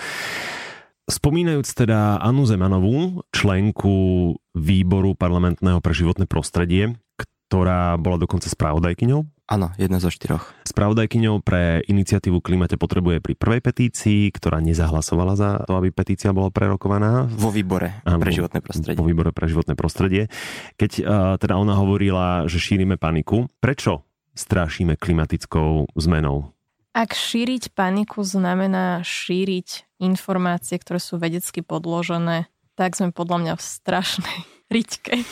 Spomínajúc 1.08 1.72
teda 1.72 2.20
Anu 2.20 2.44
Zemanovú, 2.44 3.24
členku 3.32 4.36
výboru 4.52 5.16
parlamentného 5.16 5.80
pre 5.80 5.96
životné 5.96 6.28
prostredie, 6.28 7.00
ktorá 7.48 7.96
bola 7.96 8.20
dokonca 8.20 8.52
spravodajkyňou. 8.52 9.24
Áno, 9.48 9.72
jedna 9.80 10.04
zo 10.04 10.12
štyroch. 10.12 10.52
Spravodajkyňou 10.68 11.40
pre 11.40 11.80
iniciatívu 11.88 12.44
Klimate 12.44 12.76
potrebuje 12.76 13.24
pri 13.24 13.34
prvej 13.40 13.64
petícii, 13.64 14.28
ktorá 14.36 14.60
nezahlasovala 14.60 15.40
za 15.40 15.50
to, 15.64 15.80
aby 15.80 15.96
petícia 15.96 16.36
bola 16.36 16.52
prerokovaná. 16.52 17.32
Vo 17.32 17.48
výbore 17.48 18.04
Áno, 18.04 18.20
pre 18.20 18.36
životné 18.36 18.60
prostredie. 18.60 19.00
Vo 19.00 19.08
výbore 19.08 19.32
pre 19.32 19.48
životné 19.48 19.80
prostredie. 19.80 20.28
Keď 20.76 20.92
uh, 21.00 21.06
teda 21.40 21.56
ona 21.56 21.80
hovorila, 21.80 22.44
že 22.52 22.60
šírime 22.60 23.00
paniku, 23.00 23.48
prečo 23.64 24.04
strašíme 24.36 25.00
klimatickou 25.00 25.96
zmenou? 25.96 26.52
Ak 26.92 27.16
šíriť 27.16 27.72
paniku 27.72 28.28
znamená 28.28 29.00
šíriť 29.00 30.02
informácie, 30.04 30.76
ktoré 30.76 31.00
sú 31.00 31.22
vedecky 31.22 31.64
podložené, 31.64 32.52
tak 32.78 32.94
sme 32.94 33.10
podľa 33.10 33.38
mňa 33.42 33.54
v 33.58 33.64
strašnej 33.66 34.40
riťke. 34.76 35.14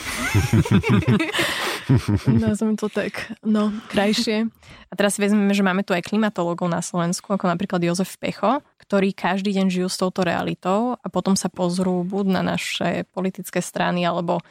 Nazvem 2.42 2.74
to 2.74 2.90
tak, 2.90 3.30
no, 3.46 3.70
krajšie. 3.94 4.50
A 4.90 4.92
teraz 4.98 5.14
si 5.14 5.22
vezmeme, 5.22 5.54
že 5.54 5.62
máme 5.62 5.86
tu 5.86 5.94
aj 5.94 6.02
klimatologov 6.02 6.66
na 6.66 6.82
Slovensku, 6.82 7.30
ako 7.30 7.46
napríklad 7.46 7.78
Jozef 7.78 8.18
Pecho, 8.18 8.58
ktorí 8.82 9.14
každý 9.14 9.54
deň 9.54 9.70
žijú 9.70 9.86
s 9.86 10.02
touto 10.02 10.26
realitou 10.26 10.98
a 10.98 11.06
potom 11.06 11.38
sa 11.38 11.46
pozrú 11.46 12.02
buď 12.02 12.26
na 12.26 12.42
naše 12.42 13.06
politické 13.14 13.62
strany, 13.62 14.02
alebo 14.02 14.42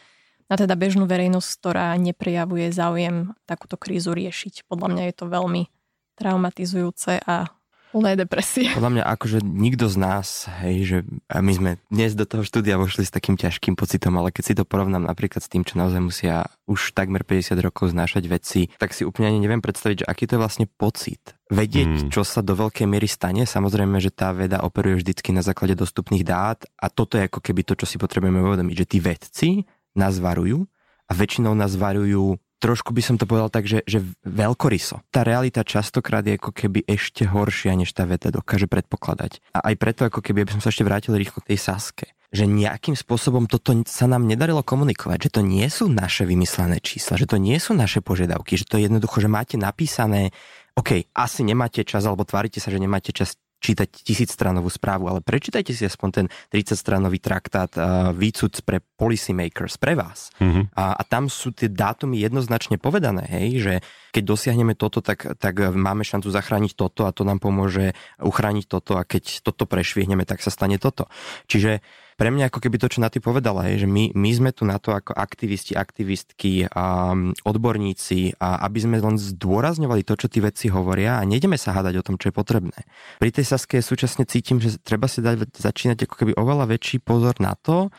na 0.47 0.55
teda 0.55 0.77
bežnú 0.77 1.09
verejnosť, 1.09 1.49
ktorá 1.59 1.91
neprejavuje 1.99 2.71
záujem 2.71 3.35
takúto 3.49 3.75
krízu 3.75 4.15
riešiť. 4.15 4.63
Podľa 4.69 4.87
mňa 4.93 5.03
je 5.11 5.15
to 5.17 5.25
veľmi 5.27 5.67
traumatizujúce 6.15 7.19
a 7.25 7.51
plné 7.95 8.19
depresie. 8.19 8.75
Podľa 8.75 8.91
mňa 8.91 9.03
akože 9.07 9.39
nikto 9.39 9.87
z 9.87 9.95
nás, 9.95 10.51
hej, 10.59 10.75
že 10.83 10.97
a 11.31 11.39
my 11.39 11.51
sme 11.55 11.71
dnes 11.87 12.11
do 12.11 12.27
toho 12.27 12.43
štúdia 12.43 12.75
vošli 12.75 13.07
s 13.07 13.15
takým 13.15 13.39
ťažkým 13.39 13.79
pocitom, 13.79 14.11
ale 14.19 14.35
keď 14.35 14.43
si 14.43 14.53
to 14.59 14.67
porovnám 14.67 15.07
napríklad 15.07 15.39
s 15.39 15.47
tým, 15.47 15.63
čo 15.63 15.79
naozaj 15.79 16.03
musia 16.03 16.43
už 16.67 16.91
takmer 16.91 17.23
50 17.23 17.55
rokov 17.63 17.95
znášať 17.95 18.27
veci, 18.27 18.67
tak 18.75 18.91
si 18.91 19.07
úplne 19.07 19.31
ani 19.31 19.39
neviem 19.39 19.63
predstaviť, 19.63 20.03
že 20.03 20.09
aký 20.11 20.27
to 20.27 20.35
je 20.35 20.43
vlastne 20.43 20.67
pocit. 20.67 21.23
Vedieť, 21.47 21.87
hmm. 21.87 22.11
čo 22.11 22.27
sa 22.27 22.43
do 22.43 22.51
veľkej 22.51 22.83
miery 22.83 23.07
stane, 23.07 23.47
samozrejme, 23.47 23.95
že 24.03 24.11
tá 24.11 24.35
veda 24.35 24.59
operuje 24.67 24.99
vždycky 24.99 25.31
na 25.31 25.39
základe 25.39 25.79
dostupných 25.79 26.27
dát 26.27 26.67
a 26.75 26.91
toto 26.91 27.15
je 27.15 27.31
ako 27.31 27.39
keby 27.39 27.63
to, 27.63 27.79
čo 27.79 27.87
si 27.87 27.95
potrebujeme 27.95 28.43
uvedomiť, 28.43 28.75
že 28.75 28.89
tí 28.91 28.97
vedci 28.99 29.49
nás 29.95 30.19
varujú 30.19 30.67
a 31.07 31.11
väčšinou 31.13 31.53
nás 31.55 31.77
varujú 31.77 32.35
trošku 32.59 32.95
by 32.95 33.01
som 33.03 33.15
to 33.19 33.27
povedal 33.27 33.51
tak, 33.51 33.67
že, 33.67 33.83
že 33.85 34.01
veľkoryso. 34.23 35.03
Tá 35.11 35.21
realita 35.21 35.61
častokrát 35.61 36.25
je 36.25 36.39
ako 36.39 36.51
keby 36.51 36.87
ešte 36.87 37.27
horšia, 37.27 37.75
než 37.75 37.91
tá 37.91 38.07
veda 38.07 38.31
dokáže 38.31 38.65
predpokladať. 38.65 39.41
A 39.55 39.71
aj 39.71 39.75
preto, 39.77 40.01
ako 40.07 40.23
keby, 40.23 40.45
aby 40.45 40.53
som 40.57 40.63
sa 40.63 40.71
ešte 40.71 40.87
vrátil 40.87 41.15
rýchlo 41.15 41.43
k 41.43 41.55
tej 41.55 41.59
Saske, 41.61 42.15
že 42.35 42.49
nejakým 42.49 42.99
spôsobom 42.99 43.47
toto 43.47 43.71
sa 43.87 44.11
nám 44.11 44.27
nedarilo 44.27 44.59
komunikovať, 44.65 45.29
že 45.29 45.33
to 45.39 45.41
nie 45.45 45.67
sú 45.71 45.87
naše 45.87 46.27
vymyslené 46.27 46.83
čísla, 46.83 47.15
že 47.15 47.29
to 47.29 47.39
nie 47.39 47.55
sú 47.61 47.71
naše 47.71 48.03
požiadavky, 48.03 48.59
že 48.59 48.67
to 48.67 48.75
je 48.75 48.91
jednoducho, 48.91 49.23
že 49.23 49.29
máte 49.31 49.55
napísané 49.55 50.35
OK, 50.75 51.07
asi 51.15 51.47
nemáte 51.47 51.87
čas, 51.87 52.03
alebo 52.03 52.27
tvárite 52.27 52.59
sa, 52.59 52.67
že 52.67 52.83
nemáte 52.83 53.15
čas 53.15 53.39
čítať 53.65 53.89
tisícstranovú 54.05 54.69
správu, 54.69 55.09
ale 55.09 55.25
prečítajte 55.25 55.73
si 55.73 55.89
aspoň 55.89 56.09
ten 56.13 56.25
30-stranový 56.53 57.17
traktát 57.17 57.73
uh, 57.73 58.13
výcud 58.13 58.61
pre 58.61 58.77
policymakers, 59.01 59.81
pre 59.81 59.97
vás. 59.97 60.29
Mm-hmm. 60.37 60.77
A, 60.77 60.93
a 60.93 61.01
tam 61.01 61.25
sú 61.25 61.49
tie 61.49 61.65
dátumy 61.65 62.21
jednoznačne 62.21 62.77
povedané, 62.77 63.25
hej, 63.25 63.47
že 63.57 63.73
keď 64.13 64.23
dosiahneme 64.23 64.77
toto, 64.77 65.01
tak, 65.01 65.41
tak 65.41 65.57
máme 65.73 66.05
šancu 66.05 66.29
zachrániť 66.29 66.77
toto 66.77 67.09
a 67.09 67.11
to 67.11 67.25
nám 67.25 67.41
pomôže 67.41 67.97
uchrániť 68.21 68.65
toto 68.69 68.95
a 68.95 69.03
keď 69.03 69.41
toto 69.41 69.65
prešvihneme, 69.65 70.23
tak 70.23 70.45
sa 70.45 70.53
stane 70.53 70.77
toto. 70.77 71.09
Čiže 71.49 71.81
pre 72.15 72.31
mňa 72.31 72.47
ako 72.47 72.63
keby 72.63 72.79
to, 72.79 72.87
čo 72.87 73.03
na 73.03 73.11
ty 73.11 73.19
povedala, 73.19 73.67
je, 73.67 73.83
že 73.83 73.87
my, 73.91 74.15
my 74.15 74.31
sme 74.31 74.51
tu 74.55 74.63
na 74.63 74.79
to 74.79 74.95
ako 74.95 75.11
aktivisti, 75.11 75.75
aktivistky, 75.75 76.63
a 76.71 77.11
odborníci, 77.43 78.39
a 78.39 78.63
aby 78.63 78.79
sme 78.79 79.03
len 79.03 79.19
zdôrazňovali 79.19 80.07
to, 80.07 80.15
čo 80.15 80.31
tí 80.31 80.39
vedci 80.39 80.71
hovoria 80.71 81.19
a 81.19 81.27
nejdeme 81.27 81.59
sa 81.59 81.75
hádať 81.75 81.99
o 81.99 82.05
tom, 82.07 82.15
čo 82.15 82.31
je 82.31 82.35
potrebné. 82.39 82.77
Pri 83.19 83.35
tej 83.35 83.51
Saske 83.51 83.83
súčasne 83.83 84.23
cítim, 84.23 84.63
že 84.63 84.79
treba 84.79 85.11
si 85.11 85.19
dať, 85.19 85.59
začínať 85.59 86.07
ako 86.07 86.15
keby 86.15 86.31
oveľa 86.39 86.71
väčší 86.71 87.03
pozor 87.03 87.35
na 87.43 87.59
to, 87.59 87.91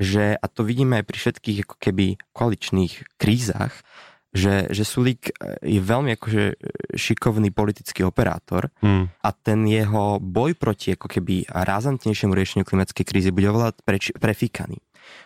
že, 0.00 0.34
a 0.34 0.46
to 0.50 0.66
vidíme 0.66 0.98
aj 0.98 1.04
pri 1.06 1.16
všetkých 1.20 1.58
ako 1.68 1.76
keby 1.78 2.06
koaličných 2.34 3.20
krízach, 3.20 3.84
že, 4.30 4.70
že 4.70 4.84
Sulík 4.86 5.30
e, 5.30 5.32
je 5.66 5.80
veľmi 5.82 6.14
akože 6.14 6.44
e, 6.50 6.54
šikovný 6.94 7.50
politický 7.50 8.06
operátor 8.06 8.70
hmm. 8.78 9.22
a 9.26 9.28
ten 9.34 9.66
jeho 9.66 10.22
boj 10.22 10.54
proti 10.54 10.94
ako 10.94 11.10
keby 11.10 11.50
razantnejšiemu 11.50 12.32
riešeniu 12.34 12.64
klimatickej 12.66 13.06
krízy 13.06 13.30
bude 13.34 13.50
oveľa 13.50 13.74
preč, 13.82 14.14
prefíkaný 14.14 14.78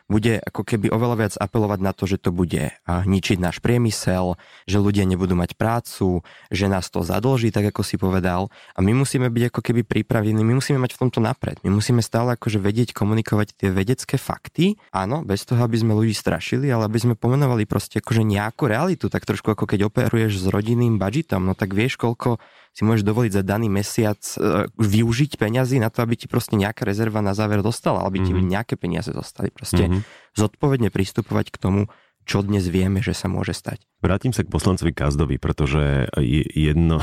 bude 0.05 0.37
ako 0.37 0.63
keby 0.69 0.93
oveľa 0.93 1.17
viac 1.17 1.35
apelovať 1.41 1.81
na 1.81 1.93
to, 1.97 2.05
že 2.05 2.21
to 2.21 2.29
bude 2.31 2.77
ničiť 2.85 3.39
náš 3.41 3.65
priemysel, 3.65 4.37
že 4.69 4.77
ľudia 4.77 5.09
nebudú 5.09 5.33
mať 5.33 5.57
prácu, 5.57 6.21
že 6.53 6.69
nás 6.69 6.93
to 6.93 7.01
zadlží, 7.01 7.49
tak 7.49 7.73
ako 7.73 7.81
si 7.81 7.97
povedal. 7.97 8.53
A 8.77 8.85
my 8.85 8.93
musíme 8.93 9.33
byť 9.33 9.45
ako 9.49 9.61
keby 9.65 9.83
pripravení, 9.85 10.45
my 10.45 10.61
musíme 10.61 10.77
mať 10.77 10.97
v 10.97 11.01
tomto 11.09 11.25
napred. 11.25 11.57
My 11.65 11.73
musíme 11.73 12.05
stále 12.05 12.37
akože 12.37 12.61
vedieť 12.61 12.93
komunikovať 12.93 13.57
tie 13.57 13.69
vedecké 13.73 14.21
fakty, 14.21 14.77
áno, 14.93 15.25
bez 15.25 15.49
toho, 15.49 15.65
aby 15.65 15.81
sme 15.81 15.97
ľudí 15.97 16.13
strašili, 16.13 16.69
ale 16.69 16.85
aby 16.85 16.99
sme 17.01 17.15
pomenovali 17.17 17.65
proste 17.65 18.05
akože 18.05 18.23
nejakú 18.23 18.69
realitu, 18.69 19.09
tak 19.09 19.25
trošku 19.25 19.57
ako 19.57 19.65
keď 19.65 19.89
operuješ 19.89 20.45
s 20.45 20.47
rodinným 20.53 21.01
budžetom, 21.01 21.45
no 21.49 21.57
tak 21.57 21.73
vieš, 21.73 21.97
koľko 21.97 22.39
si 22.75 22.83
môžeš 22.83 23.07
dovoliť 23.07 23.33
za 23.39 23.43
daný 23.47 23.71
mesiac 23.71 24.19
uh, 24.19 24.67
využiť 24.75 25.39
peniazy 25.39 25.79
na 25.79 25.95
to, 25.95 26.03
aby 26.03 26.19
ti 26.19 26.27
proste 26.27 26.59
nejaká 26.59 26.83
rezerva 26.83 27.23
na 27.23 27.31
záver 27.31 27.63
dostala, 27.63 28.03
aby 28.03 28.21
mm-hmm. 28.21 28.35
ti 28.35 28.43
mhm. 28.43 28.51
nejaké 28.51 28.75
peniaze 28.75 29.15
zostali. 29.15 29.55
Proste 29.55 29.87
mm-hmm. 29.87 30.35
zodpovedne 30.35 30.91
pristupovať 30.91 31.55
k 31.55 31.57
tomu, 31.63 31.81
čo 32.27 32.43
dnes 32.43 32.67
vieme, 32.67 32.99
že 32.99 33.15
sa 33.15 33.31
môže 33.31 33.55
stať. 33.55 33.85
Vrátim 34.03 34.35
sa 34.35 34.43
k 34.43 34.51
poslancovi 34.51 34.91
Kazdovi, 34.97 35.37
pretože 35.37 36.09
jedno, 36.57 36.99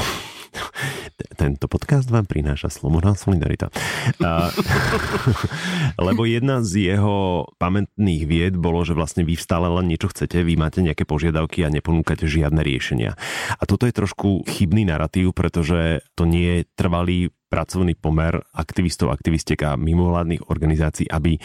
tento 1.36 1.66
podcast 1.66 2.08
vám 2.08 2.30
prináša 2.30 2.70
Sloboda 2.70 3.18
Solidarita. 3.18 3.74
A, 4.22 4.52
lebo 6.08 6.28
jedna 6.28 6.62
z 6.62 6.94
jeho 6.94 7.50
pamätných 7.58 8.24
vied 8.26 8.54
bolo, 8.56 8.86
že 8.86 8.94
vlastne 8.94 9.26
vy 9.26 9.36
stále 9.36 9.68
len 9.68 9.90
niečo 9.90 10.12
chcete, 10.14 10.44
vy 10.46 10.56
máte 10.56 10.86
nejaké 10.86 11.04
požiadavky 11.08 11.66
a 11.66 11.74
neponúkate 11.74 12.30
žiadne 12.30 12.62
riešenia. 12.62 13.18
A 13.58 13.64
toto 13.66 13.90
je 13.90 13.94
trošku 13.96 14.46
chybný 14.46 14.86
narratív, 14.88 15.34
pretože 15.34 16.06
to 16.14 16.30
nie 16.30 16.62
je 16.62 16.70
trvalý 16.78 17.34
pracovný 17.52 18.00
pomer 18.00 18.40
aktivistov, 18.56 19.12
aktivistiek 19.12 19.60
a 19.68 19.76
mimovládnych 19.76 20.48
organizácií, 20.48 21.12
aby 21.12 21.36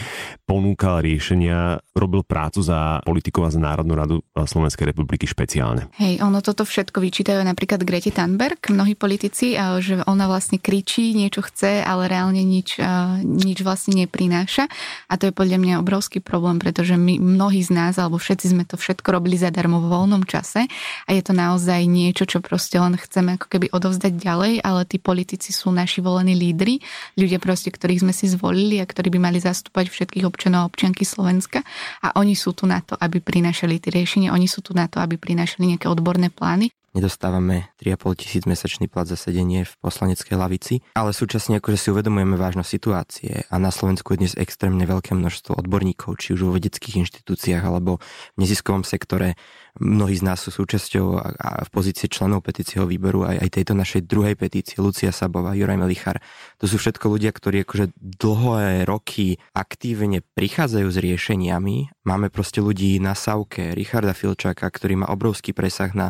ponúkal 0.47 1.03
riešenia, 1.03 1.83
robil 1.91 2.23
prácu 2.23 2.63
za 2.63 3.03
politikov 3.03 3.51
a 3.51 3.53
za 3.53 3.59
Národnú 3.59 3.93
radu 3.99 4.15
Slovenskej 4.31 4.95
republiky 4.95 5.27
špeciálne. 5.27 5.91
Hej, 5.99 6.23
ono 6.23 6.39
toto 6.39 6.63
všetko 6.63 7.03
vyčítajú 7.03 7.43
napríklad 7.43 7.83
Grete 7.83 8.15
Thunberg, 8.15 8.63
mnohí 8.71 8.95
politici, 8.95 9.59
že 9.83 9.99
ona 10.07 10.31
vlastne 10.31 10.63
kričí, 10.63 11.11
niečo 11.11 11.43
chce, 11.43 11.83
ale 11.83 12.07
reálne 12.07 12.39
nič, 12.47 12.79
nič 13.27 13.59
vlastne 13.67 14.07
neprináša. 14.07 14.71
A 15.11 15.19
to 15.19 15.27
je 15.27 15.35
podľa 15.35 15.59
mňa 15.59 15.75
obrovský 15.83 16.23
problém, 16.23 16.55
pretože 16.63 16.95
my, 16.95 17.19
mnohí 17.19 17.59
z 17.59 17.75
nás, 17.75 17.99
alebo 17.99 18.15
všetci 18.15 18.55
sme 18.55 18.63
to 18.63 18.79
všetko 18.79 19.11
robili 19.11 19.35
zadarmo 19.35 19.83
vo 19.83 19.91
voľnom 19.91 20.23
čase 20.23 20.71
a 21.03 21.09
je 21.11 21.19
to 21.19 21.35
naozaj 21.35 21.83
niečo, 21.83 22.23
čo 22.23 22.39
proste 22.39 22.79
len 22.79 22.95
chceme 22.95 23.35
ako 23.35 23.51
keby 23.51 23.67
odovzdať 23.75 24.13
ďalej, 24.15 24.53
ale 24.63 24.87
tí 24.87 25.01
politici 25.01 25.51
sú 25.51 25.75
naši 25.75 25.96
volení 26.01 26.33
lídry, 26.37 26.79
ľudia 27.19 27.37
proste, 27.37 27.69
ktorých 27.69 28.07
sme 28.07 28.13
si 28.15 28.25
zvolili 28.31 28.79
a 28.81 28.85
ktorí 28.85 29.13
by 29.13 29.19
mali 29.19 29.39
zastúpať 29.41 29.91
všetkých 29.91 30.25
občanov 30.25 30.65
a 30.65 30.69
občianky 30.69 31.03
Slovenska. 31.03 31.61
A 32.01 32.15
oni 32.17 32.33
sú 32.33 32.53
tu 32.55 32.65
na 32.65 32.79
to, 32.81 32.97
aby 32.97 33.21
prinášali 33.21 33.77
tie 33.77 33.91
riešenia, 33.93 34.33
oni 34.33 34.49
sú 34.49 34.65
tu 34.65 34.73
na 34.73 34.89
to, 34.89 35.03
aby 35.03 35.19
prinášali 35.19 35.75
nejaké 35.75 35.87
odborné 35.91 36.33
plány 36.33 36.71
nedostávame 36.97 37.69
3,5 37.77 38.21
tisíc 38.25 38.43
mesačný 38.49 38.89
plat 38.89 39.05
za 39.05 39.13
sedenie 39.13 39.69
v 39.69 39.73
poslaneckej 39.77 40.33
lavici, 40.33 40.81
ale 40.97 41.13
súčasne 41.13 41.61
akože 41.61 41.77
si 41.77 41.87
uvedomujeme 41.93 42.33
vážnosť 42.33 42.69
situácie 42.69 43.45
a 43.47 43.55
na 43.61 43.69
Slovensku 43.69 44.17
je 44.17 44.25
dnes 44.25 44.33
extrémne 44.33 44.81
veľké 44.81 45.13
množstvo 45.13 45.53
odborníkov, 45.61 46.17
či 46.17 46.33
už 46.33 46.49
vo 46.49 46.57
vedeckých 46.57 47.05
inštitúciách 47.05 47.61
alebo 47.61 48.01
v 48.33 48.37
neziskovom 48.41 48.81
sektore, 48.81 49.37
Mnohí 49.77 50.17
z 50.17 50.25
nás 50.25 50.41
sú 50.41 50.49
súčasťou 50.49 51.21
a 51.21 51.61
v 51.61 51.69
pozícii 51.69 52.09
členov 52.09 52.41
petícieho 52.41 52.89
výberu 52.89 53.29
aj, 53.29 53.45
aj 53.45 53.49
tejto 53.61 53.73
našej 53.77 54.09
druhej 54.09 54.33
petície, 54.33 54.81
Lucia 54.81 55.13
Sabová, 55.13 55.53
Juraj 55.53 55.77
Melichar. 55.77 56.17
To 56.57 56.65
sú 56.65 56.81
všetko 56.81 57.13
ľudia, 57.13 57.29
ktorí 57.29 57.61
akože 57.61 57.93
dlhé 57.93 58.89
roky 58.89 59.37
aktívne 59.53 60.25
prichádzajú 60.33 60.87
s 60.89 60.97
riešeniami. 60.97 61.93
Máme 62.09 62.33
proste 62.33 62.57
ľudí 62.57 62.97
na 62.97 63.13
Savke, 63.13 63.77
Richarda 63.77 64.17
Filčáka, 64.17 64.65
ktorý 64.65 65.05
má 65.05 65.07
obrovský 65.13 65.53
presah 65.53 65.93
na 65.93 66.09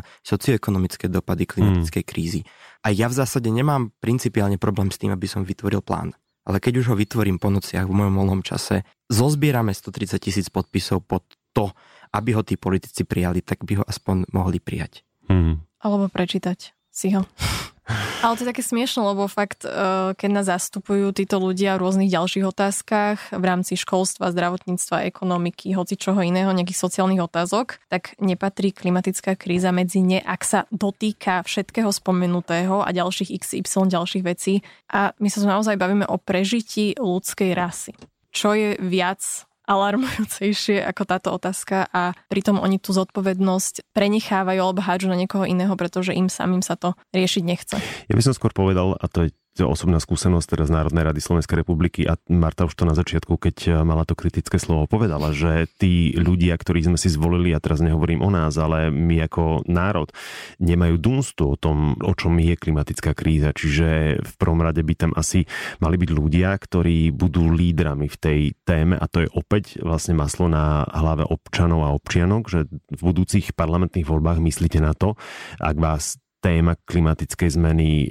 socioekonomické 0.78 1.10
dopady 1.10 1.44
klimatickej 1.46 2.04
mm. 2.06 2.08
krízy. 2.08 2.40
A 2.86 2.94
ja 2.94 3.10
v 3.10 3.18
zásade 3.18 3.50
nemám 3.50 3.90
principiálne 3.98 4.56
problém 4.60 4.94
s 4.94 4.98
tým, 5.02 5.10
aby 5.10 5.26
som 5.26 5.42
vytvoril 5.42 5.82
plán. 5.82 6.14
Ale 6.46 6.62
keď 6.62 6.80
už 6.80 6.94
ho 6.94 6.96
vytvorím 6.96 7.36
po 7.36 7.50
nociach 7.52 7.84
v 7.84 7.92
mojom 7.92 8.14
voľnom 8.14 8.40
čase, 8.46 8.86
zozbierame 9.10 9.74
130 9.74 10.16
tisíc 10.22 10.46
podpisov 10.48 11.04
pod 11.04 11.26
to, 11.52 11.74
aby 12.14 12.32
ho 12.32 12.40
tí 12.46 12.56
politici 12.56 13.04
prijali, 13.04 13.44
tak 13.44 13.66
by 13.66 13.82
ho 13.82 13.84
aspoň 13.84 14.30
mohli 14.32 14.62
prijať. 14.62 15.04
Hmm. 15.28 15.60
Alebo 15.82 16.08
prečítať 16.08 16.72
si 16.88 17.12
ho. 17.12 17.26
Ale 18.18 18.34
to 18.36 18.44
je 18.44 18.50
také 18.50 18.66
smiešne, 18.66 19.00
lebo 19.00 19.30
fakt, 19.30 19.64
e, 19.64 19.70
keď 20.12 20.30
nás 20.30 20.46
zastupujú 20.50 21.14
títo 21.16 21.40
ľudia 21.40 21.78
v 21.78 21.82
rôznych 21.86 22.12
ďalších 22.12 22.44
otázkach 22.44 23.18
v 23.32 23.44
rámci 23.46 23.80
školstva, 23.80 24.34
zdravotníctva, 24.34 25.08
ekonomiky, 25.08 25.72
hoci 25.72 25.96
čoho 25.96 26.20
iného, 26.20 26.52
nejakých 26.52 26.82
sociálnych 26.82 27.24
otázok, 27.24 27.80
tak 27.88 28.18
nepatrí 28.20 28.76
klimatická 28.76 29.38
kríza 29.38 29.72
medzi 29.72 30.04
ne, 30.04 30.20
ak 30.20 30.42
sa 30.44 30.60
dotýka 30.68 31.46
všetkého 31.46 31.88
spomenutého 31.88 32.84
a 32.84 32.90
ďalších 32.92 33.40
XY 33.40 33.88
ďalších 33.88 34.24
vecí. 34.26 34.60
A 34.92 35.16
my 35.16 35.28
sa 35.32 35.40
naozaj 35.48 35.80
bavíme 35.80 36.04
o 36.04 36.20
prežití 36.20 36.98
ľudskej 37.00 37.56
rasy. 37.56 37.96
Čo 38.28 38.52
je 38.52 38.76
viac 38.82 39.47
alarmujúcejšie 39.68 40.80
ako 40.80 41.02
táto 41.04 41.28
otázka 41.30 41.86
a 41.92 42.16
pritom 42.32 42.56
oni 42.58 42.80
tú 42.80 42.96
zodpovednosť 42.96 43.92
prenechávajú 43.92 44.58
alebo 44.58 44.80
hádžu 44.80 45.12
na 45.12 45.20
niekoho 45.20 45.44
iného, 45.44 45.76
pretože 45.76 46.16
im 46.16 46.32
samým 46.32 46.64
sa 46.64 46.80
to 46.80 46.96
riešiť 47.12 47.42
nechce. 47.44 47.76
Ja 48.08 48.16
by 48.16 48.24
som 48.24 48.32
skôr 48.32 48.56
povedal, 48.56 48.96
a 48.96 49.04
to 49.06 49.28
je 49.28 49.30
osobná 49.66 49.98
skúsenosť 49.98 50.46
teraz 50.46 50.68
Národnej 50.70 51.02
rady 51.02 51.20
Slovenskej 51.24 51.64
republiky 51.64 52.06
a 52.06 52.14
Marta 52.30 52.68
už 52.68 52.76
to 52.76 52.84
na 52.86 52.94
začiatku, 52.94 53.34
keď 53.40 53.56
eh, 53.66 53.72
mala 53.82 54.06
to 54.06 54.14
kritické 54.14 54.60
slovo, 54.60 54.86
povedala, 54.86 55.34
že 55.34 55.66
tí 55.80 56.14
ľudia, 56.14 56.54
ktorých 56.54 56.94
sme 56.94 56.98
si 57.00 57.08
zvolili, 57.10 57.50
a 57.56 57.62
teraz 57.62 57.82
nehovorím 57.82 58.22
o 58.22 58.30
nás, 58.30 58.54
ale 58.60 58.92
my 58.92 59.24
ako 59.26 59.64
národ, 59.66 60.12
nemajú 60.60 61.00
dunstu 61.00 61.54
o 61.54 61.56
tom, 61.56 61.98
o 61.98 62.12
čom 62.14 62.36
je 62.38 62.54
klimatická 62.54 63.16
kríza. 63.16 63.56
Čiže 63.56 64.20
v 64.20 64.32
prvom 64.36 64.60
rade 64.60 64.84
by 64.84 64.94
tam 64.94 65.12
asi 65.16 65.48
mali 65.82 65.96
byť 65.96 66.10
ľudia, 66.12 66.52
ktorí 66.54 67.10
budú 67.14 67.48
lídrami 67.50 68.06
v 68.06 68.16
tej 68.20 68.40
téme 68.62 68.98
a 68.98 69.06
to 69.08 69.24
je 69.24 69.28
opäť 69.32 69.80
vlastne 69.80 70.18
maslo 70.18 70.50
na 70.50 70.84
hlave 70.92 71.24
občanov 71.24 71.86
a 71.86 71.94
občianok, 71.94 72.42
že 72.50 72.60
v 72.68 73.00
budúcich 73.00 73.56
parlamentných 73.56 74.06
voľbách 74.06 74.42
myslíte 74.42 74.82
na 74.82 74.92
to, 74.92 75.14
ak 75.62 75.76
vás 75.78 76.20
téma 76.38 76.78
klimatickej 76.86 77.50
zmeny 77.58 77.88
e, 78.06 78.08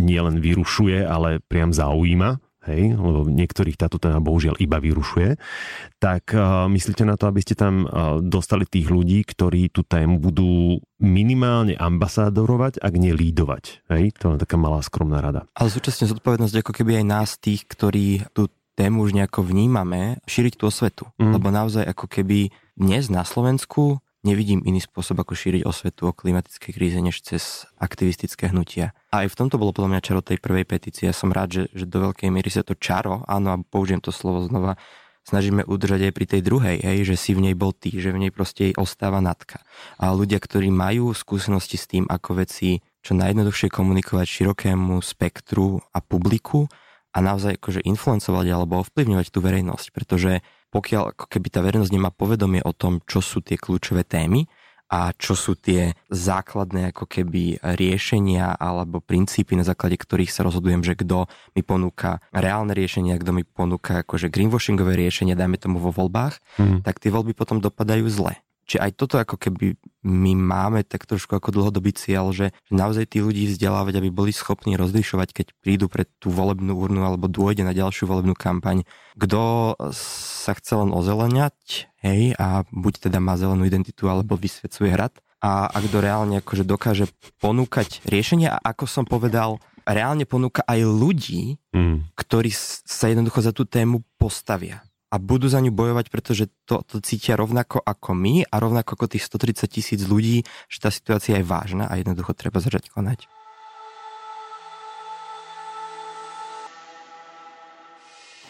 nielen 0.00 0.40
vyrušuje, 0.40 1.04
ale 1.04 1.44
priam 1.44 1.70
zaujíma, 1.70 2.40
hej, 2.68 2.92
lebo 2.92 3.24
niektorých 3.28 3.76
táto 3.80 3.96
téma 3.96 4.20
bohužiaľ 4.20 4.60
iba 4.60 4.76
vyrušuje, 4.76 5.40
tak 5.96 6.36
uh, 6.36 6.68
myslíte 6.68 7.08
na 7.08 7.16
to, 7.16 7.28
aby 7.28 7.40
ste 7.40 7.56
tam 7.56 7.88
uh, 7.88 8.20
dostali 8.20 8.68
tých 8.68 8.92
ľudí, 8.92 9.24
ktorí 9.24 9.72
tú 9.72 9.80
tému 9.80 10.20
budú 10.20 10.80
minimálne 11.00 11.72
ambasádorovať, 11.76 12.80
ak 12.84 12.94
nie 13.00 13.16
lídovať. 13.16 13.84
Hej? 13.88 14.12
To 14.20 14.36
je 14.36 14.42
taká 14.44 14.60
malá 14.60 14.84
skromná 14.84 15.24
rada. 15.24 15.48
Ale 15.56 15.72
súčasne 15.72 16.08
zodpovednosť 16.12 16.60
ako 16.60 16.72
keby 16.76 17.00
aj 17.00 17.06
nás 17.08 17.30
tých, 17.40 17.64
ktorí 17.64 18.28
tú 18.36 18.52
tému 18.76 19.04
už 19.04 19.12
nejako 19.16 19.44
vnímame, 19.44 20.20
šíriť 20.24 20.54
tú 20.56 20.68
osvetu. 20.68 21.04
Mm. 21.20 21.36
Lebo 21.36 21.48
naozaj 21.52 21.84
ako 21.84 22.08
keby 22.08 22.48
dnes 22.76 23.12
na 23.12 23.28
Slovensku 23.28 24.00
nevidím 24.22 24.60
iný 24.64 24.84
spôsob, 24.84 25.20
ako 25.20 25.32
šíriť 25.32 25.62
osvetu 25.64 26.10
o 26.10 26.16
klimatickej 26.16 26.72
kríze, 26.72 26.98
než 27.00 27.24
cez 27.24 27.64
aktivistické 27.80 28.52
hnutia. 28.52 28.92
A 29.10 29.24
aj 29.24 29.32
v 29.32 29.38
tomto 29.38 29.56
bolo 29.56 29.72
podľa 29.72 29.96
mňa 29.96 30.06
čaro 30.06 30.20
tej 30.20 30.38
prvej 30.38 30.68
petície. 30.68 31.08
Ja 31.08 31.16
som 31.16 31.32
rád, 31.32 31.48
že, 31.52 31.62
že 31.72 31.88
do 31.88 32.10
veľkej 32.10 32.28
miery 32.28 32.50
sa 32.52 32.60
to 32.60 32.76
čaro, 32.76 33.24
áno, 33.24 33.48
a 33.52 33.56
použijem 33.60 34.04
to 34.04 34.12
slovo 34.12 34.44
znova, 34.44 34.76
snažíme 35.24 35.64
udržať 35.68 36.10
aj 36.10 36.12
pri 36.16 36.26
tej 36.26 36.40
druhej, 36.42 36.76
hej, 36.80 36.98
že 37.04 37.16
si 37.16 37.30
v 37.36 37.50
nej 37.50 37.54
bol 37.54 37.76
ty, 37.76 37.92
že 37.92 38.10
v 38.10 38.28
nej 38.28 38.32
proste 38.32 38.72
jej 38.72 38.74
ostáva 38.76 39.20
natka. 39.20 39.60
A 40.00 40.12
ľudia, 40.16 40.40
ktorí 40.40 40.72
majú 40.72 41.12
skúsenosti 41.12 41.76
s 41.76 41.86
tým, 41.86 42.04
ako 42.08 42.40
veci 42.40 42.80
čo 43.00 43.16
najjednoduchšie 43.16 43.72
komunikovať 43.72 44.26
širokému 44.28 45.00
spektru 45.00 45.80
a 45.92 45.98
publiku 46.04 46.68
a 47.10 47.18
naozaj 47.24 47.56
akože 47.58 47.80
influencovať 47.84 48.46
alebo 48.52 48.80
ovplyvňovať 48.84 49.26
tú 49.32 49.38
verejnosť, 49.40 49.86
pretože 49.92 50.44
pokiaľ 50.70 51.18
ako 51.18 51.26
keby 51.26 51.48
tá 51.50 51.60
verejnosť 51.60 51.92
nemá 51.92 52.14
povedomie 52.14 52.62
o 52.62 52.72
tom, 52.74 53.02
čo 53.04 53.18
sú 53.18 53.42
tie 53.42 53.58
kľúčové 53.58 54.06
témy 54.06 54.46
a 54.90 55.14
čo 55.14 55.38
sú 55.38 55.54
tie 55.54 55.94
základné 56.10 56.90
ako 56.90 57.06
keby 57.06 57.62
riešenia 57.62 58.58
alebo 58.58 58.98
princípy, 58.98 59.54
na 59.54 59.62
základe 59.62 59.94
ktorých 59.94 60.34
sa 60.34 60.42
rozhodujem, 60.42 60.82
že 60.82 60.98
kto 60.98 61.30
mi 61.54 61.62
ponúka 61.62 62.18
reálne 62.34 62.74
riešenia, 62.74 63.22
kto 63.22 63.30
mi 63.30 63.46
ponúka 63.46 64.02
akože 64.02 64.26
greenwashingové 64.26 64.98
riešenia, 64.98 65.38
dajme 65.38 65.62
tomu 65.62 65.78
vo 65.78 65.94
voľbách, 65.94 66.42
mm. 66.58 66.82
tak 66.82 66.98
tie 66.98 67.14
voľby 67.14 67.38
potom 67.38 67.62
dopadajú 67.62 68.10
zle. 68.10 68.34
Čiže 68.70 68.86
aj 68.86 68.92
toto 68.94 69.18
ako 69.18 69.34
keby 69.34 69.74
my 70.06 70.32
máme 70.38 70.86
tak 70.86 71.02
trošku 71.10 71.34
ako 71.34 71.50
dlhodobý 71.50 71.90
cieľ, 71.90 72.30
že 72.30 72.54
naozaj 72.70 73.10
tí 73.10 73.18
ľudí 73.18 73.50
vzdelávať, 73.50 73.98
aby 73.98 74.14
boli 74.14 74.30
schopní 74.30 74.78
rozlišovať, 74.78 75.34
keď 75.34 75.46
prídu 75.58 75.90
pre 75.90 76.06
tú 76.22 76.30
volebnú 76.30 76.78
urnu 76.78 77.02
alebo 77.02 77.26
dôjde 77.26 77.66
na 77.66 77.74
ďalšiu 77.74 78.06
volebnú 78.06 78.38
kampaň, 78.38 78.86
kto 79.18 79.74
sa 79.90 80.54
chce 80.54 80.86
len 80.86 80.94
ozeleniať, 80.94 81.90
hej, 82.06 82.38
a 82.38 82.62
buď 82.70 83.10
teda 83.10 83.18
má 83.18 83.34
zelenú 83.34 83.66
identitu 83.66 84.06
alebo 84.06 84.38
vysvecuje 84.38 84.94
hrad, 84.94 85.18
a, 85.42 85.66
a 85.66 85.76
kto 85.82 85.98
reálne 85.98 86.38
akože 86.38 86.62
dokáže 86.62 87.10
ponúkať 87.42 88.06
riešenia 88.06 88.54
a 88.54 88.70
ako 88.70 88.86
som 88.86 89.02
povedal, 89.02 89.58
reálne 89.82 90.30
ponúka 90.30 90.62
aj 90.62 90.78
ľudí, 90.86 91.58
mm. 91.74 92.14
ktorí 92.14 92.54
sa 92.86 93.10
jednoducho 93.10 93.42
za 93.42 93.50
tú 93.50 93.66
tému 93.66 94.06
postavia 94.14 94.84
a 95.10 95.18
budú 95.18 95.50
za 95.50 95.58
ňu 95.58 95.74
bojovať, 95.74 96.06
pretože 96.06 96.46
to, 96.62 96.86
to 96.86 97.02
cítia 97.02 97.34
rovnako 97.34 97.82
ako 97.82 98.14
my 98.14 98.46
a 98.46 98.54
rovnako 98.62 98.94
ako 98.94 99.06
tých 99.10 99.26
130 99.26 99.66
tisíc 99.66 100.00
ľudí, 100.06 100.46
že 100.70 100.78
tá 100.78 100.90
situácia 100.94 101.34
je 101.34 101.44
vážna 101.44 101.90
a 101.90 101.98
jednoducho 101.98 102.30
treba 102.38 102.62
začať 102.62 102.94
konať. 102.94 103.26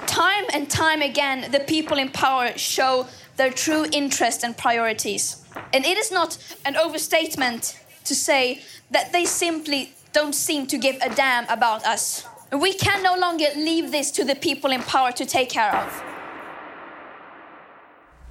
Time 0.04 0.44
and 0.52 0.68
time 0.68 1.00
again, 1.00 1.48
the 1.48 1.64
people 1.64 1.96
in 1.96 2.12
power 2.12 2.52
show 2.60 3.08
their 3.40 3.48
true 3.48 3.88
interest 3.92 4.44
and 4.44 4.52
priorities. 4.52 5.40
And 5.72 5.86
it 5.88 5.96
is 5.96 6.12
not 6.12 6.36
an 6.68 6.76
overstatement 6.76 7.80
to 8.04 8.14
say 8.14 8.60
that 8.90 9.12
they 9.12 9.24
simply 9.24 9.96
don't 10.12 10.34
seem 10.34 10.66
to 10.66 10.76
give 10.76 11.00
a 11.00 11.08
damn 11.14 11.48
about 11.48 11.86
us. 11.86 12.26
We 12.52 12.74
can 12.74 13.02
no 13.02 13.16
longer 13.16 13.48
leave 13.56 13.92
this 13.92 14.10
to 14.18 14.24
the 14.24 14.34
people 14.34 14.72
in 14.72 14.82
power 14.82 15.12
to 15.12 15.24
take 15.24 15.48
care 15.48 15.72
of. 15.72 16.09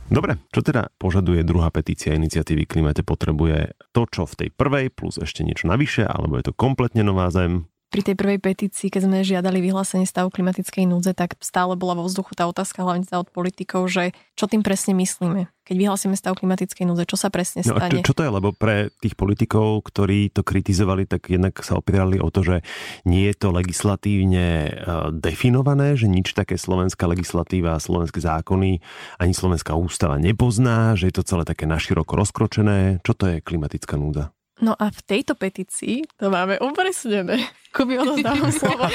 Dobre, 0.09 0.41
čo 0.49 0.65
teda 0.65 0.89
požaduje 0.97 1.45
druhá 1.45 1.69
petícia 1.69 2.17
iniciatívy 2.17 2.65
Klimate 2.65 3.05
potrebuje 3.05 3.77
to, 3.93 4.09
čo 4.09 4.25
v 4.25 4.37
tej 4.45 4.49
prvej, 4.49 4.89
plus 4.89 5.21
ešte 5.21 5.45
niečo 5.45 5.69
navyše, 5.69 6.01
alebo 6.01 6.33
je 6.41 6.49
to 6.49 6.57
kompletne 6.57 7.05
nová 7.05 7.29
zem? 7.29 7.69
Pri 7.89 8.01
tej 8.05 8.15
prvej 8.15 8.37
petícii, 8.37 8.93
keď 8.93 9.01
sme 9.09 9.25
žiadali 9.25 9.65
vyhlásenie 9.65 10.05
stavu 10.05 10.29
klimatickej 10.29 10.85
núdze, 10.85 11.17
tak 11.17 11.33
stále 11.41 11.73
bola 11.73 11.97
vo 11.97 12.05
vzduchu 12.05 12.37
tá 12.37 12.45
otázka, 12.45 12.85
hlavne 12.85 13.09
teda 13.09 13.25
od 13.25 13.33
politikov, 13.33 13.89
že 13.89 14.13
čo 14.37 14.45
tým 14.45 14.61
presne 14.61 14.93
myslíme. 14.93 15.49
Keď 15.65 15.75
vyhlásime 15.77 16.17
stav 16.17 16.33
klimatickej 16.37 16.85
núdze, 16.85 17.05
čo 17.05 17.17
sa 17.17 17.29
presne 17.29 17.61
stane? 17.61 17.77
No 17.77 17.81
a 17.81 17.93
čo, 18.01 18.13
čo 18.13 18.17
to 18.17 18.25
je? 18.25 18.31
Lebo 18.33 18.49
pre 18.53 18.89
tých 19.01 19.13
politikov, 19.13 19.85
ktorí 19.85 20.33
to 20.33 20.41
kritizovali, 20.41 21.05
tak 21.05 21.29
jednak 21.29 21.61
sa 21.61 21.77
opierali 21.77 22.17
o 22.17 22.29
to, 22.33 22.41
že 22.41 22.65
nie 23.05 23.29
je 23.29 23.35
to 23.37 23.53
legislatívne 23.53 24.47
e, 24.65 24.71
definované, 25.13 25.93
že 25.93 26.09
nič 26.09 26.33
také 26.33 26.57
slovenská 26.57 27.05
legislatíva 27.05 27.77
slovenské 27.77 28.17
zákony 28.17 28.81
ani 29.21 29.33
slovenská 29.33 29.77
ústava 29.77 30.17
nepozná, 30.17 30.97
že 30.97 31.13
je 31.13 31.21
to 31.21 31.23
celé 31.25 31.45
také 31.45 31.69
naširoko 31.69 32.17
rozkročené. 32.17 33.01
Čo 33.05 33.13
to 33.13 33.29
je 33.29 33.37
klimatická 33.37 33.93
núdza? 33.93 34.33
No 34.59 34.75
a 34.75 34.91
v 34.91 34.99
tejto 35.07 35.39
petícii 35.39 36.03
to 36.19 36.27
máme 36.27 36.59
upresnené. 36.59 37.47
Kubi, 37.71 37.95
odozdávam 37.95 38.51
slovo. 38.59 38.91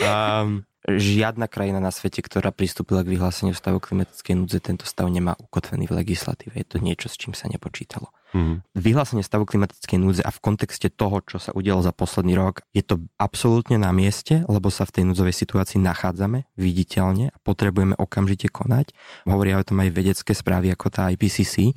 um, 0.00 0.64
žiadna 0.88 1.50
krajina 1.50 1.82
na 1.82 1.90
svete, 1.90 2.22
ktorá 2.22 2.54
pristúpila 2.54 3.02
k 3.02 3.18
vyhláseniu 3.18 3.52
stavu 3.52 3.82
klimatickej 3.82 4.34
núdze, 4.38 4.58
tento 4.62 4.86
stav 4.86 5.10
nemá 5.10 5.34
ukotvený 5.36 5.90
v 5.90 6.00
legislatíve. 6.00 6.56
Je 6.56 6.66
to 6.66 6.78
niečo, 6.78 7.10
s 7.10 7.18
čím 7.18 7.34
sa 7.34 7.50
nepočítalo. 7.50 8.08
Mm. 8.36 8.60
Vyhlásenie 8.76 9.24
stavu 9.24 9.48
klimatickej 9.48 9.96
núdze 9.96 10.20
a 10.20 10.28
v 10.28 10.42
kontexte 10.44 10.92
toho, 10.92 11.24
čo 11.24 11.40
sa 11.40 11.56
udialo 11.56 11.80
za 11.80 11.96
posledný 11.96 12.36
rok, 12.36 12.60
je 12.76 12.84
to 12.84 13.00
absolútne 13.16 13.80
na 13.80 13.88
mieste, 13.96 14.44
lebo 14.44 14.68
sa 14.68 14.84
v 14.84 15.00
tej 15.00 15.04
núdzovej 15.08 15.32
situácii 15.32 15.80
nachádzame 15.80 16.44
viditeľne 16.60 17.32
a 17.32 17.36
potrebujeme 17.40 17.96
okamžite 17.96 18.52
konať. 18.52 18.92
Hovoria 19.24 19.56
o 19.56 19.64
tom 19.64 19.80
aj 19.80 19.88
vedecké 19.88 20.36
správy 20.36 20.68
ako 20.68 20.92
tá 20.92 21.08
IPCC. 21.08 21.72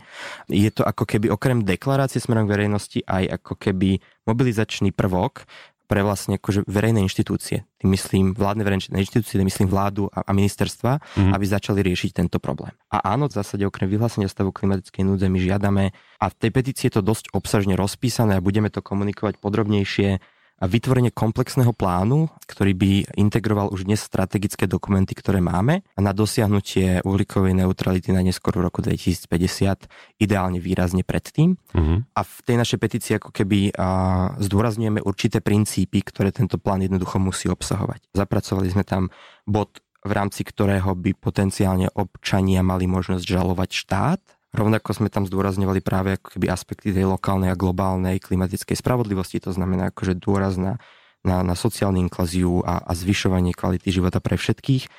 Je 0.51 0.69
to 0.75 0.83
ako 0.83 1.07
keby 1.07 1.31
okrem 1.31 1.63
deklarácie 1.63 2.19
smerom 2.19 2.43
k 2.43 2.59
verejnosti 2.59 2.99
aj 3.07 3.39
ako 3.39 3.55
keby 3.55 4.03
mobilizačný 4.27 4.91
prvok, 4.91 5.47
pre 5.89 6.05
vlastne 6.05 6.37
akože 6.37 6.69
verejné 6.69 7.01
inštitúcie, 7.01 7.65
tým 7.81 7.89
myslím 7.97 8.37
vládne 8.37 8.61
verejné 8.61 9.01
inštitúcie, 9.01 9.41
tým 9.41 9.49
myslím 9.49 9.73
vládu 9.73 10.05
a, 10.13 10.21
a 10.21 10.31
ministerstva, 10.37 11.01
mm. 11.01 11.33
aby 11.33 11.45
začali 11.49 11.81
riešiť 11.81 12.13
tento 12.13 12.37
problém. 12.37 12.77
A 12.93 13.01
áno, 13.17 13.25
v 13.25 13.33
zásade 13.33 13.65
okrem 13.65 13.89
vyhlásenia 13.89 14.29
stavu 14.29 14.53
klimatickej 14.53 15.01
núdze 15.01 15.25
my 15.25 15.39
žiadame, 15.41 15.83
a 16.21 16.25
v 16.29 16.35
tej 16.37 16.51
petícii 16.53 16.93
je 16.93 17.01
to 17.01 17.03
dosť 17.03 17.33
obsažne 17.33 17.73
rozpísané 17.73 18.37
a 18.37 18.45
budeme 18.45 18.69
to 18.69 18.85
komunikovať 18.85 19.41
podrobnejšie, 19.41 20.21
a 20.59 20.65
vytvorenie 20.67 21.15
komplexného 21.15 21.71
plánu, 21.71 22.27
ktorý 22.43 22.75
by 22.75 22.91
integroval 23.15 23.71
už 23.71 23.87
dnes 23.87 24.03
strategické 24.03 24.67
dokumenty, 24.67 25.15
ktoré 25.15 25.39
máme 25.39 25.87
a 25.95 25.99
na 26.03 26.11
dosiahnutie 26.11 26.99
uhlíkovej 27.07 27.55
neutrality 27.55 28.11
na 28.11 28.19
neskôr 28.19 28.59
roku 28.59 28.83
2050, 28.83 29.87
ideálne 30.19 30.59
výrazne 30.59 31.07
predtým. 31.07 31.55
Uh-huh. 31.55 32.03
A 32.03 32.21
v 32.21 32.37
tej 32.43 32.55
našej 32.59 32.79
petícii 32.79 33.13
ako 33.15 33.31
keby 33.31 33.71
a, 33.73 34.35
zdôrazňujeme 34.37 34.99
určité 35.03 35.39
princípy, 35.39 36.03
ktoré 36.03 36.35
tento 36.35 36.59
plán 36.59 36.83
jednoducho 36.83 37.17
musí 37.23 37.47
obsahovať. 37.47 38.11
Zapracovali 38.11 38.67
sme 38.67 38.83
tam 38.83 39.07
bod 39.47 39.79
v 39.99 40.11
rámci 40.15 40.47
ktorého 40.47 40.95
by 40.95 41.11
potenciálne 41.19 41.91
občania 41.91 42.63
mali 42.63 42.87
možnosť 42.87 43.23
žalovať 43.23 43.69
štát 43.75 44.21
Rovnako 44.49 44.89
sme 44.97 45.13
tam 45.13 45.29
zdôrazňovali 45.29 45.81
práve 45.85 46.17
ako 46.17 46.37
keby 46.37 46.49
aspekty 46.49 46.89
tej 46.89 47.05
lokálnej 47.05 47.53
a 47.53 47.59
globálnej 47.59 48.17
klimatickej 48.17 48.81
spravodlivosti, 48.81 49.37
to 49.37 49.53
znamená 49.53 49.93
akože 49.93 50.17
dôraz 50.17 50.57
na, 50.57 50.81
na, 51.21 51.45
na 51.45 51.53
sociálnu 51.53 52.01
inkluziu 52.01 52.65
a, 52.65 52.81
a 52.81 52.91
zvyšovanie 52.97 53.53
kvality 53.53 53.93
života 53.93 54.17
pre 54.17 54.41
všetkých 54.41 54.89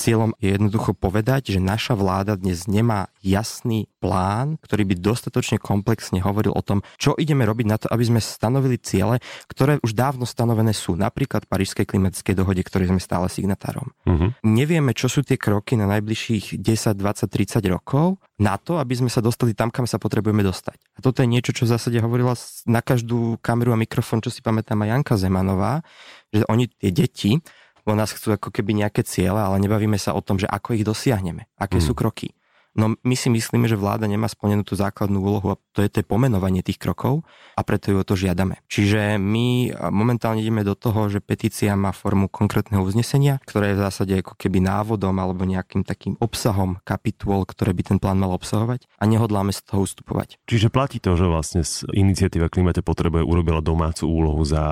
Cieľom 0.00 0.32
je 0.40 0.56
jednoducho 0.56 0.96
povedať, 0.96 1.52
že 1.52 1.60
naša 1.60 1.92
vláda 1.92 2.32
dnes 2.32 2.64
nemá 2.64 3.12
jasný 3.20 3.84
plán, 4.00 4.56
ktorý 4.64 4.88
by 4.88 4.94
dostatočne 4.96 5.60
komplexne 5.60 6.24
hovoril 6.24 6.56
o 6.56 6.64
tom, 6.64 6.80
čo 6.96 7.12
ideme 7.20 7.44
robiť 7.44 7.66
na 7.68 7.76
to, 7.76 7.84
aby 7.92 8.08
sme 8.08 8.16
stanovili 8.16 8.80
ciele, 8.80 9.20
ktoré 9.44 9.76
už 9.84 9.92
dávno 9.92 10.24
stanovené 10.24 10.72
sú, 10.72 10.96
napríklad 10.96 11.44
Parížskej 11.44 11.84
klimatickej 11.84 12.32
dohode, 12.32 12.64
ktorej 12.64 12.88
sme 12.88 12.96
stále 12.96 13.28
signatárom. 13.28 13.92
Uh-huh. 14.08 14.32
Nevieme, 14.40 14.96
čo 14.96 15.12
sú 15.12 15.20
tie 15.20 15.36
kroky 15.36 15.76
na 15.76 15.84
najbližších 15.92 16.56
10, 16.56 16.96
20, 16.96 17.28
30 17.28 17.60
rokov 17.68 18.16
na 18.40 18.56
to, 18.56 18.80
aby 18.80 18.96
sme 18.96 19.12
sa 19.12 19.20
dostali 19.20 19.52
tam, 19.52 19.68
kam 19.68 19.84
sa 19.84 20.00
potrebujeme 20.00 20.40
dostať. 20.40 20.80
A 20.96 21.04
toto 21.04 21.20
je 21.20 21.28
niečo, 21.28 21.52
čo 21.52 21.68
v 21.68 21.76
zásade 21.76 22.00
hovorila 22.00 22.32
na 22.64 22.80
každú 22.80 23.36
kameru 23.44 23.76
a 23.76 23.80
mikrofón, 23.80 24.24
čo 24.24 24.32
si 24.32 24.40
pamätám 24.40 24.80
aj 24.80 24.96
Janka 24.96 25.14
Zemanová, 25.20 25.84
že 26.32 26.48
oni, 26.48 26.72
tie 26.72 26.88
deti, 26.88 27.36
bo 27.84 27.96
nás 27.96 28.12
chcú 28.12 28.36
ako 28.36 28.48
keby 28.52 28.84
nejaké 28.84 29.02
ciele, 29.02 29.38
ale 29.38 29.60
nebavíme 29.62 29.96
sa 29.96 30.16
o 30.16 30.20
tom, 30.22 30.36
že 30.36 30.48
ako 30.48 30.76
ich 30.76 30.84
dosiahneme, 30.84 31.48
aké 31.56 31.78
mm. 31.80 31.84
sú 31.84 31.92
kroky. 31.96 32.34
No 32.70 32.94
my 33.02 33.16
si 33.18 33.26
myslíme, 33.26 33.66
že 33.66 33.74
vláda 33.74 34.06
nemá 34.06 34.30
splnenú 34.30 34.62
tú 34.62 34.78
základnú 34.78 35.18
úlohu 35.18 35.58
a 35.58 35.60
to 35.74 35.82
je 35.82 35.90
to 35.90 36.06
pomenovanie 36.06 36.62
tých 36.62 36.78
krokov 36.78 37.26
a 37.58 37.66
preto 37.66 37.90
ju 37.90 37.98
o 37.98 38.06
to 38.06 38.14
žiadame. 38.14 38.62
Čiže 38.70 39.18
my 39.18 39.74
momentálne 39.90 40.38
ideme 40.38 40.62
do 40.62 40.78
toho, 40.78 41.10
že 41.10 41.18
petícia 41.18 41.74
má 41.74 41.90
formu 41.90 42.30
konkrétneho 42.30 42.86
uznesenia, 42.86 43.42
ktoré 43.42 43.74
je 43.74 43.82
v 43.82 43.84
zásade 43.90 44.12
ako 44.22 44.38
keby 44.38 44.62
návodom 44.62 45.18
alebo 45.18 45.42
nejakým 45.42 45.82
takým 45.82 46.14
obsahom 46.22 46.78
kapitôl, 46.86 47.42
ktoré 47.42 47.74
by 47.74 47.82
ten 47.82 47.98
plán 47.98 48.22
mal 48.22 48.30
obsahovať 48.38 48.86
a 48.86 49.04
nehodláme 49.04 49.50
z 49.50 49.66
toho 49.66 49.82
ustupovať. 49.82 50.38
Čiže 50.46 50.70
platí 50.70 51.02
to, 51.02 51.18
že 51.18 51.26
vlastne 51.26 51.66
iniciatíva 51.90 52.46
Klimate 52.46 52.86
potrebuje 52.86 53.26
urobila 53.26 53.58
domácu 53.58 54.06
úlohu 54.06 54.46
za 54.46 54.62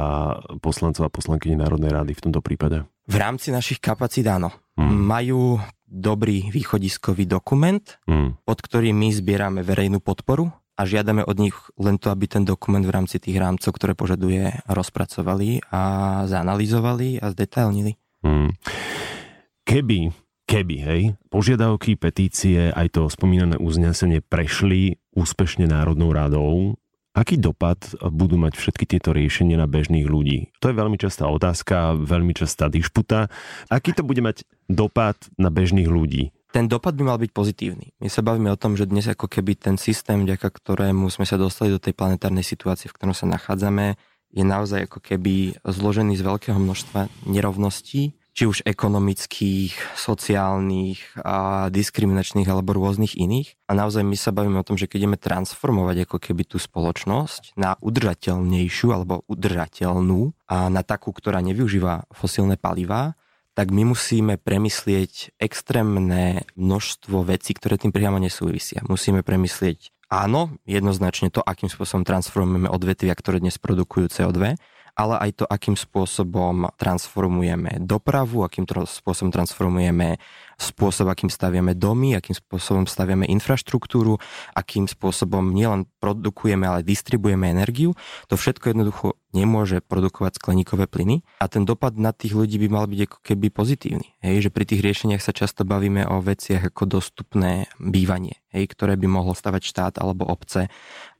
poslancov 0.63 1.11
a 1.11 1.15
poslankyni 1.15 1.59
Národnej 1.59 1.91
rady 1.91 2.15
v 2.15 2.31
tomto 2.31 2.39
prípade? 2.47 2.87
V 3.09 3.15
rámci 3.17 3.49
našich 3.49 3.81
kapacít 3.81 4.29
áno. 4.29 4.53
Hmm. 4.77 4.93
Majú 4.93 5.57
dobrý 5.89 6.53
východiskový 6.53 7.25
dokument, 7.25 7.81
hmm. 8.05 8.45
pod 8.45 8.59
ktorým 8.61 8.93
my 8.93 9.09
zbierame 9.09 9.65
verejnú 9.65 10.05
podporu 10.05 10.53
a 10.77 10.85
žiadame 10.85 11.25
od 11.25 11.37
nich 11.41 11.57
len 11.81 11.97
to, 11.97 12.13
aby 12.13 12.29
ten 12.29 12.45
dokument 12.45 12.85
v 12.85 12.93
rámci 12.93 13.17
tých 13.17 13.41
rámcov, 13.41 13.73
ktoré 13.73 13.97
požaduje, 13.97 14.53
rozpracovali 14.69 15.65
a 15.73 15.83
zanalizovali 16.29 17.19
a 17.19 17.33
zdetailnili. 17.33 17.97
Hmm. 18.21 18.53
Keby, 19.65 20.13
keby, 20.45 20.77
hej, 20.85 21.03
požiadavky, 21.33 21.97
petície, 21.97 22.69
aj 22.71 22.93
to 22.93 23.09
spomínané 23.09 23.57
uznesenie 23.57 24.21
prešli 24.21 25.01
úspešne 25.17 25.65
Národnou 25.65 26.13
radou, 26.13 26.77
Aký 27.17 27.41
dopad 27.41 27.81
budú 27.99 28.37
mať 28.37 28.55
všetky 28.55 28.85
tieto 28.85 29.11
riešenia 29.17 29.59
na 29.59 29.67
bežných 29.67 30.07
ľudí? 30.07 30.53
To 30.61 30.71
je 30.71 30.77
veľmi 30.77 31.01
častá 31.01 31.27
otázka, 31.27 31.99
veľmi 31.99 32.37
častá 32.37 32.69
dišputa. 32.69 33.33
Aký 33.73 33.97
to 33.97 34.05
bude 34.05 34.21
mať 34.21 34.45
dopad 34.69 35.17
na 35.41 35.49
bežných 35.49 35.89
ľudí? 35.89 36.31
Ten 36.49 36.65
dopad 36.65 36.97
by 36.97 37.05
mal 37.05 37.19
byť 37.21 37.31
pozitívny. 37.33 37.93
My 38.01 38.09
sa 38.09 38.25
bavíme 38.25 38.49
o 38.49 38.61
tom, 38.61 38.73
že 38.73 38.89
dnes 38.89 39.05
ako 39.05 39.29
keby 39.29 39.57
ten 39.57 39.77
systém, 39.77 40.25
vďaka 40.25 40.49
ktorému 40.49 41.13
sme 41.13 41.29
sa 41.29 41.37
dostali 41.37 41.69
do 41.69 41.81
tej 41.81 41.93
planetárnej 41.93 42.45
situácie, 42.45 42.89
v 42.89 42.97
ktorom 42.97 43.13
sa 43.13 43.29
nachádzame, 43.29 44.01
je 44.33 44.45
naozaj 44.45 44.89
ako 44.89 45.01
keby 45.01 45.57
zložený 45.65 46.17
z 46.17 46.25
veľkého 46.25 46.61
množstva 46.61 47.09
nerovností, 47.25 48.18
či 48.39 48.47
už 48.47 48.63
ekonomických, 48.63 49.99
sociálnych, 49.99 51.03
a 51.27 51.67
diskriminačných 51.75 52.47
alebo 52.47 52.79
rôznych 52.79 53.19
iných. 53.19 53.59
A 53.67 53.75
naozaj 53.75 54.07
my 54.07 54.15
sa 54.15 54.31
bavíme 54.31 54.63
o 54.63 54.63
tom, 54.63 54.79
že 54.79 54.87
keď 54.87 55.11
ideme 55.11 55.19
transformovať 55.19 56.07
ako 56.07 56.23
keby 56.23 56.47
tú 56.47 56.63
spoločnosť 56.63 57.59
na 57.59 57.75
udržateľnejšiu 57.83 58.95
alebo 58.95 59.27
udržateľnú 59.27 60.47
a 60.47 60.71
na 60.71 60.87
takú, 60.87 61.11
ktorá 61.11 61.43
nevyužíva 61.43 62.07
fosílne 62.15 62.55
palivá, 62.55 63.19
tak 63.59 63.75
my 63.75 63.91
musíme 63.91 64.39
premyslieť 64.39 65.35
extrémne 65.43 66.47
množstvo 66.55 67.27
vecí, 67.27 67.59
ktoré 67.59 67.75
tým 67.75 67.91
priamo 67.91 68.23
nesúvisia. 68.23 68.87
Musíme 68.87 69.27
premyslieť 69.27 69.91
áno, 70.15 70.55
jednoznačne 70.63 71.35
to, 71.35 71.43
akým 71.43 71.67
spôsobom 71.67 72.07
transformujeme 72.07 72.71
odvetvia, 72.71 73.19
ktoré 73.19 73.43
dnes 73.43 73.59
produkujú 73.59 74.15
CO2, 74.15 74.55
ale 74.99 75.15
aj 75.31 75.31
to, 75.39 75.45
akým 75.47 75.79
spôsobom 75.79 76.67
transformujeme 76.75 77.79
dopravu, 77.79 78.43
akým 78.43 78.67
spôsobom 78.67 79.31
transformujeme 79.31 80.19
spôsob, 80.59 81.07
akým 81.07 81.31
staviame 81.31 81.73
domy, 81.79 82.19
akým 82.19 82.35
spôsobom 82.35 82.85
staviame 82.91 83.31
infraštruktúru, 83.31 84.19
akým 84.59 84.91
spôsobom 84.91 85.55
nielen 85.55 85.87
produkujeme, 86.03 86.67
ale 86.67 86.83
distribujeme 86.83 87.47
energiu. 87.47 87.95
To 88.27 88.35
všetko 88.35 88.75
jednoducho 88.75 89.15
nemôže 89.31 89.79
produkovať 89.79 90.43
skleníkové 90.43 90.91
plyny 90.91 91.23
a 91.39 91.47
ten 91.47 91.63
dopad 91.63 91.95
na 91.95 92.11
tých 92.11 92.35
ľudí 92.35 92.59
by 92.59 92.69
mal 92.69 92.85
byť 92.91 93.01
ako 93.07 93.19
keby 93.23 93.47
pozitívny. 93.55 94.19
Hej, 94.19 94.49
že 94.49 94.51
pri 94.51 94.65
tých 94.67 94.83
riešeniach 94.83 95.23
sa 95.23 95.31
často 95.31 95.63
bavíme 95.63 96.03
o 96.11 96.19
veciach 96.19 96.75
ako 96.75 96.99
dostupné 96.99 97.71
bývanie, 97.79 98.43
hej, 98.51 98.67
ktoré 98.67 98.99
by 98.99 99.07
mohlo 99.07 99.39
stavať 99.39 99.63
štát 99.63 99.95
alebo 100.03 100.27
obce 100.27 100.67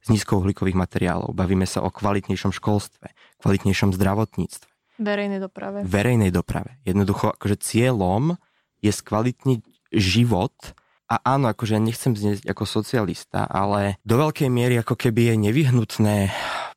z 0.03 0.07
nízkouhlíkových 0.11 0.75
materiálov. 0.75 1.31
Bavíme 1.31 1.63
sa 1.63 1.79
o 1.79 1.93
kvalitnejšom 1.93 2.51
školstve, 2.51 3.13
kvalitnejšom 3.39 3.95
zdravotníctve. 3.95 4.67
Verejnej 4.99 5.39
doprave. 5.39 5.87
Verejnej 5.87 6.27
doprave. 6.27 6.75
Jednoducho, 6.83 7.31
akože 7.31 7.55
cieľom 7.63 8.35
je 8.79 8.91
skvalitniť 8.91 9.61
život 9.93 10.53
a 11.09 11.15
áno, 11.25 11.49
akože 11.49 11.73
ja 11.73 11.81
nechcem 11.81 12.13
znieť 12.13 12.45
ako 12.45 12.69
socialista, 12.69 13.49
ale 13.49 13.97
do 14.05 14.21
veľkej 14.21 14.45
miery 14.45 14.77
ako 14.77 14.93
keby 14.93 15.33
je 15.33 15.35
nevyhnutné 15.49 16.17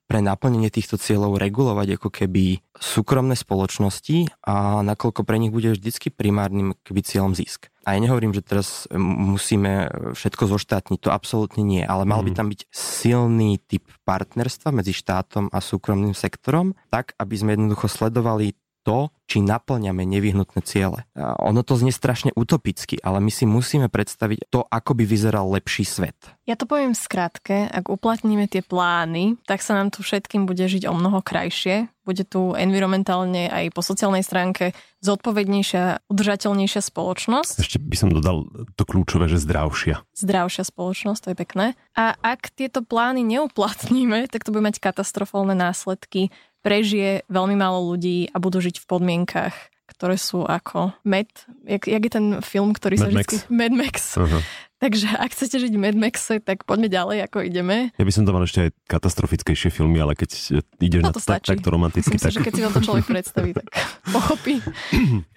pre 0.08 0.20
naplnenie 0.20 0.68
týchto 0.68 1.00
cieľov 1.00 1.40
regulovať 1.40 1.96
ako 1.96 2.08
keby 2.12 2.60
súkromné 2.76 3.32
spoločnosti 3.32 4.28
a 4.44 4.84
nakoľko 4.84 5.24
pre 5.24 5.40
nich 5.40 5.48
bude 5.48 5.72
vždycky 5.72 6.12
primárnym 6.12 6.76
keby 6.84 7.00
cieľom 7.00 7.32
zisk. 7.32 7.72
A 7.88 7.96
ja 7.96 7.98
nehovorím, 8.00 8.36
že 8.36 8.44
teraz 8.44 8.84
musíme 8.96 9.88
všetko 10.12 10.52
zoštátniť, 10.52 11.00
to 11.00 11.10
absolútne 11.12 11.64
nie, 11.64 11.80
ale 11.80 12.04
mal 12.04 12.20
by 12.20 12.32
mhm. 12.32 12.38
tam 12.38 12.48
byť 12.52 12.60
silný 12.72 13.60
typ 13.64 13.88
partnerstva 14.04 14.72
medzi 14.72 14.92
štátom 14.92 15.52
a 15.52 15.58
súkromným 15.60 16.12
sektorom, 16.16 16.72
tak 16.88 17.16
aby 17.16 17.34
sme 17.36 17.56
jednoducho 17.56 17.88
sledovali 17.88 18.52
to, 18.82 19.08
či 19.32 19.40
naplňame 19.40 20.04
nevyhnutné 20.04 20.60
ciele. 20.60 21.08
A 21.16 21.40
ono 21.40 21.64
to 21.64 21.80
znie 21.80 21.88
strašne 21.88 22.36
utopicky, 22.36 23.00
ale 23.00 23.16
my 23.24 23.32
si 23.32 23.48
musíme 23.48 23.88
predstaviť 23.88 24.52
to, 24.52 24.60
ako 24.68 24.92
by 24.92 25.08
vyzeral 25.08 25.48
lepší 25.48 25.88
svet. 25.88 26.36
Ja 26.44 26.52
to 26.52 26.68
poviem 26.68 26.92
skrátke, 26.92 27.64
ak 27.64 27.88
uplatníme 27.88 28.44
tie 28.44 28.60
plány, 28.60 29.40
tak 29.48 29.64
sa 29.64 29.72
nám 29.72 29.88
tu 29.88 30.04
všetkým 30.04 30.44
bude 30.44 30.60
žiť 30.60 30.84
o 30.84 30.92
mnoho 30.92 31.24
krajšie. 31.24 31.88
Bude 32.04 32.28
tu 32.28 32.52
environmentálne 32.52 33.48
aj 33.48 33.72
po 33.72 33.80
sociálnej 33.80 34.26
stránke 34.26 34.76
zodpovednejšia, 35.00 36.10
udržateľnejšia 36.12 36.82
spoločnosť. 36.82 37.62
Ešte 37.62 37.78
by 37.78 37.96
som 37.96 38.10
dodal 38.10 38.50
to 38.74 38.82
kľúčové, 38.84 39.30
že 39.30 39.38
zdravšia. 39.38 40.02
Zdravšia 40.12 40.66
spoločnosť, 40.66 41.20
to 41.24 41.30
je 41.32 41.36
pekné. 41.38 41.66
A 41.94 42.18
ak 42.20 42.52
tieto 42.52 42.82
plány 42.84 43.22
neuplatníme, 43.22 44.28
tak 44.28 44.44
to 44.44 44.52
bude 44.52 44.66
mať 44.66 44.82
katastrofálne 44.82 45.54
následky 45.54 46.34
prežije 46.62 47.26
veľmi 47.26 47.58
málo 47.58 47.92
ľudí 47.92 48.30
a 48.30 48.38
budú 48.38 48.62
žiť 48.62 48.78
v 48.80 48.86
podmienkach, 48.86 49.21
ktoré 49.92 50.16
sú 50.16 50.42
ako 50.48 50.96
Med. 51.04 51.28
Jak, 51.68 51.84
jak 51.86 52.02
je 52.02 52.12
ten 52.12 52.26
film, 52.40 52.72
ktorý 52.72 52.96
Mad 52.98 53.04
sa 53.04 53.08
vždy... 53.12 53.36
Mad 53.52 53.74
Max. 53.76 54.16
Uh-huh. 54.16 54.42
Takže 54.82 55.14
ak 55.14 55.30
chcete 55.30 55.62
žiť 55.62 55.72
v 55.78 55.80
Mad 55.80 55.94
Maxe, 55.94 56.42
tak 56.42 56.66
poďme 56.66 56.90
ďalej, 56.90 57.30
ako 57.30 57.46
ideme. 57.46 57.94
Ja 57.94 58.02
by 58.02 58.10
som 58.10 58.26
to 58.26 58.34
mal 58.34 58.42
ešte 58.42 58.66
aj 58.66 58.70
katastrofickejšie 58.90 59.70
filmy, 59.70 60.02
ale 60.02 60.18
keď 60.18 60.58
ideš 60.82 61.06
no, 61.06 61.14
to 61.14 61.22
na 61.22 61.38
tak, 61.38 61.46
takto 61.46 61.70
romanticky, 61.70 62.18
Myslím, 62.18 62.26
tak... 62.26 62.34
že 62.34 62.42
keď 62.42 62.52
si 62.58 62.62
to 62.66 62.82
človek 62.82 63.06
predstaví, 63.06 63.50
tak 63.54 63.70
pochopí. 64.16 64.58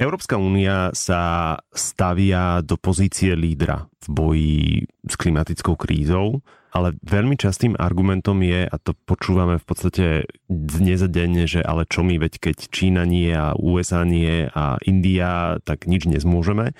Európska 0.01 0.41
únia 0.41 0.89
sa 0.97 1.53
stavia 1.69 2.65
do 2.65 2.73
pozície 2.73 3.37
lídra 3.37 3.85
v 4.01 4.07
boji 4.09 4.61
s 5.05 5.13
klimatickou 5.13 5.77
krízou 5.77 6.41
ale 6.75 6.99
veľmi 7.07 7.39
častým 7.39 7.79
argumentom 7.79 8.43
je, 8.43 8.67
a 8.67 8.75
to 8.75 8.91
počúvame 9.07 9.55
v 9.55 9.65
podstate 9.65 10.05
dnes 10.51 10.99
a 10.99 11.07
denne, 11.07 11.47
že 11.47 11.63
ale 11.63 11.87
čo 11.87 12.03
my, 12.03 12.19
veď 12.19 12.51
keď 12.51 12.57
Čína 12.67 13.07
nie 13.07 13.31
a 13.31 13.55
USA 13.55 14.03
nie 14.03 14.51
a 14.51 14.75
India, 14.83 15.55
tak 15.63 15.87
nič 15.87 16.03
nezmôžeme, 16.03 16.75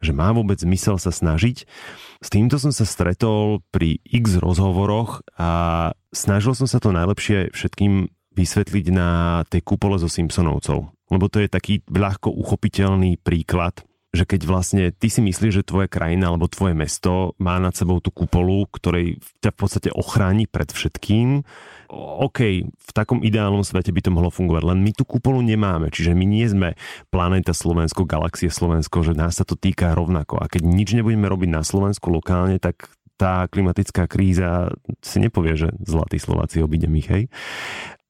že 0.00 0.16
má 0.16 0.32
vôbec 0.32 0.56
zmysel 0.56 0.96
sa 0.96 1.12
snažiť. 1.12 1.68
S 2.24 2.28
týmto 2.32 2.56
som 2.56 2.72
sa 2.72 2.88
stretol 2.88 3.60
pri 3.68 4.00
x 4.08 4.40
rozhovoroch 4.40 5.20
a 5.36 5.92
snažil 6.16 6.56
som 6.56 6.64
sa 6.64 6.80
to 6.80 6.96
najlepšie 6.96 7.52
všetkým 7.52 8.08
vysvetliť 8.32 8.86
na 8.88 9.44
tej 9.52 9.60
kúpole 9.60 10.00
so 10.00 10.08
Simpsonovcov. 10.08 10.96
Lebo 11.12 11.26
to 11.28 11.44
je 11.44 11.52
taký 11.52 11.84
ľahko 11.92 12.32
uchopiteľný 12.32 13.20
príklad 13.20 13.84
že 14.16 14.24
keď 14.24 14.40
vlastne 14.48 14.84
ty 14.90 15.12
si 15.12 15.20
myslíš, 15.20 15.62
že 15.62 15.68
tvoja 15.68 15.86
krajina 15.86 16.32
alebo 16.32 16.48
tvoje 16.48 16.72
mesto 16.72 17.36
má 17.36 17.60
nad 17.60 17.76
sebou 17.76 18.00
tú 18.00 18.08
kupolu, 18.08 18.64
ktorej 18.72 19.20
ťa 19.44 19.50
v 19.52 19.58
podstate 19.58 19.88
ochráni 19.92 20.48
pred 20.48 20.72
všetkým, 20.72 21.44
OK, 21.92 22.38
v 22.66 22.90
takom 22.90 23.22
ideálnom 23.22 23.62
svete 23.62 23.94
by 23.94 24.00
to 24.02 24.10
mohlo 24.10 24.32
fungovať, 24.32 24.62
len 24.66 24.82
my 24.82 24.90
tú 24.90 25.06
kupolu 25.06 25.38
nemáme, 25.38 25.92
čiže 25.94 26.18
my 26.18 26.26
nie 26.26 26.46
sme 26.48 26.74
planéta 27.14 27.54
Slovensko, 27.54 28.08
galaxie 28.08 28.50
Slovensko, 28.50 29.06
že 29.06 29.14
nás 29.14 29.38
sa 29.38 29.46
to 29.46 29.54
týka 29.54 29.94
rovnako. 29.94 30.42
A 30.42 30.50
keď 30.50 30.66
nič 30.66 30.98
nebudeme 30.98 31.30
robiť 31.30 31.50
na 31.52 31.62
Slovensku 31.62 32.10
lokálne, 32.10 32.58
tak 32.58 32.90
tá 33.14 33.46
klimatická 33.46 34.10
kríza 34.10 34.74
si 34.98 35.22
nepovie, 35.22 35.54
že 35.54 35.68
zlatí 35.86 36.18
Slováci 36.18 36.58
obíde 36.60 36.90
ich, 36.90 37.08
hej 37.08 37.24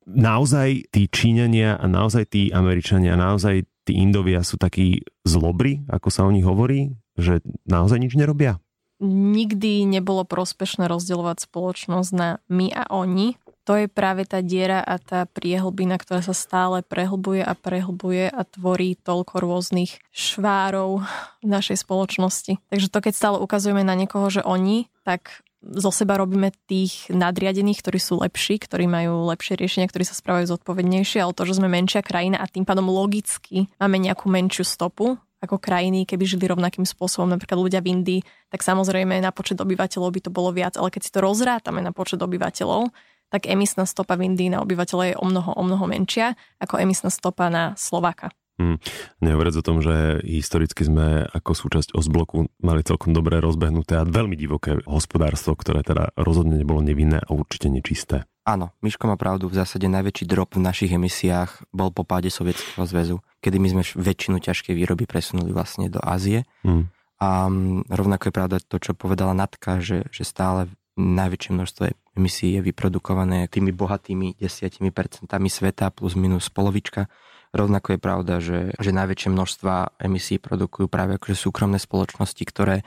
naozaj 0.06 0.86
tí 0.94 1.10
Číňania 1.10 1.82
a 1.82 1.84
naozaj 1.90 2.30
tí 2.30 2.42
Američania, 2.54 3.18
naozaj 3.18 3.66
tí 3.86 3.94
Indovia 3.94 4.42
sú 4.42 4.58
takí 4.58 5.06
zlobri, 5.22 5.86
ako 5.86 6.08
sa 6.10 6.26
o 6.26 6.34
nich 6.34 6.42
hovorí, 6.42 6.98
že 7.14 7.38
naozaj 7.64 8.02
nič 8.02 8.18
nerobia? 8.18 8.58
Nikdy 8.98 9.86
nebolo 9.86 10.26
prospešné 10.26 10.90
rozdielovať 10.90 11.46
spoločnosť 11.46 12.10
na 12.16 12.42
my 12.50 12.74
a 12.74 12.90
oni. 12.90 13.38
To 13.66 13.74
je 13.74 13.90
práve 13.90 14.22
tá 14.22 14.46
diera 14.46 14.78
a 14.78 14.94
tá 15.02 15.26
priehlbina, 15.26 15.98
ktorá 15.98 16.22
sa 16.22 16.30
stále 16.30 16.86
prehlbuje 16.86 17.42
a 17.42 17.52
prehlbuje 17.58 18.30
a 18.30 18.42
tvorí 18.46 18.94
toľko 18.94 19.42
rôznych 19.42 19.98
švárov 20.14 21.02
v 21.42 21.46
našej 21.46 21.82
spoločnosti. 21.82 22.62
Takže 22.70 22.88
to, 22.88 22.98
keď 23.02 23.12
stále 23.12 23.36
ukazujeme 23.42 23.82
na 23.82 23.98
niekoho, 23.98 24.30
že 24.30 24.46
oni, 24.46 24.86
tak 25.02 25.45
zo 25.66 25.90
seba 25.90 26.22
robíme 26.22 26.54
tých 26.70 27.10
nadriadených, 27.10 27.82
ktorí 27.82 27.98
sú 27.98 28.22
lepší, 28.22 28.62
ktorí 28.62 28.86
majú 28.86 29.26
lepšie 29.34 29.58
riešenia, 29.58 29.90
ktorí 29.90 30.06
sa 30.06 30.14
správajú 30.14 30.54
zodpovednejšie, 30.54 31.18
ale 31.18 31.34
to, 31.34 31.42
že 31.42 31.58
sme 31.58 31.66
menšia 31.66 32.06
krajina 32.06 32.38
a 32.38 32.46
tým 32.46 32.62
pádom 32.62 32.86
logicky 32.86 33.66
máme 33.82 33.98
nejakú 33.98 34.30
menšiu 34.30 34.62
stopu, 34.62 35.18
ako 35.42 35.60
krajiny, 35.60 36.08
keby 36.08 36.24
žili 36.24 36.48
rovnakým 36.48 36.88
spôsobom, 36.88 37.28
napríklad 37.28 37.60
ľudia 37.60 37.80
v 37.84 37.92
Indii, 37.92 38.20
tak 38.48 38.64
samozrejme 38.64 39.20
na 39.20 39.30
počet 39.30 39.60
obyvateľov 39.60 40.08
by 40.08 40.20
to 40.24 40.30
bolo 40.32 40.50
viac, 40.50 40.80
ale 40.80 40.88
keď 40.88 41.02
si 41.04 41.10
to 41.12 41.20
rozrátame 41.20 41.84
na 41.84 41.92
počet 41.92 42.18
obyvateľov, 42.18 42.88
tak 43.28 43.50
emisná 43.50 43.84
stopa 43.84 44.14
v 44.16 44.32
Indii 44.32 44.54
na 44.54 44.62
obyvateľa 44.62 45.04
je 45.12 45.14
o 45.18 45.24
mnoho, 45.26 45.50
o 45.52 45.62
mnoho 45.66 45.84
menšia 45.90 46.38
ako 46.62 46.78
emisná 46.80 47.10
stopa 47.12 47.50
na 47.52 47.76
Slováka. 47.76 48.32
Hmm. 48.56 48.80
Nehovoriac 49.20 49.60
o 49.60 49.66
tom, 49.66 49.84
že 49.84 50.24
historicky 50.24 50.80
sme 50.88 51.28
ako 51.28 51.52
súčasť 51.52 51.92
Osbloku 51.92 52.48
mali 52.64 52.80
celkom 52.80 53.12
dobre 53.12 53.36
rozbehnuté 53.44 54.00
a 54.00 54.08
veľmi 54.08 54.32
divoké 54.32 54.80
hospodárstvo, 54.88 55.52
ktoré 55.52 55.84
teda 55.84 56.16
rozhodne 56.16 56.56
nebolo 56.56 56.80
nevinné 56.80 57.20
a 57.20 57.30
určite 57.36 57.68
nečisté. 57.68 58.24
Áno, 58.48 58.72
Miško 58.80 59.10
má 59.10 59.18
pravdu, 59.20 59.50
v 59.50 59.58
zásade 59.60 59.90
najväčší 59.90 60.24
drop 60.24 60.56
v 60.56 60.64
našich 60.64 60.94
emisiách 60.94 61.68
bol 61.74 61.92
po 61.92 62.06
páde 62.06 62.32
Sovietskeho 62.32 62.86
zväzu, 62.88 63.16
kedy 63.44 63.56
my 63.60 63.68
sme 63.76 63.82
väčšinu 63.82 64.38
ťažkej 64.40 64.72
výroby 64.72 65.04
presunuli 65.04 65.52
vlastne 65.52 65.92
do 65.92 66.00
Ázie. 66.00 66.48
Hmm. 66.64 66.88
A 67.20 67.50
mm, 67.50 67.90
rovnako 67.92 68.30
je 68.30 68.32
pravda 68.32 68.56
to, 68.62 68.80
čo 68.80 68.96
povedala 68.96 69.36
Natka, 69.36 69.82
že, 69.82 70.08
že 70.14 70.24
stále 70.24 70.72
najväčšie 70.96 71.50
množstvo 71.52 71.82
emisí 72.16 72.56
je 72.56 72.60
vyprodukované 72.64 73.52
tými 73.52 73.74
bohatými 73.74 74.40
10% 74.40 75.28
sveta 75.28 75.92
plus 75.92 76.16
minus 76.16 76.48
polovička 76.48 77.12
Rovnako 77.56 77.96
je 77.96 78.00
pravda, 78.00 78.34
že, 78.44 78.76
že 78.76 78.92
najväčšie 78.92 79.32
množstva 79.32 79.96
emisí 80.04 80.36
produkujú 80.36 80.92
práve 80.92 81.16
akože 81.16 81.32
súkromné 81.32 81.80
spoločnosti, 81.80 82.44
ktoré 82.44 82.84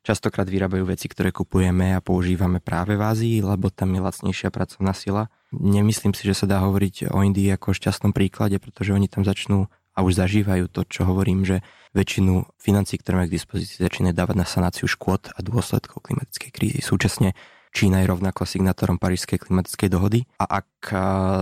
častokrát 0.00 0.48
vyrábajú 0.48 0.88
veci, 0.88 1.04
ktoré 1.04 1.36
kupujeme 1.36 1.92
a 1.92 2.00
používame 2.00 2.64
práve 2.64 2.96
v 2.96 3.04
Ázii, 3.04 3.36
lebo 3.44 3.68
tam 3.68 3.92
je 3.92 4.00
lacnejšia 4.00 4.48
pracovná 4.48 4.96
sila. 4.96 5.28
Nemyslím 5.52 6.16
si, 6.16 6.24
že 6.24 6.32
sa 6.32 6.48
dá 6.48 6.64
hovoriť 6.64 7.12
o 7.12 7.20
Indii 7.20 7.52
ako 7.52 7.74
o 7.74 7.76
šťastnom 7.76 8.16
príklade, 8.16 8.56
pretože 8.56 8.96
oni 8.96 9.04
tam 9.04 9.20
začnú 9.20 9.68
a 9.96 9.98
už 10.00 10.16
zažívajú 10.16 10.72
to, 10.72 10.84
čo 10.88 11.04
hovorím, 11.04 11.44
že 11.44 11.64
väčšinu 11.92 12.56
financí, 12.60 13.00
ktoré 13.00 13.20
majú 13.20 13.28
k 13.32 13.36
dispozícii, 13.40 13.84
začínajú 13.84 14.12
dávať 14.16 14.36
na 14.36 14.46
sanáciu 14.48 14.88
škôd 14.88 15.32
a 15.32 15.38
dôsledkov 15.40 16.04
klimatickej 16.04 16.50
krízy. 16.52 16.80
Súčasne 16.84 17.32
Čína 17.76 18.00
je 18.00 18.08
rovnako 18.08 18.48
signátorom 18.48 18.96
Parížskej 18.96 19.36
klimatickej 19.36 19.92
dohody 19.92 20.24
a 20.40 20.64
ak 20.64 20.70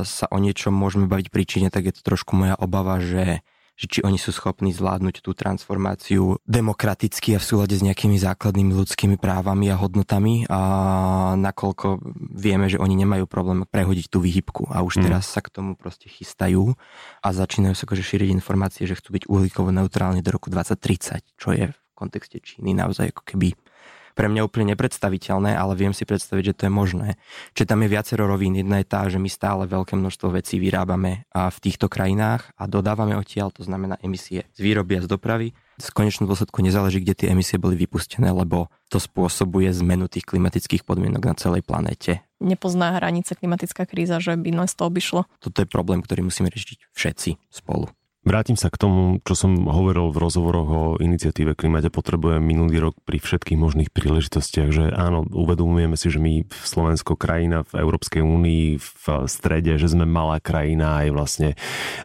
sa 0.03 0.27
o 0.35 0.39
niečom 0.43 0.75
môžeme 0.75 1.07
baviť 1.07 1.31
pri 1.31 1.45
Číne, 1.47 1.69
tak 1.71 1.87
je 1.87 1.95
to 1.95 2.03
trošku 2.03 2.35
moja 2.35 2.59
obava, 2.59 2.99
že 2.99 3.47
že 3.75 3.91
či 3.91 4.01
oni 4.07 4.23
sú 4.23 4.31
schopní 4.31 4.71
zvládnuť 4.71 5.19
tú 5.19 5.35
transformáciu 5.35 6.39
demokraticky 6.47 7.35
a 7.35 7.43
v 7.43 7.47
súlade 7.47 7.75
s 7.75 7.83
nejakými 7.83 8.15
základnými 8.23 8.71
ľudskými 8.71 9.19
právami 9.19 9.67
a 9.67 9.79
hodnotami 9.79 10.47
a 10.47 10.61
nakoľko 11.35 11.99
vieme, 12.39 12.71
že 12.71 12.79
oni 12.79 12.95
nemajú 12.95 13.27
problém 13.27 13.67
prehodiť 13.67 14.07
tú 14.15 14.23
výhybku 14.23 14.71
a 14.71 14.87
už 14.87 15.03
mm. 15.03 15.11
teraz 15.11 15.27
sa 15.27 15.43
k 15.43 15.51
tomu 15.51 15.75
proste 15.75 16.07
chystajú 16.07 16.79
a 17.19 17.29
začínajú 17.35 17.75
sa 17.75 17.91
akože 17.91 18.07
šíriť 18.07 18.31
informácie, 18.31 18.87
že 18.87 18.95
chcú 18.95 19.19
byť 19.19 19.25
uhlíkovo 19.27 19.75
neutrálni 19.75 20.23
do 20.23 20.31
roku 20.31 20.55
2030, 20.55 21.35
čo 21.35 21.51
je 21.51 21.75
v 21.75 21.79
kontexte 21.99 22.39
Číny 22.39 22.79
naozaj 22.79 23.11
ako 23.11 23.27
keby 23.27 23.59
pre 24.15 24.31
mňa 24.31 24.47
úplne 24.47 24.73
nepredstaviteľné, 24.73 25.59
ale 25.59 25.75
viem 25.75 25.91
si 25.91 26.07
predstaviť, 26.07 26.55
že 26.55 26.57
to 26.57 26.63
je 26.67 26.73
možné. 26.73 27.09
Čiže 27.59 27.71
tam 27.75 27.83
je 27.83 27.93
viacero 27.93 28.31
rovín. 28.31 28.55
Jedna 28.55 28.81
je 28.81 28.87
tá, 28.87 29.03
že 29.11 29.19
my 29.19 29.27
stále 29.27 29.67
veľké 29.67 29.99
množstvo 29.99 30.31
vecí 30.39 30.63
vyrábame 30.63 31.27
v 31.35 31.59
týchto 31.59 31.91
krajinách 31.91 32.55
a 32.55 32.71
dodávame 32.71 33.19
odtiaľ, 33.19 33.51
to 33.51 33.67
znamená 33.67 33.99
emisie 34.01 34.47
z 34.55 34.59
výroby 34.63 34.99
a 34.99 35.05
z 35.05 35.11
dopravy. 35.11 35.51
Z 35.75 35.91
konečnom 35.91 36.31
dôsledku 36.31 36.63
nezáleží, 36.63 37.03
kde 37.03 37.19
tie 37.19 37.29
emisie 37.35 37.59
boli 37.59 37.75
vypustené, 37.75 38.31
lebo 38.31 38.71
to 38.87 39.03
spôsobuje 39.03 39.67
zmenu 39.83 40.07
tých 40.07 40.23
klimatických 40.23 40.87
podmienok 40.87 41.23
na 41.27 41.35
celej 41.35 41.67
planéte. 41.67 42.23
Nepozná 42.39 42.95
hranice 42.95 43.35
klimatická 43.35 43.83
kríza, 43.83 44.23
že 44.23 44.39
by 44.39 44.55
nás 44.55 44.79
to 44.79 44.87
obyšlo. 44.87 45.27
Toto 45.43 45.59
je 45.59 45.67
problém, 45.67 45.99
ktorý 45.99 46.23
musíme 46.23 46.47
riešiť 46.47 46.95
všetci 46.95 47.31
spolu. 47.51 47.91
Vrátim 48.25 48.57
sa 48.57 48.73
k 48.73 48.81
tomu, 48.81 49.21
čo 49.21 49.37
som 49.37 49.69
hovoril 49.69 50.09
v 50.09 50.17
rozhovoroch 50.17 50.69
o 50.73 50.83
iniciatíve 50.97 51.53
Klimate 51.53 51.93
potrebujem 51.93 52.41
minulý 52.41 52.81
rok 52.81 52.97
pri 53.05 53.21
všetkých 53.21 53.61
možných 53.61 53.93
príležitostiach, 53.93 54.73
že 54.73 54.89
áno, 54.97 55.29
uvedomujeme 55.29 55.93
si, 56.01 56.09
že 56.09 56.17
my 56.25 56.49
v 56.49 56.65
Slovensko 56.65 57.21
krajina 57.21 57.69
v 57.69 57.85
Európskej 57.85 58.25
únii 58.25 58.81
v 58.81 59.05
strede, 59.29 59.77
že 59.77 59.93
sme 59.93 60.09
malá 60.09 60.41
krajina 60.41 61.05
aj 61.05 61.09
vlastne, 61.13 61.51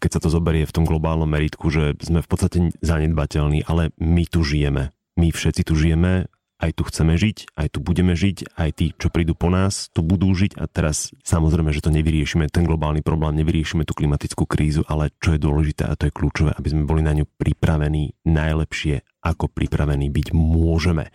keď 0.03 0.09
sa 0.11 0.20
to 0.20 0.28
zoberie 0.28 0.67
v 0.67 0.76
tom 0.76 0.84
globálnom 0.84 1.32
meritku, 1.32 1.72
že 1.72 1.95
sme 2.03 2.20
v 2.20 2.28
podstate 2.28 2.76
zanedbateľní, 2.84 3.63
ale 3.63 3.95
my 4.03 4.28
tu 4.28 4.43
žijeme. 4.43 4.91
My 5.15 5.32
všetci 5.32 5.72
tu 5.72 5.80
žijeme 5.80 6.28
aj 6.60 6.72
tu 6.76 6.84
chceme 6.84 7.16
žiť, 7.16 7.55
aj 7.55 7.68
tu 7.72 7.80
budeme 7.80 8.14
žiť, 8.14 8.53
aj 8.60 8.70
tí, 8.76 8.86
čo 8.99 9.07
prídu 9.07 9.32
po 9.34 9.47
nás, 9.47 9.88
tu 9.95 10.03
budú 10.03 10.28
žiť 10.36 10.60
a 10.60 10.68
teraz 10.68 11.16
samozrejme, 11.24 11.72
že 11.72 11.80
to 11.80 11.95
nevyriešime, 11.95 12.51
ten 12.51 12.68
globálny 12.68 12.99
problém, 12.99 13.39
nevyriešime 13.39 13.88
tú 13.88 13.95
klimatickú 13.95 14.43
krízu, 14.43 14.84
ale 14.91 15.16
čo 15.24 15.34
je 15.36 15.39
dôležité 15.39 15.88
a 15.88 15.95
to 15.95 16.12
je 16.12 16.16
kľúčové, 16.16 16.51
aby 16.53 16.68
sme 16.68 16.84
boli 16.84 16.99
na 16.99 17.16
ňu 17.16 17.26
pripravení 17.39 18.14
najlepšie, 18.28 19.07
ako 19.24 19.47
pripravení 19.47 20.12
byť 20.12 20.28
môžeme. 20.36 21.07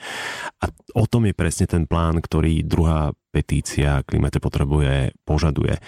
A 0.61 0.65
o 0.97 1.05
tom 1.05 1.29
je 1.29 1.37
presne 1.37 1.69
ten 1.69 1.85
plán, 1.85 2.25
ktorý 2.25 2.65
druhá 2.65 3.13
petícia 3.35 4.07
Klimate 4.07 4.39
potrebuje, 4.39 5.19
požaduje. 5.27 5.83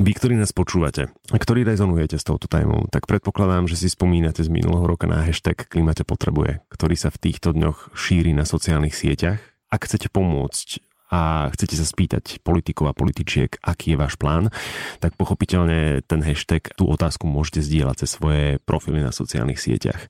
Vy, 0.00 0.12
ktorí 0.16 0.40
nás 0.40 0.56
počúvate 0.56 1.12
ktorí 1.50 1.66
rezonujete 1.66 2.14
s 2.14 2.22
touto 2.22 2.46
témou, 2.46 2.86
tak 2.94 3.10
predpokladám, 3.10 3.66
že 3.66 3.74
si 3.74 3.90
spomínate 3.90 4.46
z 4.46 4.52
minulého 4.54 4.86
roka 4.86 5.10
na 5.10 5.26
hashtag 5.26 5.66
Klimate 5.66 6.06
potrebuje, 6.06 6.62
ktorý 6.70 6.94
sa 6.94 7.10
v 7.10 7.18
týchto 7.18 7.50
dňoch 7.50 7.90
šíri 7.90 8.30
na 8.30 8.46
sociálnych 8.46 8.94
sieťach. 8.94 9.42
Ak 9.66 9.90
chcete 9.90 10.06
pomôcť 10.06 10.78
a 11.10 11.50
chcete 11.50 11.74
sa 11.74 11.82
spýtať 11.82 12.38
politikov 12.46 12.86
a 12.86 12.94
političiek, 12.94 13.58
aký 13.66 13.98
je 13.98 13.98
váš 13.98 14.14
plán, 14.14 14.54
tak 15.02 15.18
pochopiteľne 15.18 16.06
ten 16.06 16.22
hashtag, 16.22 16.70
tú 16.78 16.86
otázku 16.86 17.26
môžete 17.26 17.66
zdieľať 17.66 18.06
cez 18.06 18.14
svoje 18.14 18.62
profily 18.62 19.02
na 19.02 19.10
sociálnych 19.10 19.58
sieťach. 19.58 20.06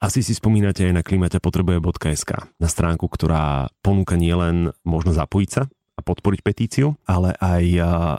Asi 0.00 0.24
si 0.24 0.32
spomínate 0.32 0.88
aj 0.88 0.96
na 0.96 1.04
klimatepotrebuje.sk, 1.04 2.30
na 2.56 2.68
stránku, 2.72 3.04
ktorá 3.04 3.68
ponúka 3.84 4.16
nielen 4.16 4.72
možno 4.80 5.12
zapojiť 5.12 5.50
sa 5.52 5.68
a 5.94 6.00
podporiť 6.02 6.40
petíciu, 6.42 6.98
ale 7.06 7.38
aj 7.38 7.64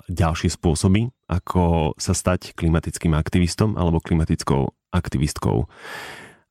ďalšie 0.07 0.47
spôsoby, 0.55 1.11
ako 1.27 1.95
sa 1.99 2.15
stať 2.15 2.55
klimatickým 2.55 3.11
aktivistom 3.11 3.75
alebo 3.75 3.99
klimatickou 3.99 4.71
aktivistkou. 4.95 5.67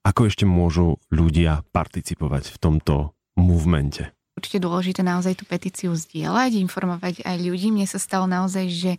Ako 0.05 0.21
ešte 0.29 0.45
môžu 0.45 1.01
ľudia 1.09 1.65
participovať 1.73 2.53
v 2.53 2.57
tomto 2.61 2.95
movemente? 3.41 4.13
Určite 4.45 4.61
dôležité 4.61 5.01
naozaj 5.01 5.41
tú 5.41 5.49
petíciu 5.49 5.97
zdieľať, 5.97 6.61
informovať 6.61 7.25
aj 7.25 7.37
ľudí. 7.41 7.73
Mne 7.73 7.89
sa 7.89 7.97
stalo 7.97 8.29
naozaj, 8.29 8.69
že 8.69 8.93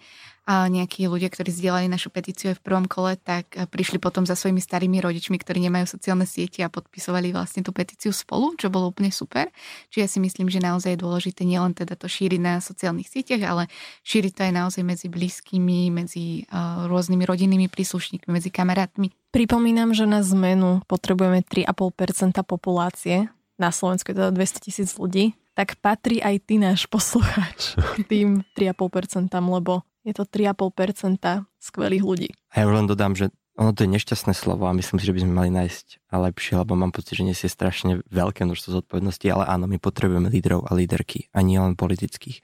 nejakí 0.45 1.05
ľudia, 1.09 1.29
ktorí 1.29 1.49
zdieľali 1.53 1.89
našu 1.89 2.09
petíciu 2.13 2.53
aj 2.53 2.61
v 2.61 2.65
prvom 2.65 2.85
kole, 2.85 3.17
tak 3.17 3.49
prišli 3.53 3.97
potom 3.97 4.25
za 4.29 4.37
svojimi 4.37 4.61
starými 4.61 5.01
rodičmi, 5.01 5.37
ktorí 5.41 5.57
nemajú 5.69 5.85
sociálne 5.89 6.25
siete 6.25 6.61
a 6.61 6.69
podpisovali 6.69 7.33
vlastne 7.33 7.61
tú 7.65 7.73
petíciu 7.73 8.13
spolu, 8.13 8.57
čo 8.57 8.69
bolo 8.73 8.89
úplne 8.89 9.09
super. 9.09 9.49
Čiže 9.89 10.01
ja 10.01 10.09
si 10.09 10.17
myslím, 10.21 10.49
že 10.49 10.61
naozaj 10.61 10.97
je 10.97 11.01
dôležité 11.05 11.45
nielen 11.49 11.77
teda 11.77 11.97
to 11.97 12.05
šíriť 12.05 12.41
na 12.41 12.61
sociálnych 12.61 13.09
sieťach, 13.09 13.41
ale 13.41 13.69
šíriť 14.05 14.33
to 14.37 14.41
aj 14.45 14.53
naozaj 14.53 14.81
medzi 14.85 15.09
blízkymi, 15.09 15.89
medzi 15.89 16.45
rôznymi 16.89 17.25
rodinnými 17.25 17.65
príslušníkmi, 17.65 18.29
medzi 18.29 18.49
kamarátmi. 18.49 19.13
Pripomínam, 19.33 19.97
že 19.97 20.05
na 20.05 20.21
zmenu 20.21 20.85
potrebujeme 20.85 21.41
3,5% 21.41 22.41
populácie. 22.45 23.29
Na 23.55 23.71
Slovensku 23.71 24.11
je 24.11 24.19
teda 24.19 24.31
200 24.35 24.65
tisíc 24.65 24.91
ľudí 24.99 25.35
tak 25.55 25.79
patrí 25.79 26.19
aj 26.19 26.35
ty 26.43 26.59
náš 26.59 26.83
poslucháč 26.91 27.79
tým 28.11 28.43
3,5%, 28.53 29.31
lebo 29.31 29.87
je 30.03 30.13
to 30.13 30.27
3,5% 30.27 31.47
skvelých 31.57 32.03
ľudí. 32.03 32.29
A 32.53 32.61
ja 32.61 32.67
len 32.67 32.85
dodám, 32.85 33.15
že 33.15 33.31
ono 33.55 33.71
to 33.71 33.87
je 33.87 33.95
nešťastné 33.95 34.35
slovo 34.35 34.67
a 34.67 34.75
myslím 34.75 34.99
si, 34.99 35.07
že 35.07 35.15
by 35.15 35.23
sme 35.23 35.33
mali 35.33 35.49
nájsť 35.55 36.11
lepšie, 36.11 36.59
lebo 36.59 36.75
mám 36.75 36.91
pocit, 36.91 37.15
že 37.15 37.23
nesie 37.23 37.47
strašne 37.47 38.03
veľké 38.11 38.43
množstvo 38.43 38.83
zodpovedností, 38.83 39.31
ale 39.31 39.47
áno, 39.47 39.71
my 39.71 39.79
potrebujeme 39.79 40.27
lídrov 40.27 40.67
a 40.67 40.75
líderky 40.75 41.31
a 41.31 41.39
nie 41.39 41.55
len 41.55 41.79
politických. 41.79 42.43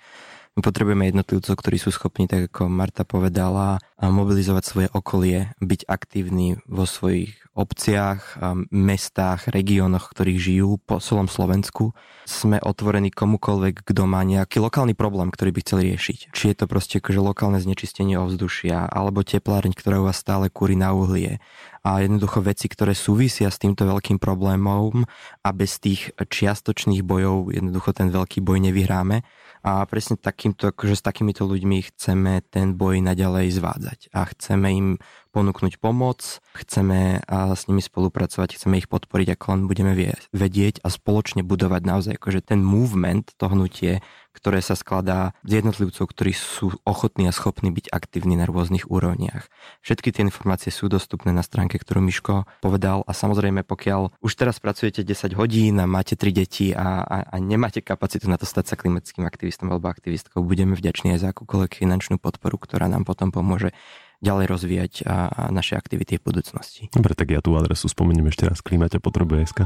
My 0.52 0.68
potrebujeme 0.68 1.08
jednotlivcov, 1.08 1.56
ktorí 1.56 1.80
sú 1.80 1.96
schopní, 1.96 2.28
tak 2.28 2.52
ako 2.52 2.68
Marta 2.68 3.08
povedala, 3.08 3.80
mobilizovať 4.04 4.64
svoje 4.68 4.88
okolie, 4.92 5.56
byť 5.64 5.88
aktívni 5.88 6.60
vo 6.68 6.84
svojich 6.84 7.40
obciach, 7.56 8.36
mestách, 8.68 9.48
regiónoch, 9.48 10.12
ktorých 10.12 10.40
žijú 10.40 10.76
po 10.84 11.00
celom 11.00 11.32
Slovensku. 11.32 11.96
Sme 12.28 12.60
otvorení 12.60 13.16
komukoľvek, 13.16 13.88
kto 13.88 14.04
má 14.04 14.28
nejaký 14.28 14.60
lokálny 14.60 14.92
problém, 14.92 15.32
ktorý 15.32 15.56
by 15.56 15.60
chcel 15.64 15.80
riešiť. 15.88 16.36
Či 16.36 16.44
je 16.52 16.56
to 16.60 16.66
proste 16.68 17.00
akože 17.00 17.20
lokálne 17.24 17.60
znečistenie 17.64 18.20
ovzdušia, 18.20 18.92
alebo 18.92 19.24
tepláreň, 19.24 19.72
ktorá 19.72 20.04
u 20.04 20.12
vás 20.12 20.20
stále 20.20 20.52
kúri 20.52 20.76
na 20.76 20.92
uhlie, 20.92 21.40
a 21.82 22.04
jednoducho 22.04 22.46
veci, 22.46 22.70
ktoré 22.70 22.94
súvisia 22.94 23.50
s 23.50 23.58
týmto 23.58 23.88
veľkým 23.88 24.22
problémom 24.22 25.02
a 25.42 25.50
bez 25.50 25.82
tých 25.82 26.14
čiastočných 26.14 27.02
bojov 27.02 27.56
jednoducho 27.56 27.90
ten 27.96 28.14
veľký 28.14 28.44
boj 28.44 28.62
nevyhráme. 28.70 29.26
A 29.62 29.86
presne 29.86 30.18
takýmto, 30.18 30.74
akože 30.74 30.98
s 30.98 31.06
takýmito 31.06 31.46
ľuďmi 31.46 31.94
chceme 31.94 32.42
ten 32.50 32.74
boj 32.74 32.98
naďalej 33.06 33.54
zvádzať 33.62 34.00
a 34.10 34.26
chceme 34.34 34.68
im 34.74 34.88
ponúknuť 35.32 35.80
pomoc, 35.80 36.44
chceme 36.52 37.24
s 37.30 37.62
nimi 37.72 37.80
spolupracovať, 37.80 38.60
chceme 38.60 38.82
ich 38.82 38.92
podporiť, 38.92 39.38
ako 39.40 39.46
len 39.56 39.62
budeme 39.66 39.94
vedieť 40.36 40.84
a 40.84 40.92
spoločne 40.92 41.42
budovať 41.48 41.82
naozaj 41.88 42.14
akože 42.20 42.42
ten 42.44 42.60
movement, 42.60 43.32
to 43.40 43.48
hnutie, 43.48 44.04
ktoré 44.32 44.64
sa 44.64 44.80
skladá 44.80 45.36
z 45.44 45.60
jednotlivcov, 45.60 46.08
ktorí 46.08 46.32
sú 46.32 46.72
ochotní 46.88 47.28
a 47.28 47.36
schopní 47.36 47.68
byť 47.72 47.92
aktívni 47.92 48.40
na 48.40 48.48
rôznych 48.48 48.88
úrovniach. 48.88 49.52
Všetky 49.84 50.16
tie 50.16 50.24
informácie 50.24 50.72
sú 50.72 50.88
dostupné 50.88 51.36
na 51.36 51.44
stránke, 51.44 51.76
ktorú 51.76 52.00
Miško 52.00 52.48
povedal 52.64 53.04
a 53.04 53.12
samozrejme, 53.12 53.68
pokiaľ 53.68 54.16
už 54.24 54.32
teraz 54.40 54.64
pracujete 54.64 55.04
10 55.04 55.36
hodín 55.36 55.84
a 55.84 55.86
máte 55.88 56.16
3 56.16 56.32
deti 56.32 56.72
a, 56.72 57.04
a, 57.04 57.18
a 57.28 57.36
nemáte 57.44 57.84
kapacitu 57.84 58.32
na 58.32 58.40
to 58.40 58.48
stať 58.48 58.72
sa 58.72 58.76
klimatickým 58.80 59.28
aktivistom 59.28 59.51
alebo 59.60 59.92
aktivistkou, 59.92 60.46
budeme 60.46 60.78
vďační 60.78 61.18
aj 61.18 61.20
za 61.20 61.28
akúkoľvek 61.36 61.82
finančnú 61.84 62.16
podporu, 62.22 62.56
ktorá 62.56 62.88
nám 62.88 63.04
potom 63.04 63.34
pomôže 63.34 63.76
ďalej 64.22 64.46
rozvíjať 64.48 64.94
a, 65.04 65.28
a 65.28 65.42
naše 65.50 65.76
aktivity 65.76 66.22
v 66.22 66.24
budúcnosti. 66.24 66.82
Dobre, 66.94 67.18
tak 67.18 67.34
ja 67.34 67.42
tú 67.42 67.58
adresu 67.58 67.90
spomeniem 67.90 68.30
ešte 68.30 68.48
raz. 68.48 68.62
Klímate 68.62 69.02
potrebuje 69.02 69.50
SK. 69.50 69.60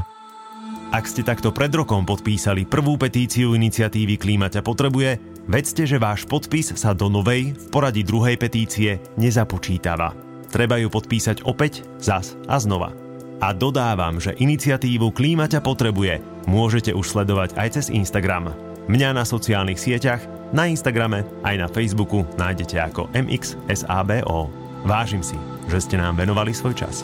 Ak 0.94 1.04
ste 1.10 1.26
takto 1.26 1.50
pred 1.50 1.68
rokom 1.74 2.06
podpísali 2.06 2.62
prvú 2.64 2.94
petíciu 2.94 3.58
iniciatívy 3.58 4.16
Klímaťa 4.16 4.62
potrebuje, 4.62 5.18
vedzte, 5.50 5.82
že 5.82 5.98
váš 5.98 6.24
podpis 6.24 6.72
sa 6.78 6.94
do 6.94 7.10
novej, 7.10 7.52
v 7.52 7.66
poradí 7.74 8.06
druhej 8.06 8.38
petície 8.38 9.02
nezapočítava. 9.18 10.14
Treba 10.46 10.78
ju 10.78 10.86
podpísať 10.86 11.42
opäť, 11.42 11.82
zas 11.98 12.38
a 12.46 12.56
znova. 12.62 12.94
A 13.42 13.52
dodávam, 13.52 14.16
že 14.22 14.38
iniciatívu 14.38 15.12
Klímaťa 15.12 15.60
potrebuje 15.60 16.22
môžete 16.48 16.94
už 16.94 17.04
sledovať 17.04 17.58
aj 17.58 17.68
cez 17.76 17.86
Instagram. 17.92 18.65
Mňa 18.86 19.18
na 19.18 19.26
sociálnych 19.26 19.82
sieťach, 19.82 20.22
na 20.54 20.70
Instagrame 20.70 21.26
aj 21.42 21.58
na 21.58 21.66
Facebooku 21.66 22.22
nájdete 22.38 22.78
ako 22.78 23.10
MXSABO. 23.18 24.46
Vážim 24.86 25.26
si, 25.26 25.34
že 25.66 25.82
ste 25.82 25.98
nám 25.98 26.14
venovali 26.14 26.54
svoj 26.54 26.78
čas. 26.78 27.02